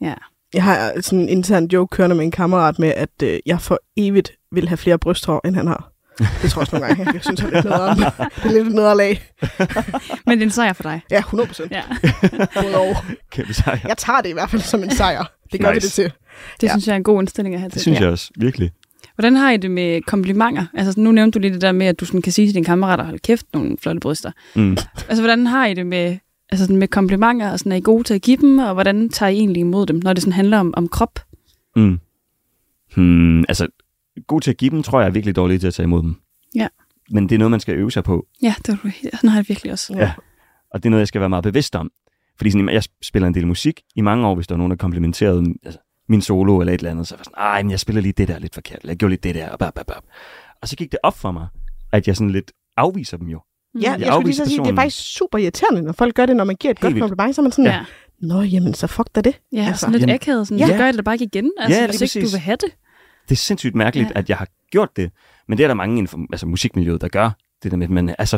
Ja. 0.01 0.13
Jeg 0.53 0.63
har 0.63 0.91
sådan 1.01 1.19
en 1.19 1.29
intern 1.29 1.65
joke 1.65 1.95
kørende 1.95 2.15
med 2.15 2.25
en 2.25 2.31
kammerat 2.31 2.79
med, 2.79 2.93
at 2.95 3.09
øh, 3.23 3.39
jeg 3.45 3.61
for 3.61 3.79
evigt 3.97 4.31
vil 4.51 4.67
have 4.67 4.77
flere 4.77 4.97
brysthår, 4.97 5.47
end 5.47 5.55
han 5.55 5.67
har. 5.67 5.91
Det 6.19 6.51
tror 6.51 6.61
jeg 6.61 6.73
også 6.73 6.75
nogle 6.79 6.95
gange, 6.95 7.13
jeg 7.13 7.21
synes, 7.23 7.39
det 7.39 7.47
er 7.49 7.53
lidt 7.53 7.65
nederen. 7.65 7.97
Det 7.97 8.45
er 8.45 8.51
lidt 8.51 8.67
et 8.67 8.73
nederlag. 8.73 9.21
Men 10.25 10.37
det 10.37 10.41
er 10.41 10.45
en 10.47 10.51
sejr 10.51 10.73
for 10.73 10.83
dig. 10.83 11.01
Ja, 11.11 11.17
100 11.19 11.47
procent. 11.47 11.71
Ja. 11.71 11.81
Kæmpe 13.31 13.53
sejr. 13.53 13.77
Jeg 13.87 13.97
tager 13.97 14.21
det 14.21 14.29
i 14.29 14.33
hvert 14.33 14.49
fald 14.49 14.61
som 14.61 14.83
en 14.83 14.91
sejr. 14.91 15.23
Det 15.51 15.59
gør 15.61 15.73
Nice. 15.73 15.81
vi 15.81 15.85
det 15.87 15.91
til. 15.93 16.11
Det 16.61 16.67
Ja. 16.67 16.71
synes 16.73 16.87
jeg 16.87 16.93
er 16.93 16.97
en 16.97 17.03
god 17.03 17.21
indstilling 17.21 17.55
at 17.55 17.61
have 17.61 17.69
til. 17.69 17.73
Det 17.73 17.81
synes 17.81 17.99
jeg 17.99 18.09
også, 18.09 18.31
virkelig. 18.35 18.71
Hvordan 19.15 19.35
har 19.35 19.51
I 19.51 19.57
det 19.57 19.71
med 19.71 20.01
komplimenter? 20.01 20.65
Altså, 20.73 21.01
nu 21.01 21.11
nævnte 21.11 21.39
du 21.39 21.41
lige 21.41 21.53
det 21.53 21.61
der 21.61 21.71
med, 21.71 21.87
at 21.87 21.99
du 21.99 22.05
sådan 22.05 22.21
kan 22.21 22.31
sige 22.31 22.47
til 22.47 22.53
dine 22.55 22.65
kammerater, 22.65 23.03
hold 23.03 23.19
kæft, 23.19 23.45
nogle 23.53 23.77
flotte 23.81 23.99
bryster. 23.99 24.31
Mm. 24.55 24.77
Altså, 25.09 25.21
hvordan 25.21 25.47
har 25.47 25.65
I 25.65 25.73
det 25.73 25.87
med, 25.87 26.17
altså, 26.51 26.63
sådan 26.65 26.77
med 26.77 26.87
komplimenter? 26.87 27.51
Og 27.51 27.59
sådan, 27.59 27.71
er 27.71 27.75
I 27.75 27.81
gode 27.81 28.03
til 28.03 28.13
at 28.13 28.21
give 28.21 28.37
dem? 28.37 28.59
Og 28.59 28.73
hvordan 28.73 29.09
tager 29.09 29.29
I 29.29 29.37
egentlig 29.37 29.59
imod 29.59 29.85
dem, 29.85 29.99
når 30.03 30.13
det 30.13 30.23
sådan 30.23 30.33
handler 30.33 30.57
om, 30.59 30.73
om 30.77 30.87
krop? 30.87 31.19
Mm. 31.75 31.99
Hmm, 32.95 33.39
altså, 33.39 33.67
god 34.27 34.41
til 34.41 34.51
at 34.51 34.57
give 34.57 34.71
dem, 34.71 34.83
tror 34.83 34.99
jeg 34.99 35.07
er 35.07 35.11
virkelig 35.11 35.35
dårlig 35.35 35.59
til 35.59 35.67
at 35.67 35.73
tage 35.73 35.83
imod 35.83 36.01
dem. 36.03 36.15
Ja. 36.55 36.67
Men 37.11 37.29
det 37.29 37.35
er 37.35 37.39
noget, 37.39 37.51
man 37.51 37.59
skal 37.59 37.75
øve 37.75 37.91
sig 37.91 38.03
på. 38.03 38.27
Ja, 38.41 38.55
det 38.65 38.79
helt- 38.83 39.15
sådan 39.15 39.29
har 39.29 39.37
jeg 39.37 39.45
virkelig 39.47 39.71
også. 39.71 39.93
Ja. 39.97 40.13
Og 40.73 40.83
det 40.83 40.85
er 40.85 40.89
noget, 40.89 41.01
jeg 41.01 41.07
skal 41.07 41.21
være 41.21 41.29
meget 41.29 41.43
bevidst 41.43 41.75
om. 41.75 41.91
Fordi 42.37 42.51
sådan, 42.51 42.69
jeg 42.69 42.83
spiller 43.01 43.27
en 43.27 43.33
del 43.33 43.47
musik 43.47 43.81
i 43.95 44.01
mange 44.01 44.27
år, 44.27 44.35
hvis 44.35 44.47
der 44.47 44.55
er 44.55 44.57
nogen, 44.57 44.71
der 44.71 44.77
komplimenterede 44.77 45.53
altså, 45.63 45.79
min 46.09 46.21
solo 46.21 46.59
eller 46.59 46.73
et 46.73 46.77
eller 46.77 46.91
andet, 46.91 47.07
så 47.07 47.15
var 47.15 47.19
jeg 47.19 47.25
sådan, 47.25 47.37
ej, 47.43 47.63
men 47.63 47.71
jeg 47.71 47.79
spiller 47.79 48.01
lige 48.01 48.11
det 48.11 48.27
der 48.27 48.39
lidt 48.39 48.53
forkert, 48.53 48.79
eller 48.81 48.91
jeg 48.91 48.97
gjorde 48.97 49.09
lidt 49.09 49.23
det 49.23 49.35
der, 49.35 49.49
og, 49.49 49.59
bap, 49.59 49.73
bap, 49.73 49.85
bap. 49.85 50.03
og 50.61 50.67
så 50.67 50.75
gik 50.75 50.91
det 50.91 50.99
op 51.03 51.17
for 51.17 51.31
mig, 51.31 51.47
at 51.91 52.07
jeg 52.07 52.15
sådan 52.15 52.29
lidt 52.31 52.51
afviser 52.77 53.17
dem 53.17 53.27
jo. 53.27 53.41
Ja, 53.81 53.91
jeg 53.99 54.07
skulle 54.13 54.25
lige 54.25 54.35
så 54.35 54.45
sige, 54.45 54.59
det 54.63 54.67
er 54.71 54.75
faktisk 54.75 55.13
super 55.17 55.37
irriterende, 55.37 55.81
når 55.81 55.93
folk 55.93 56.15
gør 56.15 56.25
det, 56.25 56.35
når 56.35 56.43
man 56.43 56.55
giver 56.55 56.71
et 56.71 56.79
Helt 56.79 56.93
godt 56.99 57.01
kompliment, 57.09 57.35
så 57.35 57.41
er 57.41 57.43
man 57.43 57.51
sådan, 57.51 57.65
Ja. 57.65 57.85
Nå, 58.21 58.41
jamen, 58.41 58.73
så 58.73 58.87
fuck 58.87 59.09
da 59.15 59.21
det. 59.21 59.39
ja 59.53 59.65
Altså, 59.65 59.79
sådan 59.79 59.91
lidt 59.91 60.01
jamen- 60.01 60.15
akavet. 60.15 60.47
Sådan, 60.47 60.59
Ja. 60.59 60.67
ja. 60.67 60.77
gør 60.77 60.85
jeg 60.85 60.93
det 60.93 61.05
bare 61.05 61.15
ikke 61.15 61.25
igen, 61.25 61.51
altså, 61.57 61.79
Ja, 61.81 61.87
hvis 61.87 62.01
ikke 62.01 62.13
du 62.13 62.19
præcis. 62.21 62.33
vil 62.33 62.39
have 62.39 62.55
det. 62.61 62.69
Det 63.29 63.31
er 63.35 63.39
sindssygt 63.39 63.75
mærkeligt, 63.75 64.09
Ja. 64.15 64.19
at 64.19 64.29
jeg 64.29 64.37
har 64.37 64.47
gjort 64.71 64.89
det. 64.95 65.11
Men 65.47 65.57
det 65.57 65.63
er 65.63 65.67
der 65.67 65.75
mange 65.75 65.93
inden 65.97 66.07
for 66.07 66.19
altså, 66.33 66.45
musikmiljøet, 66.45 67.01
der 67.01 67.07
gør. 67.07 67.29
Det 67.63 67.71
der 67.71 67.77
med, 67.77 67.87
at 67.87 67.91
man 67.91 68.15
er 68.19 68.25
så 68.25 68.37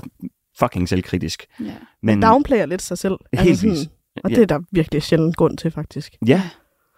fucking 0.60 0.90
selvkritisk. 0.90 1.46
Ja. 1.60 1.66
Man 1.66 1.74
Men 2.02 2.22
downplayer 2.22 2.66
lidt 2.66 2.82
sig 2.82 2.98
selv. 2.98 3.14
Altså 3.34 3.44
Helt 3.48 3.58
sådan, 3.60 3.72
vildt. 3.72 3.90
og 4.24 4.30
Ja. 4.30 4.36
det 4.36 4.42
er 4.42 4.46
der 4.46 4.60
virkelig 4.72 5.04
sjældent 5.04 5.36
grund 5.38 5.58
til, 5.58 5.72
faktisk. 5.72 6.16
ja, 6.28 6.42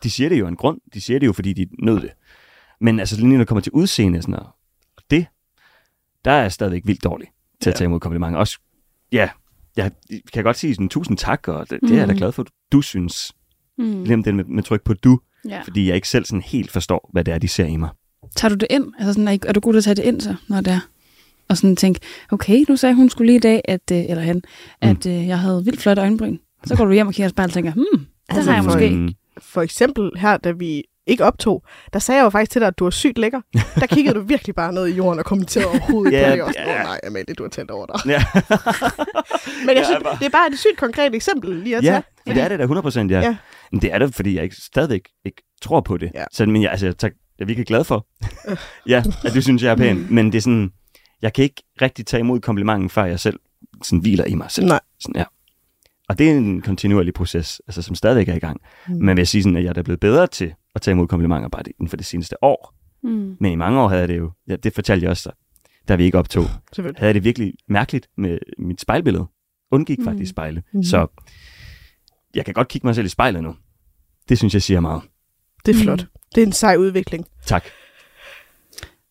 de 0.03 0.09
siger 0.09 0.29
det 0.29 0.39
jo 0.39 0.47
en 0.47 0.55
grund. 0.55 0.79
De 0.93 1.01
siger 1.01 1.19
det 1.19 1.27
jo, 1.27 1.33
fordi 1.33 1.53
de 1.53 1.67
nød 1.83 1.99
det. 2.01 2.09
Men 2.81 2.99
altså, 2.99 3.15
lige 3.15 3.27
når 3.27 3.37
det 3.37 3.47
kommer 3.47 3.61
til 3.61 3.71
udseende, 3.71 4.21
sådan 4.21 4.31
noget, 4.31 4.47
det, 5.09 5.25
der 6.25 6.31
er 6.31 6.41
jeg 6.41 6.51
stadigvæk 6.51 6.81
vildt 6.85 7.03
dårlig 7.03 7.27
til 7.63 7.69
at 7.69 7.75
tage 7.75 7.85
imod 7.85 7.99
komplimenter. 7.99 8.39
Også, 8.39 8.59
ja, 9.11 9.29
jeg 9.77 9.91
kan 10.33 10.43
godt 10.43 10.57
sige 10.57 10.75
sådan, 10.75 10.89
tusind 10.89 11.17
tak, 11.17 11.47
og 11.47 11.69
det, 11.69 11.79
det 11.81 11.91
er 11.91 11.95
jeg 11.97 12.07
da 12.07 12.13
Mhm. 12.13 12.17
glad 12.17 12.31
for, 12.31 12.45
du 12.71 12.81
synes. 12.81 13.31
Mm. 13.77 14.03
Glem 14.03 14.23
det 14.23 14.35
med, 14.35 14.43
med 14.43 14.63
tryk 14.63 14.81
på 14.83 14.93
du, 14.93 15.19
ja. 15.49 15.61
fordi 15.61 15.87
jeg 15.87 15.95
ikke 15.95 16.09
selv 16.09 16.25
sådan 16.25 16.41
helt 16.41 16.71
forstår, 16.71 17.09
hvad 17.13 17.23
det 17.23 17.33
er, 17.33 17.37
de 17.37 17.47
ser 17.47 17.65
i 17.65 17.75
mig. 17.75 17.89
Tager 18.35 18.49
du 18.49 18.55
det 18.55 18.67
ind? 18.69 18.93
Altså 18.99 19.13
sådan, 19.13 19.27
er, 19.27 19.37
er 19.47 19.53
du 19.53 19.59
god 19.59 19.73
til 19.73 19.77
at 19.77 19.83
tage 19.83 19.95
det 19.95 20.03
ind 20.03 20.21
så, 20.21 20.35
når 20.47 20.61
det 20.61 20.73
er? 20.73 20.79
Og 21.49 21.57
sådan 21.57 21.75
tænke, 21.75 21.99
okay, 22.31 22.63
nu 22.69 22.75
sagde 22.75 22.95
hun 22.95 23.09
skulle 23.09 23.25
lige 23.25 23.35
i 23.37 23.39
dag, 23.39 23.61
at, 23.65 23.91
øh, 23.91 23.97
eller 24.09 24.21
han, 24.23 24.41
at 24.81 25.05
øh, 25.05 25.27
jeg 25.27 25.39
havde 25.39 25.65
vildt 25.65 25.79
flotte 25.81 26.01
øjenbryn. 26.01 26.37
Så 26.65 26.75
går 26.75 26.85
du 26.85 26.91
hjem 26.91 27.07
og 27.07 27.13
kigger 27.13 27.27
i 27.27 27.29
spejlet 27.29 27.49
og 27.49 27.53
tænker, 27.53 27.71
hmm, 27.73 27.85
det 27.99 28.07
Altså, 28.29 28.51
har 28.51 28.57
jeg 28.57 28.63
for 28.63 28.71
måske. 28.71 28.89
Mm, 28.95 29.09
For 29.41 29.61
eksempel 29.61 30.11
her, 30.17 30.37
da 30.37 30.51
vi 30.51 30.83
ikke 31.07 31.23
optog, 31.25 31.63
der 31.93 31.99
sagde 31.99 32.19
jeg 32.19 32.25
jo 32.25 32.29
faktisk 32.29 32.51
til 32.51 32.61
dig, 32.61 32.67
at 32.67 32.79
du 32.79 32.85
er 32.85 32.89
sygt 32.89 33.17
lækker. 33.17 33.41
Der 33.75 33.85
kiggede 33.87 34.15
du 34.15 34.21
virkelig 34.33 34.55
bare 34.55 34.73
ned 34.73 34.87
i 34.87 34.91
jorden 34.91 35.19
og 35.19 35.25
kommenterede 35.25 35.67
overhovedet 35.69 36.11
Ja, 36.13 36.29
på 36.29 36.35
det. 36.35 36.43
Og 36.43 36.53
sådan, 36.53 36.67
ja. 36.67 36.79
"Åh, 36.79 36.83
nej, 36.85 36.99
Amalie, 37.07 37.35
du 37.35 37.43
har 37.43 37.49
tændt 37.49 37.71
over 37.71 37.85
dig. 37.85 37.95
ja. 38.07 38.23
Men 39.67 39.77
jeg 39.77 39.85
synes, 39.85 40.03
bare- 40.03 40.17
det 40.19 40.25
er 40.25 40.29
bare 40.29 40.47
et 40.51 40.59
sygt 40.59 40.77
konkret 40.77 41.15
eksempel 41.15 41.55
lige 41.55 41.77
at 41.77 41.83
Ja, 41.83 41.89
tage. 41.91 42.03
men 42.25 42.35
det 42.35 42.43
er 42.43 42.47
det 42.47 42.59
da 42.59 42.65
100%, 42.65 43.11
ja. 43.11 43.19
Ja. 43.19 43.21
ja. 43.27 43.35
Men 43.71 43.81
det 43.81 43.93
er 43.93 43.97
det, 43.99 44.15
fordi 44.15 44.35
jeg 44.35 44.43
ikke, 44.43 44.55
stadigvæk 44.55 45.01
ikke 45.25 45.41
tror 45.61 45.81
på 45.81 45.97
det. 45.97 46.11
Ja. 46.15 46.23
Så, 46.31 46.45
men 46.45 46.61
jeg, 46.63 46.71
altså, 46.71 46.85
jeg, 46.85 46.97
tak, 46.97 47.11
jeg 47.39 47.43
er 47.43 47.47
virkelig 47.47 47.67
glad 47.67 47.83
for. 47.83 48.07
ja, 48.93 49.03
at 49.25 49.33
det 49.33 49.43
synes 49.43 49.63
jeg 49.63 49.71
er 49.71 49.75
pænt. 49.75 50.11
Men 50.11 50.31
det 50.31 50.37
er 50.37 50.41
sådan, 50.41 50.71
jeg 51.21 51.33
kan 51.33 51.43
ikke 51.43 51.63
rigtig 51.81 52.05
tage 52.05 52.19
imod 52.21 52.39
komplimenten, 52.39 52.89
før 52.89 53.05
jeg 53.05 53.19
selv 53.19 53.39
sådan 53.83 53.99
hviler 53.99 54.25
i 54.25 54.35
mig 54.35 54.51
selv. 54.51 54.67
Nej. 54.67 54.79
Sådan, 54.99 55.15
ja. 55.15 55.23
Og 56.09 56.19
det 56.19 56.29
er 56.29 56.31
en 56.37 56.61
kontinuerlig 56.61 57.13
proces, 57.13 57.61
altså, 57.67 57.81
som 57.81 57.95
stadigvæk 57.95 58.29
er 58.29 58.33
i 58.35 58.39
gang. 58.39 58.61
Mm. 58.87 58.93
Men 58.95 59.07
vil 59.07 59.17
jeg 59.21 59.27
sige 59.27 59.43
sådan, 59.43 59.57
at 59.57 59.63
jeg 59.63 59.73
er 59.77 59.81
blevet 59.83 59.99
bedre 59.99 60.27
til 60.27 60.53
at 60.75 60.81
tage 60.81 60.93
imod 60.93 61.07
komplimenter 61.07 61.49
bare 61.49 61.63
inden 61.69 61.87
for 61.87 61.97
det 61.97 62.05
seneste 62.05 62.43
år. 62.43 62.73
Mm. 63.03 63.35
Men 63.39 63.51
i 63.51 63.55
mange 63.55 63.79
år 63.81 63.87
havde 63.87 63.99
jeg 64.01 64.07
det 64.07 64.17
jo, 64.17 64.31
ja, 64.47 64.55
det 64.55 64.73
fortalte 64.73 65.03
jeg 65.03 65.11
også, 65.11 65.31
da 65.87 65.95
vi 65.95 66.03
ikke 66.03 66.17
optog, 66.17 66.45
havde 66.77 66.93
jeg 67.01 67.13
det 67.15 67.23
virkelig 67.23 67.53
mærkeligt 67.69 68.07
med 68.17 68.37
mit 68.59 68.81
spejlbillede. 68.81 69.25
Undgik 69.71 69.99
Mm. 69.99 70.05
faktisk 70.05 70.29
spejle. 70.29 70.63
Mhm. 70.73 70.83
Så 70.83 71.07
jeg 72.35 72.45
kan 72.45 72.53
godt 72.53 72.67
kigge 72.67 72.87
mig 72.87 72.95
selv 72.95 73.05
i 73.05 73.09
spejlet 73.09 73.43
nu. 73.43 73.55
Det 74.29 74.37
synes 74.37 74.53
jeg 74.53 74.61
siger 74.61 74.79
meget. 74.79 75.01
Det 75.65 75.71
er 75.71 75.75
Mm. 75.77 75.81
flot. 75.83 76.05
Det 76.35 76.43
er 76.43 76.45
en 76.47 76.51
sej 76.53 76.75
udvikling. 76.77 77.25
Tak. 77.45 77.63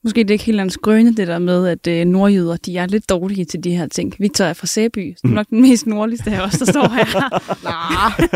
Måske 0.04 0.20
det 0.20 0.30
er 0.30 0.32
ikke 0.32 0.44
helt 0.44 0.58
hans 0.58 0.78
grønne, 0.82 1.14
det 1.16 1.26
der 1.28 1.38
med, 1.38 1.66
at 1.66 1.86
øh, 1.86 2.04
nordjyder, 2.04 2.56
de 2.56 2.76
er 2.78 2.86
lidt 2.86 3.08
dårlige 3.10 3.44
til 3.44 3.64
de 3.64 3.76
her 3.76 3.86
ting. 3.86 4.14
Victor 4.18 4.44
er 4.44 4.52
fra 4.52 4.66
Sæby, 4.66 5.14
så 5.16 5.20
det 5.22 5.30
er 5.30 5.34
nok 5.34 5.46
den 5.50 5.60
mest 5.62 5.86
nordligste 5.86 6.30
af 6.30 6.40
os, 6.46 6.52
der 6.52 6.64
står 6.64 6.88
her. 6.88 7.04
Nej, 7.64 8.28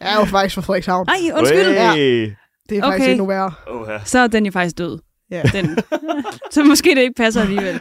jeg 0.00 0.14
er 0.14 0.18
jo 0.18 0.24
faktisk 0.24 0.54
fra 0.54 0.62
Frederikshavn. 0.62 1.08
Ej, 1.08 1.38
undskyld. 1.38 1.58
Ja. 1.70 2.30
Det 2.68 2.78
er 2.78 2.82
faktisk 2.82 3.02
Okay. 3.02 3.10
endnu 3.10 3.26
værre. 3.26 3.52
Oh, 3.70 3.88
ja. 3.88 3.98
Så 4.04 4.18
er 4.18 4.26
den 4.26 4.46
jo 4.46 4.52
faktisk 4.52 4.78
død. 4.78 4.98
Ja. 5.30 5.42
Den. 5.52 5.78
så 6.50 6.64
måske 6.64 6.90
det 6.94 7.00
ikke 7.02 7.14
passer 7.16 7.40
alligevel. 7.40 7.80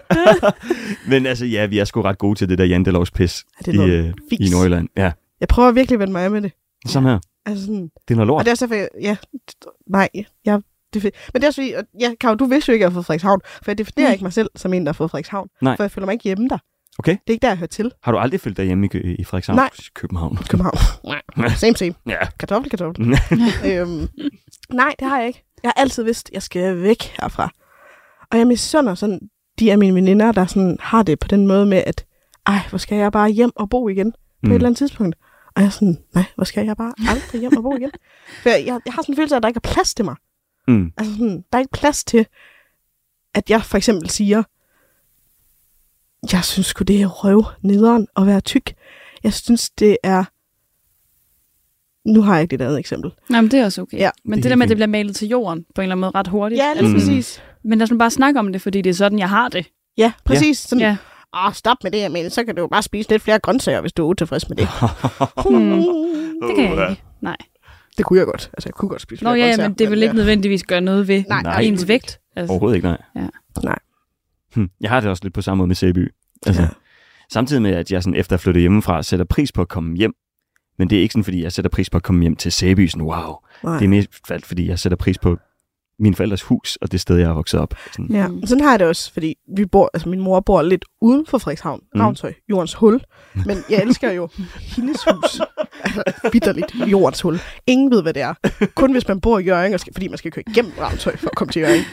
Men 1.10 1.26
altså, 1.26 1.46
ja, 1.46 1.66
vi 1.66 1.80
er 1.80 1.86
sgu 1.86 2.02
ret 2.02 2.18
gode 2.18 2.36
til 2.36 2.50
det 2.50 2.58
der 2.58 2.66
jantelovs 2.66 3.12
pis 3.12 3.44
Ja, 3.68 3.72
det 3.72 3.80
er 3.80 3.86
i, 3.86 3.90
øh, 3.90 4.14
i 4.32 4.50
Nordjylland. 4.50 4.88
Ja, 4.98 5.12
Jeg 5.40 5.48
prøver 5.48 5.72
virkelig 5.72 5.96
at 5.96 6.00
vende 6.00 6.12
mig 6.14 6.24
af 6.24 6.32
med 6.32 6.42
det. 6.42 6.52
som 6.88 7.06
her. 7.06 7.20
Altså 7.46 7.66
sådan, 7.66 7.84
Det 8.08 8.14
er 8.14 8.16
noget 8.16 8.20
og 8.20 8.28
lort. 8.28 8.46
det 8.46 8.48
er 8.48 8.52
også 8.54 8.68
derfor, 8.68 8.88
ja, 9.02 9.18
nej, 9.90 10.10
jeg, 10.46 10.62
det, 10.94 11.06
er 11.06 11.10
men 11.34 11.42
det 11.42 11.44
er 11.44 11.48
også 11.48 11.62
fordi, 11.62 11.72
og 11.72 11.84
ja, 12.02 12.12
Karo, 12.22 12.36
du 12.36 12.46
vidste 12.46 12.70
jo 12.70 12.74
ikke, 12.74 12.84
at 12.86 12.90
jeg 12.90 12.92
har 12.92 12.94
fået 12.94 13.06
Frederikshavn, 13.06 13.42
for 13.64 13.72
jeg 13.72 13.78
definerer 13.78 14.08
Nej. 14.08 14.14
ikke 14.14 14.24
mig 14.26 14.34
selv 14.34 14.50
som 14.56 14.74
en, 14.74 14.86
der 14.86 14.88
har 14.92 14.94
fået 14.94 15.12
Frederikshavn, 15.12 15.48
Nej. 15.62 15.76
for 15.76 15.84
jeg 15.84 15.92
føler 15.92 16.06
mig 16.06 16.14
ikke 16.14 16.24
hjemme 16.24 16.48
der. 16.50 16.58
Okay. 17.02 17.12
Det 17.12 17.22
er 17.28 17.32
ikke 17.32 17.42
der, 17.42 17.48
jeg 17.48 17.58
hører 17.58 17.68
til. 17.68 17.92
Har 18.04 18.12
du 18.12 18.18
aldrig 18.18 18.40
følt 18.40 18.58
dig 18.58 18.66
hjemme 18.66 18.90
i, 18.94 18.98
i 18.98 19.24
Frederikshavn? 19.24 19.56
Nej. 19.56 19.70
København. 19.94 20.38
København. 20.50 20.78
same, 21.56 21.76
same. 21.76 21.94
Ja. 22.08 22.18
Kartoffel, 22.40 22.70
kartoffel. 22.70 23.18
øhm, 23.72 24.08
nej, 24.70 24.96
det 25.00 25.08
har 25.08 25.18
jeg 25.18 25.28
ikke. 25.28 25.44
Jeg 25.64 25.72
har 25.76 25.82
altid 25.82 26.04
vidst, 26.04 26.30
at 26.30 26.34
jeg 26.34 26.42
skal 26.44 26.82
væk 26.82 27.04
herfra. 27.04 27.50
Og 28.32 28.38
jeg 28.38 28.48
misunder 28.48 28.96
sådan, 28.96 29.20
de 29.60 29.72
af 29.72 29.78
mine 29.78 29.96
veninder, 29.96 30.32
der 30.32 30.46
sådan 30.46 30.78
har 30.80 31.04
det 31.04 31.20
på 31.20 31.28
den 31.28 31.48
måde 31.48 31.66
med, 31.66 31.84
at 31.86 32.06
ej, 32.48 32.60
hvor 32.70 32.78
skal 32.78 32.98
jeg 32.98 33.12
bare 33.12 33.30
hjem 33.30 33.52
og 33.56 33.70
bo 33.70 33.90
igen 33.90 34.12
på 34.12 34.18
mm. 34.44 34.52
et 34.52 34.56
eller 34.56 34.68
andet 34.68 34.78
tidspunkt. 34.78 35.16
Og 35.56 35.62
jeg 35.62 35.68
er 35.68 35.72
sådan, 35.72 35.98
nej, 36.14 36.26
hvor 36.36 36.44
skal 36.44 36.66
jeg 36.66 36.78
bare 36.78 36.94
aldrig 37.10 37.42
hjem 37.42 37.58
og 37.58 37.64
bo 37.64 37.76
igen? 37.76 37.92
For 38.44 38.50
jeg, 38.50 38.66
jeg, 38.66 38.80
jeg 38.86 38.94
har 38.94 39.02
sådan 39.02 39.14
en 39.14 39.18
følelse 39.18 39.36
af, 39.36 39.40
at 39.40 39.44
der 39.44 39.50
ikke 39.50 39.62
er 39.64 39.74
plads 39.74 39.94
til 39.94 40.06
mig. 40.06 40.16
Mm. 40.68 40.92
Altså 40.98 41.14
sådan, 41.14 41.44
der 41.52 41.58
er 41.58 41.60
ikke 41.60 41.72
plads 41.74 42.04
til, 42.04 42.26
at 43.34 43.50
jeg 43.50 43.64
for 43.64 43.78
eksempel 43.78 44.10
siger, 44.10 44.44
jeg 46.34 46.44
synes 46.44 46.68
sgu, 46.68 46.84
det 46.84 47.02
er 47.02 47.08
røv 47.08 47.44
nederen 47.62 48.08
at 48.18 48.26
være 48.28 48.42
tyk. 48.42 48.74
Jeg 49.24 49.34
synes, 49.34 49.70
det 49.70 49.98
er... 50.04 50.24
Nu 52.10 52.22
har 52.22 52.34
jeg 52.36 52.42
ikke 52.44 52.54
et 52.56 52.62
andet 52.62 52.80
eksempel. 52.80 53.12
Nej, 53.30 53.42
men 53.42 53.52
det 53.52 53.60
er 53.60 53.66
også 53.66 53.82
okay. 53.82 53.98
Ja. 53.98 54.10
men 54.26 54.38
Det 54.38 54.44
det, 54.44 54.50
der 54.50 54.56
med, 54.56 54.64
at 54.66 54.70
det 54.70 54.78
bliver 54.78 54.88
malet 54.88 55.16
til 55.16 55.28
jorden 55.28 55.66
på 55.76 55.82
en 55.82 55.84
eller 55.84 55.96
anden 55.96 56.02
måde 56.02 56.12
ret 56.16 56.28
hurtigt. 56.28 56.60
Ja, 56.60 56.74
lige 56.74 56.88
Mm. 56.88 56.94
præcis. 56.94 57.42
Men 57.64 57.78
lad 57.80 57.84
os 57.84 57.92
nu 57.92 57.98
bare 57.98 58.10
snakke 58.12 58.40
om 58.40 58.52
det, 58.54 58.62
fordi 58.62 58.82
det 58.82 58.90
er 58.90 58.94
sådan, 58.94 59.20
jeg 59.20 59.30
har 59.30 59.50
det. 59.50 59.66
Ja, 59.98 60.12
præcis. 60.26 60.58
Sådan, 60.58 60.80
Ja. 60.82 60.98
Åh, 61.48 61.54
stop 61.54 61.78
med 61.84 61.92
det, 61.92 62.12
men 62.12 62.30
så 62.30 62.44
kan 62.44 62.56
du 62.56 62.62
jo 62.62 62.68
bare 62.68 62.82
spise 62.84 63.10
lidt 63.10 63.22
flere 63.22 63.40
grøntsager, 63.40 63.82
hvis 63.82 63.94
du 63.94 64.04
er 64.04 64.08
utilfreds 64.08 64.50
med 64.50 64.58
det. 64.58 64.68
Hmm. 65.50 65.84
Det 66.48 66.56
kan 66.56 66.64
jeg 66.80 66.90
ikke. 66.90 67.04
Nej. 67.22 67.38
Det 67.98 68.06
kunne 68.06 68.20
jeg 68.20 68.26
godt. 68.26 68.50
Altså, 68.54 68.70
jeg 68.70 68.74
kunne 68.74 68.90
godt 68.90 69.02
spise 69.02 69.24
Nå 69.24 69.30
flere 69.30 69.40
ja, 69.46 69.46
grøntsager. 69.46 69.70
men 69.70 69.76
det 69.78 69.90
vil 69.92 70.04
ikke 70.04 70.16
nødvendigvis 70.16 70.64
gøre 70.64 70.82
noget 70.82 71.08
ved 71.08 71.24
Nej, 71.30 71.42
Nej. 71.42 71.60
ens 71.62 71.88
vægt. 71.88 72.20
Altså, 72.36 72.52
Overhovedet 72.52 72.76
ikke, 72.76 72.88
nej. 72.88 73.02
Ja. 73.16 73.28
Nej. 73.64 73.80
Hm. 74.56 74.70
Jeg 74.82 74.90
har 74.90 75.00
det 75.00 75.10
også 75.10 75.24
lidt 75.24 75.34
på 75.34 75.42
samme 75.42 75.58
måde 75.58 75.68
med 75.68 75.76
Sæby. 75.76 76.14
Altså, 76.46 76.62
Ja. 76.62 76.68
Samtidig 77.32 77.62
med, 77.62 77.72
at 77.72 77.92
jeg 77.92 78.04
sådan, 78.04 78.20
efter 78.20 78.34
at 78.34 78.40
flytte 78.40 78.60
hjemmefra, 78.60 79.04
sætter 79.04 79.26
pris 79.26 79.52
på 79.52 79.62
at 79.62 79.68
komme 79.68 79.98
hjem. 79.98 80.14
Men 80.78 80.90
det 80.90 80.98
er 80.98 81.02
ikke 81.02 81.12
sådan, 81.14 81.24
fordi 81.24 81.44
jeg 81.44 81.52
sætter 81.52 81.70
pris 81.70 81.90
på 81.90 81.98
at 81.98 82.04
komme 82.04 82.22
hjem 82.22 82.36
til 82.36 82.52
Sæby. 82.52 82.88
Sådan, 82.88 83.06
wow. 83.08 83.36
Nej. 83.64 83.78
Det 83.78 83.86
er 83.86 83.90
mest 83.90 84.10
fald, 84.28 84.44
fordi 84.44 84.68
jeg 84.68 84.80
sætter 84.80 84.96
pris 84.96 85.18
på 85.18 85.38
min 86.00 86.16
forældres 86.16 86.42
hus, 86.42 86.76
og 86.82 86.92
det 86.92 87.02
sted, 87.02 87.18
jeg 87.18 87.30
er 87.30 87.34
vokset 87.34 87.60
op. 87.60 87.74
Sådan. 87.92 88.12
Ja, 88.16 88.28
sådan 88.46 88.64
har 88.64 88.72
jeg 88.72 88.80
det 88.80 88.88
også, 88.88 89.14
fordi 89.14 89.36
vi 89.58 89.66
bor, 89.66 89.90
altså 89.94 90.10
min 90.10 90.20
mor 90.20 90.40
bor 90.40 90.62
lidt 90.62 90.86
uden 91.02 91.26
for 91.26 91.38
Frederikshavn, 91.38 91.82
Mm. 91.96 92.02
Ravnshøj, 92.02 92.34
jordens 92.50 92.74
hul. 92.74 93.02
Men 93.46 93.58
jeg 93.70 93.82
elsker 93.82 94.12
jo 94.12 94.30
hendes 94.58 95.04
hus. 95.12 95.42
Altså, 95.84 96.04
bitterligt 96.32 96.76
jordens 96.76 97.22
hul. 97.22 97.40
Ingen 97.68 97.92
ved, 97.92 98.02
hvad 98.02 98.14
det 98.14 98.22
er. 98.22 98.34
Kun 98.76 98.92
hvis 98.92 99.08
man 99.08 99.22
bor 99.22 99.40
i 99.40 99.44
Jørgen, 99.44 99.80
skal, 99.80 99.94
fordi 99.94 100.08
man 100.08 100.18
skal 100.18 100.32
køre 100.32 100.44
igennem 100.48 100.72
Ravnshøj 100.80 101.16
for 101.18 101.28
at 101.28 101.36
komme 101.36 101.52
til 101.52 101.60
Jørgen. 101.60 101.84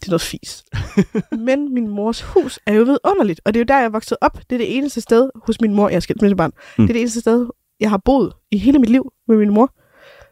Det 0.00 0.06
er 0.06 0.10
noget 0.10 0.20
fis. 0.22 0.64
Men 1.46 1.74
min 1.74 1.88
mors 1.88 2.22
hus 2.22 2.58
er 2.66 2.72
jo 2.74 2.82
vidunderligt, 2.84 3.40
og 3.44 3.54
det 3.54 3.60
er 3.60 3.62
jo 3.62 3.66
der, 3.68 3.76
jeg 3.76 3.84
er 3.84 3.88
vokset 3.88 4.18
op. 4.20 4.38
Det 4.50 4.52
er 4.56 4.58
det 4.58 4.76
eneste 4.76 5.00
sted 5.00 5.30
hos 5.46 5.60
min 5.60 5.74
mor, 5.74 5.88
jeg 5.88 5.96
er 5.96 6.00
skilsmissebarn. 6.00 6.50
Mm. 6.56 6.82
Mm. 6.82 6.86
Det 6.86 6.90
er 6.90 6.94
det 6.94 7.00
eneste 7.00 7.20
sted, 7.20 7.46
jeg 7.80 7.90
har 7.90 7.96
boet 8.04 8.32
i 8.50 8.58
hele 8.58 8.78
mit 8.78 8.90
liv 8.90 9.12
med 9.28 9.36
min 9.36 9.50
mor. 9.50 9.74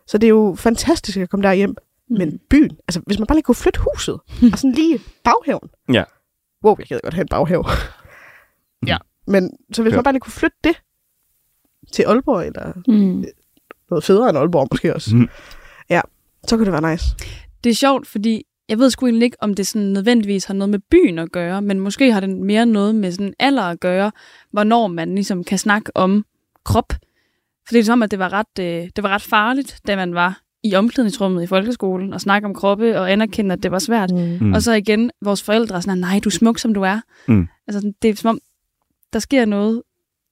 Så 0.07 0.19
det 0.19 0.27
er 0.27 0.31
jo 0.31 0.55
fantastisk 0.59 1.19
at 1.19 1.31
komme 1.31 1.43
der 1.49 1.53
hjem. 1.53 1.71
Mm. 2.11 2.19
Men 2.19 2.41
byen, 2.51 2.77
altså 2.89 3.01
hvis 3.07 3.19
man 3.19 3.27
bare 3.27 3.37
lige 3.37 3.43
kunne 3.43 3.55
flytte 3.55 3.81
huset, 3.93 4.15
og 4.53 4.59
sådan 4.59 4.73
lige 4.73 5.01
baghaven. 5.25 5.69
Ja. 5.93 6.05
Wow, 6.65 6.77
jeg 6.79 6.87
gad 6.87 7.01
godt 7.03 7.15
have 7.15 7.23
en 7.23 7.29
baghave. 7.29 7.65
ja. 8.87 8.97
Men 9.27 9.51
så 9.73 9.83
hvis 9.83 9.91
Ja. 9.91 9.97
man 9.97 10.05
bare 10.05 10.15
lige 10.15 10.21
kunne 10.21 10.33
flytte 10.33 10.57
det 10.65 10.83
til 11.93 12.03
Aalborg, 12.03 12.47
eller 12.47 12.73
Mm. 12.89 13.25
noget 13.91 14.05
federe 14.05 14.29
end 14.29 14.39
Aalborg 14.39 14.69
måske 14.71 14.95
også, 14.95 15.17
Mm. 15.17 15.29
så 16.49 16.57
kunne 16.57 16.65
det 16.65 16.73
være 16.83 16.91
nice. 16.93 17.05
Det 17.65 17.71
er 17.71 17.75
sjovt, 17.75 18.07
fordi 18.07 18.43
jeg 18.69 18.79
ved 18.79 18.91
sgu 18.91 19.07
egentlig 19.07 19.25
ikke, 19.27 19.37
om 19.41 19.55
det 19.55 19.67
sådan 19.67 19.87
nødvendigvis 19.87 20.45
har 20.45 20.55
noget 20.55 20.71
med 20.71 20.79
byen 20.91 21.19
at 21.19 21.33
gøre, 21.33 21.63
men 21.63 21.81
måske 21.81 22.13
har 22.13 22.21
det 22.21 22.31
mere 22.31 22.67
noget 22.67 22.95
med 22.95 23.13
sådan 23.13 23.35
alder 23.39 23.63
at 23.63 23.81
gøre, 23.81 24.13
hvornår 24.51 24.87
man 24.87 25.15
ligesom 25.15 25.45
kan 25.45 25.59
snakke 25.59 25.97
om 25.97 26.25
krop. 26.65 26.93
For 27.67 27.73
det 27.73 27.79
er 27.79 27.85
som, 27.85 28.03
at 28.03 28.11
det 28.11 28.19
var 28.19 28.33
ret, 28.33 28.59
øh, 28.61 28.89
det 28.97 29.03
var 29.03 29.09
ret 29.09 29.23
farligt, 29.23 29.81
da 29.87 29.97
man 29.97 30.15
var 30.15 30.41
i 30.65 30.75
omklædningsrummet 30.75 31.43
i 31.43 31.47
folkeskolen, 31.47 32.13
og 32.13 32.21
snakke 32.21 32.49
om 32.49 32.55
kroppe 32.55 33.01
og 33.01 33.13
anerkende, 33.13 33.53
at 33.53 33.63
det 33.63 33.71
var 33.71 33.79
svært. 33.79 34.11
Mm. 34.11 34.39
Mm. 34.41 34.53
Og 34.53 34.63
så 34.63 34.73
igen, 34.73 35.11
vores 35.25 35.43
forældre 35.43 35.77
er 35.77 35.81
sådan, 35.81 35.99
nej, 35.99 36.21
du 36.25 36.29
er 36.29 36.33
smuk, 36.33 36.59
som 36.59 36.75
du 36.75 36.83
er. 36.83 37.01
Mm. 37.29 37.49
Altså, 37.67 37.93
det 38.03 38.11
er 38.11 38.15
som 38.15 38.29
om, 38.29 38.39
der 39.13 39.19
sker 39.19 39.45
noget 39.45 39.83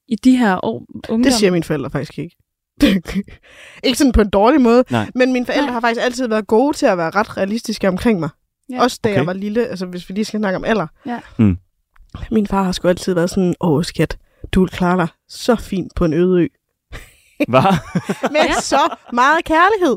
i 0.09 0.17
de 0.17 0.37
her 0.37 0.65
år, 0.65 0.87
ungdom. 0.95 1.23
Det 1.23 1.33
siger 1.33 1.51
mine 1.51 1.65
forældre 1.65 1.91
faktisk 1.91 2.19
ikke. 2.19 2.37
ikke 3.85 3.99
sådan 3.99 4.13
på 4.13 4.21
en 4.21 4.31
dårlig 4.31 4.61
måde, 4.61 4.85
Nej. 4.91 5.11
men 5.15 5.33
mine 5.33 5.47
forældre 5.47 5.67
Nej. 5.67 5.73
har 5.73 5.81
faktisk 5.81 6.05
altid 6.05 6.29
været 6.29 6.47
gode 6.47 6.77
til 6.77 6.87
at 6.87 6.99
være 6.99 7.11
ret 7.11 7.37
realistiske 7.37 7.89
omkring 7.89 8.21
mig. 8.21 8.29
Ja. 8.71 8.75
Ja. 8.75 8.83
Også 8.83 9.01
da 9.05 9.09
okay. 9.09 9.17
Jeg 9.19 9.27
var 9.27 9.33
lille, 9.33 9.67
altså 9.67 9.87
hvis 9.87 10.09
vi 10.09 10.15
lige 10.15 10.25
skal 10.25 10.41
snakke 10.41 10.57
om 10.57 10.65
alder. 10.65 10.87
Ja. 11.07 11.19
Mm. 11.39 11.57
Min 12.31 12.47
far 12.47 12.63
har 12.63 12.73
sgu 12.73 12.89
altid 12.89 13.15
været 13.15 13.31
sådan, 13.31 13.55
åh 13.61 13.85
skat, 13.85 14.19
du 14.53 14.61
vil 14.61 14.71
klare 14.71 14.97
dig 14.97 15.09
så 15.29 15.57
fint 15.57 15.93
på 15.97 16.05
en 16.05 16.13
øde 16.13 16.43
ø. 16.43 16.47
Hvad? 17.49 17.63
Med 18.33 18.41
ja. 18.49 18.61
så 18.61 18.79
meget 19.13 19.45
kærlighed. 19.45 19.97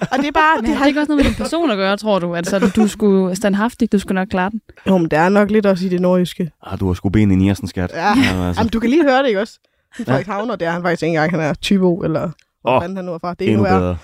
og 0.00 0.18
det 0.18 0.26
er 0.26 0.32
bare... 0.32 0.56
Men 0.56 0.64
Det 0.70 0.76
har 0.76 0.84
det 0.84 0.88
ikke 0.88 1.00
også 1.00 1.12
noget 1.12 1.24
med 1.24 1.32
din 1.32 1.42
person 1.42 1.70
at 1.70 1.76
gøre, 1.76 1.96
tror 1.96 2.18
du? 2.18 2.34
Altså, 2.34 2.72
du 2.76 2.88
skulle 2.88 3.36
standhaftigt, 3.36 3.92
du 3.92 3.98
skulle 3.98 4.14
nok 4.14 4.28
klare 4.28 4.50
den. 4.50 4.60
Jo, 4.86 4.98
men 4.98 5.10
det 5.10 5.18
er 5.18 5.28
nok 5.28 5.50
lidt 5.50 5.66
også 5.66 5.86
i 5.86 5.88
det 5.88 6.00
nordjyske. 6.00 6.50
Ah, 6.62 6.80
du 6.80 6.86
har 6.86 6.94
sgu 6.94 7.08
ben 7.08 7.30
i 7.30 7.34
Niersen, 7.34 7.68
skat. 7.68 7.90
Ja. 7.94 8.08
altså. 8.08 8.60
Jamen, 8.60 8.68
du 8.70 8.80
kan 8.80 8.90
lige 8.90 9.02
høre 9.02 9.22
det, 9.22 9.28
ikke 9.28 9.40
også? 9.40 9.58
Frederik 10.04 10.26
Havner, 10.26 10.56
det 10.56 10.66
er 10.68 10.70
han 10.72 10.82
faktisk 10.82 11.02
ikke 11.02 11.10
engang. 11.10 11.30
Han 11.30 11.40
er 11.40 11.54
20 11.54 11.86
år, 11.86 12.04
eller 12.04 12.30
hvor 12.60 12.76
oh, 12.76 12.82
fanden 12.82 12.96
han 12.96 13.04
nu 13.04 13.12
er 13.14 13.18
fra. 13.18 13.34
Det 13.34 13.44
er 13.46 13.48
Endnu 13.50 13.62
værre. 13.62 13.80
bedre. 13.80 13.96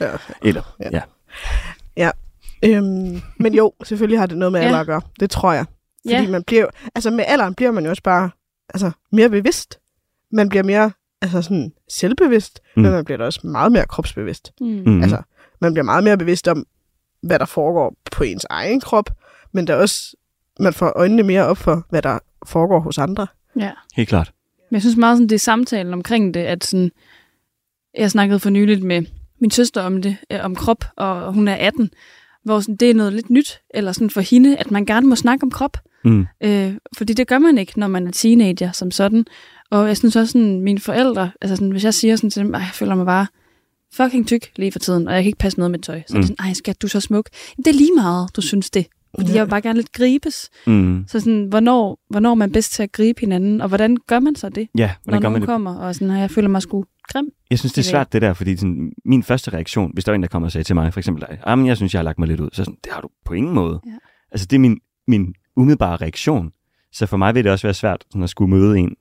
Ja. 0.00 0.06
Eller, 0.42 0.62
Ja. 0.92 1.00
ja. 1.96 2.10
Øhm, 2.64 3.20
men 3.38 3.54
jo, 3.54 3.72
selvfølgelig 3.84 4.18
har 4.18 4.26
det 4.26 4.38
noget 4.38 4.52
med 4.52 4.60
Ja. 4.60 4.66
alder 4.66 4.80
at 4.80 4.86
gøre. 4.86 5.00
Det 5.20 5.30
tror 5.30 5.52
jeg. 5.52 5.64
Fordi 6.06 6.14
Ja. 6.24 6.28
man 6.30 6.42
bliver 6.42 6.62
jo, 6.62 6.68
altså 6.94 7.10
med 7.10 7.24
alderen 7.28 7.54
bliver 7.54 7.70
man 7.70 7.84
jo 7.84 7.90
også 7.90 8.02
bare 8.02 8.30
altså, 8.74 8.90
mere 9.12 9.28
bevidst. 9.28 9.78
Man 10.32 10.48
bliver 10.48 10.62
mere 10.62 10.90
altså 11.22 11.42
sådan 11.42 11.72
selvbevidst, 11.88 12.60
Mm. 12.76 12.82
men 12.82 12.92
man 12.92 13.04
bliver 13.04 13.18
da 13.18 13.24
også 13.24 13.46
meget 13.46 13.72
mere 13.72 13.86
kropsbevidst. 13.86 14.52
Mm. 14.60 14.82
Mm. 14.86 15.02
Altså, 15.02 15.22
man 15.60 15.72
bliver 15.74 15.84
meget 15.84 16.04
mere 16.04 16.16
bevidst 16.18 16.48
om, 16.48 16.66
hvad 17.22 17.38
der 17.38 17.44
foregår 17.44 17.94
på 18.12 18.24
ens 18.24 18.46
egen 18.50 18.80
krop, 18.80 19.10
men 19.52 19.66
der 19.66 19.74
er 19.74 19.78
også, 19.78 20.16
man 20.60 20.72
får 20.72 20.92
øjnene 20.96 21.22
mere 21.22 21.46
op 21.46 21.58
for, 21.58 21.86
hvad 21.90 22.02
der 22.02 22.18
foregår 22.46 22.80
hos 22.80 22.98
andre. 22.98 23.26
Ja. 23.60 23.70
Helt 23.94 24.08
klart. 24.08 24.32
Men 24.72 24.74
jeg 24.74 24.82
synes 24.82 24.96
meget, 24.96 25.16
sådan, 25.16 25.28
det 25.28 25.34
er 25.34 25.38
samtalen 25.38 25.92
omkring 25.92 26.34
det, 26.34 26.40
at 26.40 26.64
sådan, 26.64 26.90
jeg 27.98 28.10
snakkede 28.10 28.38
for 28.38 28.50
nyligt 28.50 28.82
med 28.82 29.02
min 29.40 29.50
søster 29.50 29.82
om 29.82 30.02
det, 30.02 30.16
øh, 30.32 30.38
om 30.42 30.54
krop, 30.56 30.84
og 30.96 31.32
hun 31.32 31.48
er 31.48 31.54
18, 31.54 31.90
hvor 32.44 32.60
sådan, 32.60 32.76
det 32.76 32.90
er 32.90 32.94
noget 32.94 33.12
lidt 33.12 33.30
nyt, 33.30 33.60
eller 33.74 33.92
sådan 33.92 34.10
for 34.10 34.20
hende, 34.20 34.56
at 34.56 34.70
man 34.70 34.86
gerne 34.86 35.06
må 35.06 35.16
snakke 35.16 35.42
om 35.44 35.50
krop. 35.50 35.76
Mm. 36.04 36.26
Øh, 36.44 36.74
fordi 36.96 37.12
det 37.12 37.26
gør 37.26 37.38
man 37.38 37.58
ikke, 37.58 37.78
når 37.78 37.88
man 37.88 38.06
er 38.06 38.10
teenager 38.10 38.72
som 38.72 38.90
sådan. 38.90 39.24
Og 39.70 39.88
jeg 39.88 39.96
synes 39.96 40.16
også, 40.16 40.32
sådan, 40.32 40.60
mine 40.60 40.80
forældre, 40.80 41.30
altså 41.40 41.56
sådan, 41.56 41.70
hvis 41.70 41.84
jeg 41.84 41.94
siger 41.94 42.16
sådan 42.16 42.30
til 42.30 42.42
dem, 42.42 42.54
"Ej, 42.54 42.60
jeg 42.60 42.70
føler 42.74 42.94
mig 42.94 43.06
bare 43.06 43.26
fucking 43.94 44.26
tyk 44.26 44.50
lige 44.56 44.72
for 44.72 44.78
tiden, 44.78 45.08
og 45.08 45.14
jeg 45.14 45.22
kan 45.22 45.26
ikke 45.26 45.38
passe 45.38 45.58
noget 45.58 45.70
med 45.70 45.78
tøj. 45.78 46.02
Så 46.06 46.14
mm. 46.14 46.16
er 46.16 46.20
det 46.20 46.28
sådan, 46.28 46.46
ej 46.48 46.52
skat, 46.52 46.82
du 46.82 46.86
er 46.86 46.88
så 46.88 47.00
smuk. 47.00 47.28
Jamen, 47.56 47.64
det 47.64 47.70
er 47.70 47.78
lige 47.78 47.94
meget, 47.96 48.36
du 48.36 48.40
synes 48.40 48.70
det. 48.70 48.86
Fordi 49.18 49.30
Ja. 49.30 49.34
jeg 49.36 49.44
vil 49.44 49.50
bare 49.50 49.60
gerne 49.62 49.78
lidt 49.78 49.92
gribes. 49.92 50.50
Mm. 50.66 51.04
Så 51.08 51.20
sådan, 51.20 51.46
hvornår, 51.46 51.98
hvornår 52.10 52.30
er 52.30 52.34
man 52.34 52.52
bedst 52.52 52.72
til 52.72 52.82
at 52.82 52.92
gribe 52.92 53.20
hinanden, 53.20 53.60
og 53.60 53.68
hvordan 53.68 53.96
gør 54.06 54.20
man 54.20 54.34
så 54.36 54.48
det, 54.48 54.68
Ja, 54.78 54.94
når 55.06 55.20
gør 55.20 55.28
man 55.28 55.40
det? 55.40 55.48
kommer, 55.48 55.74
og 55.74 55.94
sådan, 55.94 56.10
"Ej, 56.10 56.16
jeg 56.16 56.30
føler 56.30 56.48
mig 56.48 56.62
sgu 56.62 56.84
grim. 57.08 57.30
Jeg 57.50 57.58
synes, 57.58 57.72
det 57.72 57.78
er 57.82 57.90
svært 57.90 58.12
det 58.12 58.22
der, 58.22 58.32
fordi 58.32 58.56
sådan, 58.56 58.92
min 59.04 59.22
første 59.22 59.50
reaktion, 59.52 59.90
hvis 59.94 60.04
der 60.04 60.12
er 60.12 60.14
en, 60.14 60.22
der 60.22 60.28
kommer 60.28 60.46
og 60.48 60.52
sagde 60.52 60.64
til 60.64 60.74
mig, 60.74 60.92
for 60.92 61.00
eksempel 61.00 61.24
ah, 61.42 61.58
men 61.58 61.66
jeg 61.66 61.76
synes, 61.76 61.94
jeg 61.94 61.98
har 61.98 62.04
lagt 62.04 62.18
mig 62.18 62.28
lidt 62.28 62.40
ud, 62.40 62.48
så 62.52 62.64
sådan, 62.64 62.78
det 62.84 62.92
har 62.92 63.00
du 63.00 63.08
på 63.24 63.34
ingen 63.34 63.54
måde. 63.54 63.80
Ja. 63.86 63.90
Altså, 64.32 64.46
det 64.46 64.56
er 64.56 64.60
min, 64.60 64.80
min 65.08 65.34
umiddelbare 65.56 65.96
reaktion. 65.96 66.52
Så 66.92 67.06
for 67.06 67.16
mig 67.16 67.34
vil 67.34 67.44
det 67.44 67.52
også 67.52 67.66
være 67.66 67.74
svært 67.74 68.04
sådan, 68.10 68.22
at 68.22 68.30
skulle 68.30 68.50
møde 68.50 68.78
en 68.78 68.94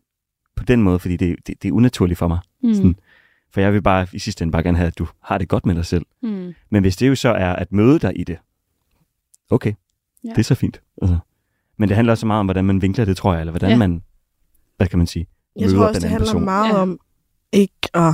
på 0.56 0.64
den 0.64 0.82
måde, 0.82 1.00
fordi 1.00 1.18
det, 1.18 1.36
det, 1.48 1.64
det 1.64 1.70
er 1.70 1.74
unaturligt 1.74 2.18
for 2.18 2.28
mig. 2.28 2.40
Mm. 2.64 2.74
Sådan. 2.74 2.96
For 3.54 3.62
jeg 3.62 3.74
vil 3.74 3.82
bare 3.82 4.08
i 4.14 4.20
sidste 4.20 4.44
ende 4.44 4.52
bare 4.52 4.64
gerne 4.64 4.78
have, 4.78 4.88
at 4.88 4.98
du 5.00 5.08
har 5.24 5.38
det 5.38 5.48
godt 5.48 5.66
med 5.66 5.76
dig 5.76 5.86
selv. 5.86 6.06
Mm. 6.24 6.54
Men 6.70 6.82
hvis 6.84 6.96
det 6.98 7.08
jo 7.08 7.16
så 7.16 7.30
er 7.30 7.54
at 7.54 7.72
møde 7.72 8.00
dig 8.00 8.20
i 8.20 8.24
det, 8.24 8.38
okay, 9.50 9.74
Ja. 10.24 10.30
det 10.30 10.38
er 10.38 10.44
så 10.44 10.56
fint. 10.56 10.82
Altså. 11.02 11.18
Men 11.78 11.90
det 11.90 11.96
handler 11.96 12.12
også 12.14 12.26
meget 12.26 12.40
om, 12.40 12.46
hvordan 12.46 12.66
man 12.66 12.82
vinkler 12.82 13.06
det, 13.06 13.18
tror 13.18 13.32
jeg, 13.34 13.40
eller 13.40 13.52
hvordan 13.52 13.70
Ja. 13.70 13.78
man, 13.78 14.04
hvad 14.78 14.88
kan 14.88 14.98
man 14.98 15.08
sige, 15.08 15.28
Jeg 15.60 15.70
tror 15.72 15.86
også, 15.86 15.94
den 15.94 16.02
det 16.02 16.10
handler 16.10 16.28
person. 16.28 16.46
meget 16.46 16.70
Ja. 16.74 16.78
om 16.82 17.00
ikke 17.52 17.74
at, 17.94 18.14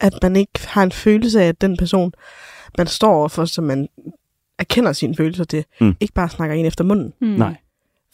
at 0.00 0.12
man 0.22 0.36
ikke 0.36 0.66
har 0.68 0.82
en 0.82 0.92
følelse 0.92 1.42
af, 1.42 1.48
at 1.48 1.60
den 1.60 1.76
person, 1.76 2.12
man 2.78 2.86
står 2.86 3.12
overfor, 3.14 3.44
som 3.44 3.64
man 3.64 3.88
erkender 4.58 4.92
sine 4.92 5.16
følelser 5.16 5.44
til. 5.44 5.64
Mm. 5.80 5.96
Ikke 6.00 6.14
bare 6.14 6.28
snakker 6.28 6.56
en 6.56 6.66
efter 6.66 6.84
munden. 6.84 7.12
Mm. 7.20 7.26
Nej. 7.28 7.56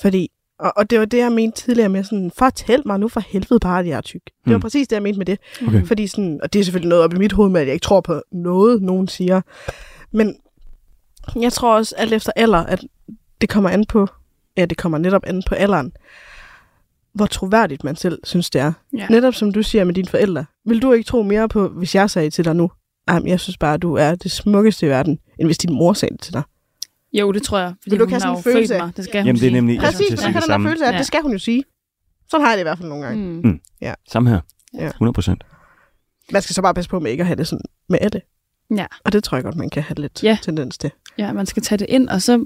Fordi, 0.00 0.28
og, 0.58 0.72
og 0.76 0.90
det 0.90 0.98
var 0.98 1.04
det, 1.04 1.18
jeg 1.18 1.32
mente 1.32 1.60
tidligere 1.62 1.88
med 1.88 2.04
sådan, 2.04 2.30
fortæl 2.38 2.82
mig 2.86 3.00
nu 3.00 3.08
for 3.08 3.20
helvede 3.20 3.60
bare, 3.60 3.80
at 3.80 3.86
jeg 3.86 3.96
er 3.96 4.00
tyk. 4.00 4.20
Det 4.24 4.50
var 4.50 4.56
Mm. 4.56 4.60
præcis 4.62 4.88
det, 4.88 4.96
jeg 4.96 5.02
mente 5.02 5.18
med 5.18 5.26
det. 5.26 5.38
Okay. 5.66 5.84
Fordi 5.86 6.06
sådan, 6.06 6.40
og 6.42 6.52
det 6.52 6.60
er 6.60 6.64
selvfølgelig 6.64 6.88
noget 6.88 7.04
op 7.04 7.14
i 7.14 7.18
mit 7.18 7.32
hoved 7.32 7.50
med, 7.50 7.60
at 7.60 7.66
jeg 7.66 7.74
ikke 7.74 7.84
tror 7.84 8.00
på 8.00 8.22
noget, 8.32 8.82
nogen 8.82 9.08
siger. 9.08 9.40
Men 10.12 10.36
jeg 11.36 11.52
tror 11.52 11.74
også, 11.76 11.94
alt 11.98 12.12
efter 12.12 12.32
alder, 12.36 12.58
at 12.58 12.84
det 13.40 13.48
kommer 13.48 13.70
an 13.70 13.84
på, 13.88 14.06
ja, 14.56 14.64
det 14.64 14.78
kommer 14.78 14.98
netop 14.98 15.22
an 15.26 15.42
på 15.48 15.54
alderen, 15.54 15.92
hvor 17.12 17.26
troværdigt 17.26 17.84
man 17.84 17.96
selv 17.96 18.18
synes, 18.24 18.50
det 18.50 18.60
er. 18.60 18.72
Ja. 18.98 19.06
Netop 19.10 19.34
som 19.34 19.52
du 19.52 19.62
siger 19.62 19.84
med 19.84 19.94
dine 19.94 20.08
forældre. 20.08 20.44
Vil 20.66 20.82
du 20.82 20.92
ikke 20.92 21.04
tro 21.06 21.22
mere 21.22 21.48
på, 21.48 21.68
hvis 21.68 21.94
jeg 21.94 22.10
sagde 22.10 22.30
til 22.30 22.44
dig 22.44 22.56
nu, 22.56 22.70
Jamen, 23.08 23.28
jeg 23.28 23.40
synes 23.40 23.58
bare, 23.58 23.74
at 23.74 23.82
du 23.82 23.94
er 23.94 24.14
det 24.14 24.30
smukkeste 24.30 24.86
i 24.86 24.88
verden, 24.88 25.18
end 25.38 25.48
hvis 25.48 25.58
din 25.58 25.74
mor 25.74 25.92
sagde 25.92 26.12
det 26.12 26.20
til 26.20 26.32
dig. 26.32 26.42
Jo, 27.12 27.32
det 27.32 27.42
tror 27.42 27.58
jeg. 27.58 27.74
Fordi 27.82 27.90
Vil 27.90 27.98
du 27.98 28.04
hun 28.04 28.12
har 28.12 28.18
sådan 28.18 28.32
jo 28.32 28.36
en 28.38 28.42
følelse 28.42 28.74
af- 28.74 28.80
mig. 28.82 28.96
Det 28.96 29.04
skal 29.04 29.18
Jamen, 29.18 29.26
hun 29.28 29.34
det 29.34 29.40
er 29.40 29.44
sige. 29.46 29.52
nemlig- 29.52 29.74
jeg 29.74 29.82
Præcis, 29.82 30.00
at 30.12 30.18
sige 30.18 30.32
kan 30.32 30.42
det 30.42 30.50
den 30.50 30.60
der 30.62 30.68
følelse 30.68 30.84
af, 30.84 30.88
at 30.88 30.94
Ja. 30.94 30.98
det 30.98 31.06
skal 31.06 31.22
hun 31.22 31.32
jo 31.32 31.38
sige. 31.38 31.64
Sådan 32.30 32.44
har 32.44 32.50
jeg 32.50 32.56
det 32.56 32.62
i 32.62 32.64
hvert 32.64 32.78
fald 32.78 32.88
nogle 32.88 33.04
gange. 33.06 33.26
Mm. 33.26 33.40
Mm. 33.48 33.60
Samme 34.08 34.30
her. 34.30 34.40
Ja. 34.74 34.86
100 34.88 35.12
procent. 35.14 35.44
Man 36.32 36.42
skal 36.42 36.54
så 36.54 36.62
bare 36.62 36.74
passe 36.74 36.90
på 36.90 37.00
med 37.00 37.10
ikke 37.10 37.20
at 37.20 37.26
have 37.26 37.36
det 37.36 37.46
sådan 37.48 37.64
med 37.88 37.98
alle. 38.02 38.20
Ja. 38.76 38.86
Og 39.04 39.12
det 39.12 39.24
tror 39.24 39.36
jeg 39.36 39.44
godt, 39.44 39.56
man 39.56 39.70
kan 39.70 39.82
have 39.82 39.94
lidt 40.00 40.22
Ja. 40.22 40.38
tendens 40.42 40.78
til. 40.78 40.90
Ja, 41.18 41.32
man 41.32 41.46
skal 41.46 41.62
tage 41.62 41.78
det 41.78 41.86
ind, 41.88 42.08
og 42.08 42.22
så 42.22 42.44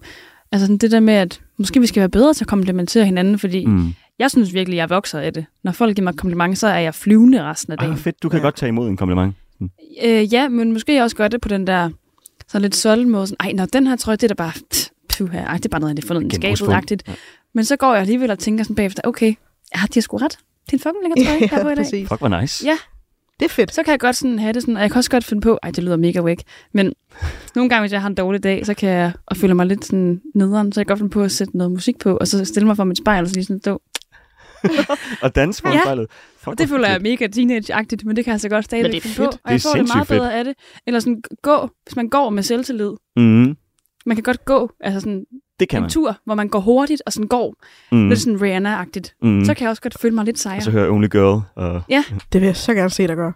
altså 0.52 0.66
sådan 0.66 0.78
det 0.78 0.90
der 0.90 1.00
med, 1.00 1.14
at 1.14 1.40
måske 1.58 1.80
vi 1.80 1.86
skal 1.86 2.00
være 2.00 2.08
bedre 2.08 2.34
til 2.34 2.44
at 2.44 2.48
komplementere 2.48 3.04
hinanden, 3.04 3.38
fordi 3.38 3.66
mm. 3.66 3.72
Mm. 3.72 3.94
jeg 4.18 4.30
synes 4.30 4.54
virkelig, 4.54 4.76
jeg 4.76 4.90
vokser 4.90 5.18
af 5.20 5.32
det. 5.32 5.46
Når 5.64 5.72
folk 5.72 5.96
giver 5.96 6.04
mig 6.04 6.16
komplimenter, 6.16 6.56
så 6.56 6.66
er 6.66 6.78
jeg 6.78 6.94
flyvende 6.94 7.42
resten 7.42 7.72
af 7.72 7.76
Ej, 7.76 7.80
dagen. 7.80 7.94
hvor 7.94 8.02
fedt. 8.02 8.22
Du 8.22 8.28
kan 8.28 8.38
Ja. 8.38 8.42
godt 8.42 8.56
tage 8.56 8.68
imod 8.68 8.88
en 8.88 8.96
kompliment. 8.96 9.34
Øh, 10.04 10.32
ja, 10.34 10.48
men 10.48 10.72
måske 10.72 11.02
også 11.02 11.16
gøre 11.16 11.28
det 11.28 11.40
på 11.40 11.48
den 11.48 11.66
der 11.66 11.90
så 12.48 12.58
lidt 12.58 12.76
solde 12.76 13.08
måde. 13.08 13.26
Sådan, 13.26 13.46
Ej, 13.46 13.52
når 13.52 13.66
den 13.66 13.86
her 13.86 13.96
trøje, 13.96 14.16
det 14.16 14.22
er 14.24 14.28
da 14.28 14.34
bare, 14.34 14.52
puh, 15.18 15.34
ej, 15.34 15.56
det 15.56 15.64
er 15.64 15.68
bare 15.68 15.80
noget, 15.80 15.94
jeg 15.96 16.02
har 16.02 16.06
fundet 16.14 16.32
i 16.32 16.36
skabet. 16.36 16.60
-agtigt. 16.74 17.14
Men 17.54 17.64
så 17.64 17.76
går 17.76 17.92
jeg 17.92 18.00
alligevel 18.00 18.30
og 18.30 18.38
tænker 18.38 18.64
sådan 18.64 18.76
bagefter, 18.76 19.02
okay, 19.04 19.26
ja, 19.76 19.80
de 19.80 19.88
har 19.94 20.00
sgu 20.00 20.16
ret. 20.16 20.38
Det 20.66 20.72
er 20.72 20.76
en 20.76 20.78
fucking 20.78 21.02
lækker 21.02 21.24
trøje, 21.30 21.38
jeg 21.40 21.48
har 21.50 21.62
på 21.62 21.68
i 21.68 21.74
dag. 21.74 21.76
præcis. 21.84 22.08
Fuck, 22.08 22.20
hvor 22.20 22.40
nice. 22.40 22.66
Ja. 22.66 22.76
Det 23.40 23.44
er 23.44 23.48
fedt. 23.50 23.74
Så 23.74 23.82
kan 23.82 23.90
jeg 23.92 24.00
godt 24.00 24.16
sådan 24.16 24.38
have 24.38 24.52
det 24.52 24.62
sådan, 24.62 24.76
og 24.76 24.82
jeg 24.82 24.90
kan 24.90 24.98
også 24.98 25.10
godt 25.10 25.24
finde 25.24 25.40
på, 25.40 25.58
ej, 25.62 25.70
det 25.70 25.84
lyder 25.84 25.96
mega 25.96 26.20
væk, 26.22 26.38
men 26.72 26.92
nogle 27.54 27.68
gange, 27.68 27.80
hvis 27.82 27.92
jeg 27.92 28.00
har 28.00 28.08
en 28.08 28.14
dårlig 28.14 28.42
dag, 28.42 28.66
så 28.66 28.74
kan 28.74 28.88
jeg, 28.88 29.12
og 29.26 29.36
føler 29.36 29.54
mig 29.54 29.66
lidt 29.66 29.84
sådan 29.84 30.20
nederen, 30.34 30.72
så 30.72 30.80
jeg 30.80 30.86
kan 30.86 30.92
godt 30.92 30.98
finde 30.98 31.10
på 31.12 31.22
at 31.22 31.32
sætte 31.32 31.56
noget 31.56 31.72
musik 31.72 31.98
på, 31.98 32.16
og 32.16 32.26
så 32.28 32.44
stille 32.44 32.66
mig 32.66 32.76
for 32.76 32.84
mit 32.84 32.98
spejl, 32.98 33.22
og 33.22 33.28
så 33.28 33.34
lige 33.34 33.44
sådan 33.44 33.60
stå. 33.60 33.82
Og 35.22 35.34
danse 35.34 35.62
for 35.62 35.68
Ja. 35.72 35.80
spejlet. 35.82 36.06
Fuck, 36.38 36.46
Og 36.48 36.58
det 36.58 36.68
føler 36.68 36.88
jeg 36.88 37.00
mega 37.02 37.26
teenage-agtigt, 37.26 38.04
men 38.04 38.16
det 38.16 38.24
kan 38.24 38.32
jeg 38.32 38.40
så 38.40 38.48
godt 38.48 38.64
stadig 38.64 38.82
Men 38.84 38.92
det 38.92 38.96
er 38.98 39.00
finde 39.02 39.16
på. 39.16 39.22
fedt. 39.22 39.34
Og 39.44 39.50
Det 39.52 39.64
jeg 39.64 39.70
er 39.70 39.72
får 39.72 39.78
det 39.78 39.88
meget 39.94 40.06
fedt. 40.08 40.18
bedre 40.20 40.34
af 40.34 40.44
det. 40.44 40.54
Eller 40.86 41.00
sådan 41.00 41.22
gå, 41.42 41.68
hvis 41.84 41.96
man 41.96 42.08
går 42.08 42.30
med 42.30 42.42
selvtillid. 42.42 42.90
Mhm. 43.16 43.56
Man 44.06 44.16
kan 44.16 44.22
godt 44.22 44.44
gå, 44.44 44.70
altså 44.80 45.00
sådan 45.00 45.24
Det 45.60 45.68
kan 45.68 45.78
en 45.78 45.82
man. 45.82 45.90
tur, 45.90 46.16
hvor 46.24 46.34
man 46.34 46.48
går 46.48 46.60
hurtigt 46.60 47.02
og 47.06 47.12
sådan 47.12 47.28
går. 47.28 47.54
Mm. 47.92 48.08
Lidt 48.08 48.20
sådan 48.20 48.38
Rihanna-agtigt. 48.42 49.14
Mm. 49.22 49.44
Så 49.44 49.54
kan 49.54 49.62
jeg 49.62 49.70
også 49.70 49.82
godt 49.82 49.98
føle 50.00 50.14
mig 50.14 50.24
lidt 50.24 50.38
sejere. 50.38 50.58
Og 50.58 50.62
så 50.62 50.70
hører 50.70 50.90
Only 50.90 51.06
Girl. 51.08 51.40
Og... 51.54 51.82
Det 52.32 52.40
vil 52.40 52.46
jeg 52.46 52.56
så 52.56 52.74
gerne 52.74 52.90
se 52.90 53.06
dig 53.06 53.16
gøre. 53.16 53.32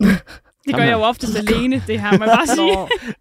det 0.66 0.74
gør 0.74 0.82
jeg 0.82 0.92
jo 0.92 0.98
oftest 1.02 1.36
alene, 1.38 1.82
det 1.86 2.00
her, 2.00 2.18
må 2.18 2.24
jeg 2.24 2.34
bare 2.36 2.46
sige. 2.46 2.76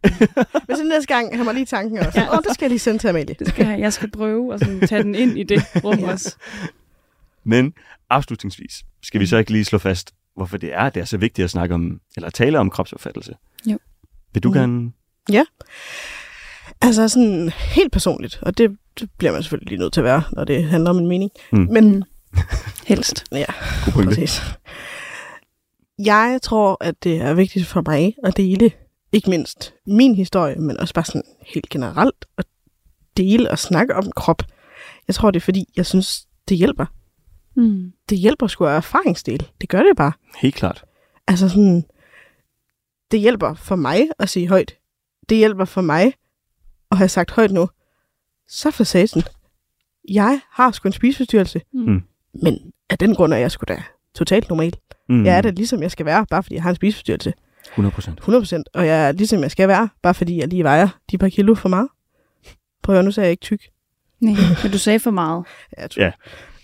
Men 0.68 0.78
så 0.78 0.84
næste 0.84 1.14
gang 1.14 1.38
har 1.38 1.44
man 1.44 1.56
lige 1.56 1.66
tanken 1.66 1.98
også. 1.98 2.22
Åh, 2.22 2.30
oh, 2.32 2.38
det 2.44 2.54
skal 2.54 2.66
jeg 2.66 2.70
lige 2.70 2.80
sende 2.80 3.00
til 3.00 3.08
Amalie. 3.08 3.36
Det 3.40 3.48
skal 3.48 3.68
jeg, 3.68 3.80
jeg 3.80 3.94
skal 3.94 4.12
prøve 4.12 4.54
at 4.54 4.60
sådan 4.60 4.88
tage 4.88 5.04
den 5.04 5.16
ind 5.16 5.38
i 5.40 5.44
det 5.44 5.64
rum 5.84 6.00
Ja. 6.00 6.12
også. 6.12 6.36
Men 7.44 7.74
afslutningsvis 8.10 8.84
skal 9.04 9.22
vi 9.22 9.26
så 9.26 9.38
ikke 9.38 9.52
lige 9.52 9.66
slå 9.66 9.78
fast, 9.80 10.14
hvorfor 10.36 10.58
det 10.58 10.74
er, 10.74 10.90
det 10.90 11.02
er 11.02 11.06
så 11.06 11.18
vigtigt 11.18 11.44
at 11.44 11.50
snakke 11.50 11.76
om, 11.76 12.00
eller 12.16 12.30
tale 12.30 12.60
om 12.60 12.70
kropsopfattelse. 12.70 13.34
Jo. 13.66 13.78
Vil 14.34 14.44
du 14.44 14.50
Mm. 14.50 14.54
gerne... 14.54 14.92
Altså 16.82 17.08
sådan 17.08 17.50
helt 17.50 17.92
personligt, 17.92 18.40
og 18.42 18.58
det, 18.58 18.78
det 19.00 19.10
bliver 19.18 19.32
man 19.32 19.44
selvfølgelig 19.44 19.70
lige 19.70 19.80
nødt 19.80 19.94
til 19.94 20.02
at 20.02 20.06
være, 20.06 20.24
når 20.32 20.44
det 20.44 20.64
handler 20.64 20.90
om 20.90 20.98
en 20.98 21.08
mening. 21.08 21.32
Mm. 21.52 21.68
Men 21.72 22.04
Helst. 22.88 23.26
God 23.86 23.94
pointe. 23.94 24.10
præcis. 24.10 24.42
Jeg 26.00 26.40
tror, 26.44 26.78
at 26.82 27.04
det 27.04 27.22
er 27.22 27.34
vigtigt 27.34 27.68
for 27.68 27.84
mig 27.86 28.16
at 28.24 28.38
dele, 28.38 28.72
ikke 29.12 29.30
mindst 29.30 29.74
min 29.88 30.16
historie, 30.16 30.56
men 30.56 30.80
også 30.80 30.94
bare 30.94 31.06
sådan 31.06 31.24
helt 31.42 31.70
generelt, 31.70 32.26
at 32.38 32.46
dele 33.18 33.52
og 33.52 33.60
snakke 33.60 33.96
om 33.96 34.12
krop. 34.16 34.44
Jeg 35.08 35.16
tror, 35.16 35.32
det 35.32 35.40
er 35.40 35.44
fordi, 35.44 35.66
jeg 35.78 35.86
synes, 35.86 36.28
det 36.50 36.58
hjælper. 36.58 36.86
Mm. 37.56 37.92
Det 38.10 38.18
hjælper 38.18 38.48
sgu 38.48 38.66
at 38.66 38.76
erfaringsdele. 38.76 39.46
Det 39.62 39.70
gør 39.70 39.84
det 39.84 39.98
bare. 39.98 40.12
Helt 40.38 40.56
klart. 40.56 40.84
Altså 41.28 41.50
sådan, 41.50 41.84
det 43.12 43.20
hjælper 43.20 43.54
for 43.54 43.76
mig 43.76 44.10
at 44.20 44.30
sige 44.30 44.48
højt. 44.48 44.78
Det 45.30 45.38
hjælper 45.38 45.66
for 45.66 45.82
mig 45.82 46.14
at 46.92 46.98
have 46.98 47.10
sagt 47.10 47.32
højt 47.32 47.52
nu. 47.52 47.70
Så 48.48 48.72
for 48.72 48.84
satan. 48.84 49.24
Jeg 50.10 50.40
har 50.52 50.72
sgu 50.72 50.88
en 50.88 50.94
spiseforstyrrelse. 50.94 51.62
Mm. 51.74 52.02
Men 52.44 52.58
af 52.90 52.98
den 52.98 53.16
grund 53.16 53.34
er 53.34 53.38
jeg 53.38 53.52
sgu 53.52 53.64
da 53.68 53.84
totalt 54.16 54.50
normal. 54.50 54.74
Mm. 55.10 55.26
Jeg 55.26 55.38
er 55.38 55.42
da 55.42 55.50
ligesom 55.50 55.82
jeg 55.82 55.92
skal 55.92 56.06
være, 56.06 56.26
bare 56.30 56.44
fordi 56.44 56.56
jeg 56.56 56.64
har 56.64 56.70
en 56.70 56.76
spiseforstyrrelse. 56.76 57.34
100 57.68 57.94
procent. 57.94 58.20
100%. 58.22 58.64
Og 58.74 58.88
jeg 58.88 59.08
er 59.08 59.12
ligesom 59.12 59.42
jeg 59.42 59.52
skal 59.52 59.68
være, 59.68 59.90
bare 60.02 60.14
fordi 60.14 60.38
jeg 60.40 60.48
lige 60.48 60.64
vejer 60.64 60.88
de 61.12 61.18
par 61.18 61.30
kilo 61.30 61.56
for 61.56 61.70
meget. 61.70 61.88
Prøv 62.84 62.96
at 62.96 62.98
høre, 62.98 63.04
nu 63.04 63.12
sagde 63.12 63.26
jeg 63.26 63.32
ikke 63.32 63.42
tyk. 63.42 63.62
Nej, 64.20 64.34
men 64.64 64.72
du 64.72 64.78
sagde 64.78 65.00
for 65.00 65.12
meget. 65.12 65.46
Ja, 65.78 65.82
jeg 65.82 65.92
tror. 65.92 66.04
Ja. 66.04 66.12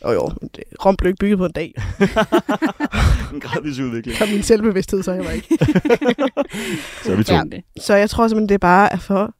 Og 0.02 0.14
jo, 0.14 0.32
men 0.42 0.50
det, 0.56 0.64
Rom 0.86 0.96
blev 0.96 1.10
ikke 1.10 1.20
bygget 1.20 1.38
på 1.38 1.46
en 1.46 1.52
dag. 1.52 1.74
en 3.34 3.40
gradvis 3.40 3.80
udvikling. 3.80 4.22
Og 4.22 4.28
min 4.32 4.44
selvbevidsthed, 4.44 5.04
så 5.04 5.12
jeg 5.12 5.26
var 5.26 5.32
ikke. 5.32 5.48
Så 7.04 7.12
er 7.12 7.16
vi 7.16 7.24
to. 7.24 7.34
Ja. 7.34 7.44
Så 7.82 7.96
jeg 7.96 8.10
tror 8.10 8.28
simpelthen, 8.28 8.50
det 8.50 8.56
er 8.56 8.60
bare 8.60 8.94
er 8.94 8.98
for... 8.98 9.34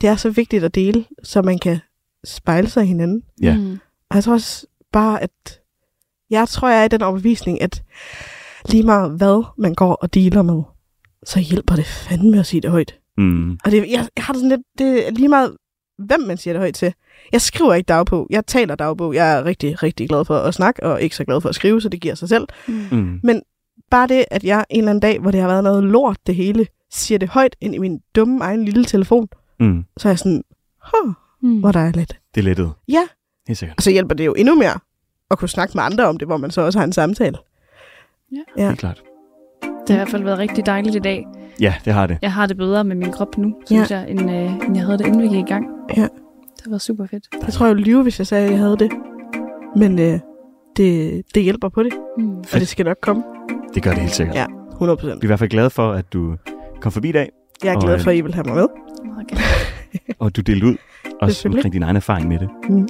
Det 0.00 0.08
er 0.08 0.16
så 0.16 0.30
vigtigt 0.30 0.64
at 0.64 0.74
dele, 0.74 1.04
så 1.22 1.42
man 1.42 1.58
kan 1.58 1.78
spejle 2.24 2.68
sig 2.68 2.84
i 2.84 2.86
hinanden. 2.86 3.22
Ja. 3.42 3.56
Mm. 3.56 3.78
Og 4.10 4.16
jeg 4.16 4.24
tror 4.24 4.32
også 4.32 4.66
bare, 4.92 5.22
at... 5.22 5.60
Jeg 6.30 6.48
tror, 6.48 6.68
jeg 6.68 6.80
er 6.80 6.84
i 6.84 6.88
den 6.88 7.02
overbevisning, 7.02 7.62
at 7.62 7.82
lige 8.68 8.82
meget 8.82 9.10
hvad 9.10 9.44
man 9.58 9.74
går 9.74 9.94
og 9.94 10.14
dealer 10.14 10.42
med, 10.42 10.62
så 11.26 11.40
hjælper 11.40 11.76
det 11.76 11.86
fandme 11.86 12.38
at 12.38 12.46
sige 12.46 12.60
det 12.60 12.70
højt. 12.70 12.98
Mm. 13.18 13.58
Og 13.64 13.70
det, 13.70 13.76
jeg, 13.76 14.08
jeg 14.16 14.24
har 14.24 14.32
det 14.32 14.40
sådan 14.40 14.48
lidt... 14.48 14.60
Det 14.78 15.06
er 15.06 15.10
lige 15.10 15.28
meget, 15.28 15.56
hvem 15.98 16.20
man 16.20 16.36
siger 16.36 16.54
det 16.54 16.60
højt 16.60 16.74
til. 16.74 16.94
Jeg 17.32 17.40
skriver 17.40 17.74
ikke 17.74 17.86
dagbog. 17.86 18.26
Jeg 18.30 18.46
taler 18.46 18.74
dagbog. 18.74 19.14
Jeg 19.14 19.32
er 19.38 19.44
rigtig, 19.44 19.82
rigtig 19.82 20.08
glad 20.08 20.24
for 20.24 20.36
at 20.36 20.54
snakke, 20.54 20.82
og 20.82 21.02
ikke 21.02 21.16
så 21.16 21.24
glad 21.24 21.40
for 21.40 21.48
at 21.48 21.54
skrive, 21.54 21.80
så 21.80 21.88
det 21.88 22.00
giver 22.00 22.14
sig 22.14 22.28
selv. 22.28 22.48
Mm. 22.68 23.20
Bare 23.90 24.06
det, 24.06 24.24
at 24.30 24.44
jeg 24.44 24.64
en 24.70 24.78
eller 24.78 24.90
anden 24.90 25.00
dag, 25.00 25.18
hvor 25.18 25.30
det 25.30 25.40
har 25.40 25.48
været 25.48 25.64
noget 25.64 25.84
lort 25.84 26.16
det 26.26 26.34
hele, 26.34 26.66
siger 26.90 27.18
det 27.18 27.28
højt 27.28 27.56
ind 27.60 27.74
i 27.74 27.78
min 27.78 28.00
dumme 28.16 28.44
egen 28.44 28.64
lille 28.64 28.84
telefon, 28.84 29.28
Mm. 29.60 29.84
så 29.96 30.08
er 30.08 30.12
jeg 30.12 30.18
sådan, 30.18 30.42
huh, 30.82 31.12
Mm. 31.40 31.60
hvor 31.60 31.72
dejligt. 31.72 32.20
Det 32.34 32.40
er 32.40 32.44
lettet. 32.44 32.72
Ja. 32.88 33.02
Helt 33.48 33.58
sikkert. 33.58 33.76
Og 33.78 33.82
så 33.82 33.90
hjælper 33.90 34.14
det 34.14 34.26
jo 34.26 34.34
endnu 34.34 34.54
mere 34.54 34.78
at 35.30 35.38
kunne 35.38 35.48
snakke 35.48 35.72
med 35.74 35.82
andre 35.84 36.04
om 36.04 36.16
det, 36.18 36.28
hvor 36.28 36.36
man 36.36 36.50
så 36.50 36.60
også 36.60 36.78
har 36.78 36.86
en 36.86 36.92
samtale. 36.92 37.36
Ja. 38.56 38.66
Helt 38.68 38.78
klart. 38.78 39.02
Det 39.62 39.70
har 39.88 39.94
i 39.94 39.98
hvert 39.98 40.08
fald 40.08 40.22
været 40.24 40.38
rigtig 40.38 40.66
dejligt 40.66 40.94
i 40.96 40.98
dag. 40.98 41.26
Ja, 41.60 41.74
det 41.84 41.92
har 41.92 42.06
det. 42.06 42.18
Jeg 42.22 42.32
har 42.32 42.46
det 42.46 42.56
bedre 42.56 42.84
med 42.84 42.96
min 42.96 43.12
krop 43.12 43.38
nu, 43.38 43.54
synes 43.66 43.90
ja. 43.90 43.98
jeg, 43.98 44.10
end, 44.10 44.30
øh, 44.30 44.66
end 44.66 44.76
jeg 44.76 44.84
havde 44.84 44.98
det, 44.98 45.06
inden 45.06 45.22
vi 45.22 45.28
gik 45.28 45.38
i 45.38 45.48
gang. 45.48 45.66
Ja. 45.96 46.02
Det 46.02 46.62
har 46.64 46.70
været 46.70 46.82
super 46.82 47.06
fedt. 47.06 47.24
Jeg 47.42 47.52
tror, 47.52 47.66
jeg 47.66 47.76
ville 47.76 47.90
lyve, 47.90 48.02
hvis 48.02 48.18
jeg 48.18 48.26
sagde, 48.26 48.44
at 48.44 48.50
jeg 48.50 48.58
havde 48.58 48.76
det. 48.76 48.90
Men 49.76 49.98
øh, 49.98 50.20
det, 50.76 51.22
det 51.34 51.42
hjælper 51.42 51.68
på 51.68 51.82
det, 51.82 51.92
Mm. 52.18 52.36
og 52.38 52.44
det 52.60 52.68
skal 52.68 52.84
nok 52.84 52.96
komme. 53.02 53.22
Det 53.74 53.82
gør 53.82 53.90
det 53.90 54.00
helt 54.00 54.14
sikkert. 54.14 54.36
Ja. 54.36 54.46
100 54.72 54.96
procent. 54.96 55.22
Vi 55.22 55.24
er 55.24 55.26
i 55.26 55.30
hvert 55.30 55.38
fald 55.38 55.50
glade 55.50 55.70
for, 55.70 55.92
at 55.92 56.12
du 56.12 56.36
kom 56.80 56.92
forbi 56.92 57.08
i 57.08 57.12
dag, 57.12 57.30
Jeg 57.64 57.74
er 57.74 57.80
glad 57.80 57.94
øh, 57.94 58.00
for, 58.00 58.10
at 58.10 58.16
I 58.16 58.20
vil 58.20 58.34
have 58.34 58.44
mig 58.46 58.54
med. 58.54 58.66
Meget 59.04 59.26
gerne. 59.28 59.42
og 60.20 60.36
du 60.36 60.40
delte 60.40 60.66
ud 60.66 60.76
også 61.20 61.48
omkring 61.48 61.72
din 61.72 61.82
egen 61.82 61.96
erfaring 61.96 62.28
med 62.28 62.38
det. 62.38 62.48
Mm. 62.68 62.88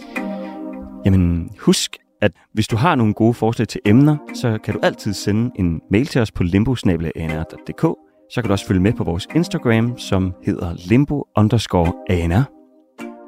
Jamen, 1.04 1.50
husk, 1.60 1.96
at 2.22 2.32
hvis 2.52 2.68
du 2.68 2.76
har 2.76 2.94
nogle 2.94 3.14
gode 3.14 3.34
forslag 3.34 3.68
til 3.68 3.80
emner, 3.84 4.16
så 4.34 4.58
kan 4.64 4.74
du 4.74 4.80
altid 4.82 5.12
sende 5.12 5.50
en 5.58 5.80
mail 5.90 6.06
til 6.06 6.20
os 6.20 6.32
på 6.32 6.42
limbo.anr.dk. 6.42 7.82
Så 8.30 8.40
kan 8.40 8.44
du 8.44 8.52
også 8.52 8.66
følge 8.66 8.80
med 8.80 8.92
på 8.92 9.04
vores 9.04 9.28
Instagram, 9.34 9.98
som 9.98 10.32
hedder 10.44 10.74
limbo 10.88 11.24
underscore 11.36 11.92
ANR. 12.10 12.42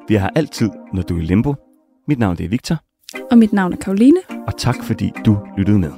Vi 0.08 0.14
har 0.14 0.30
altid, 0.34 0.70
når 0.92 1.02
du 1.02 1.16
er 1.16 1.20
i 1.20 1.24
limbo. 1.24 1.54
Mit 2.08 2.18
navn 2.18 2.36
det 2.36 2.44
er 2.44 2.48
Victor, 2.48 2.76
Og 3.30 3.38
mit 3.38 3.52
navn 3.52 3.72
er 3.72 3.76
Karoline. 3.76 4.18
og 4.46 4.56
tak 4.58 4.76
fordi 4.84 5.12
du 5.26 5.38
lyttede 5.58 5.78
med. 5.78 5.90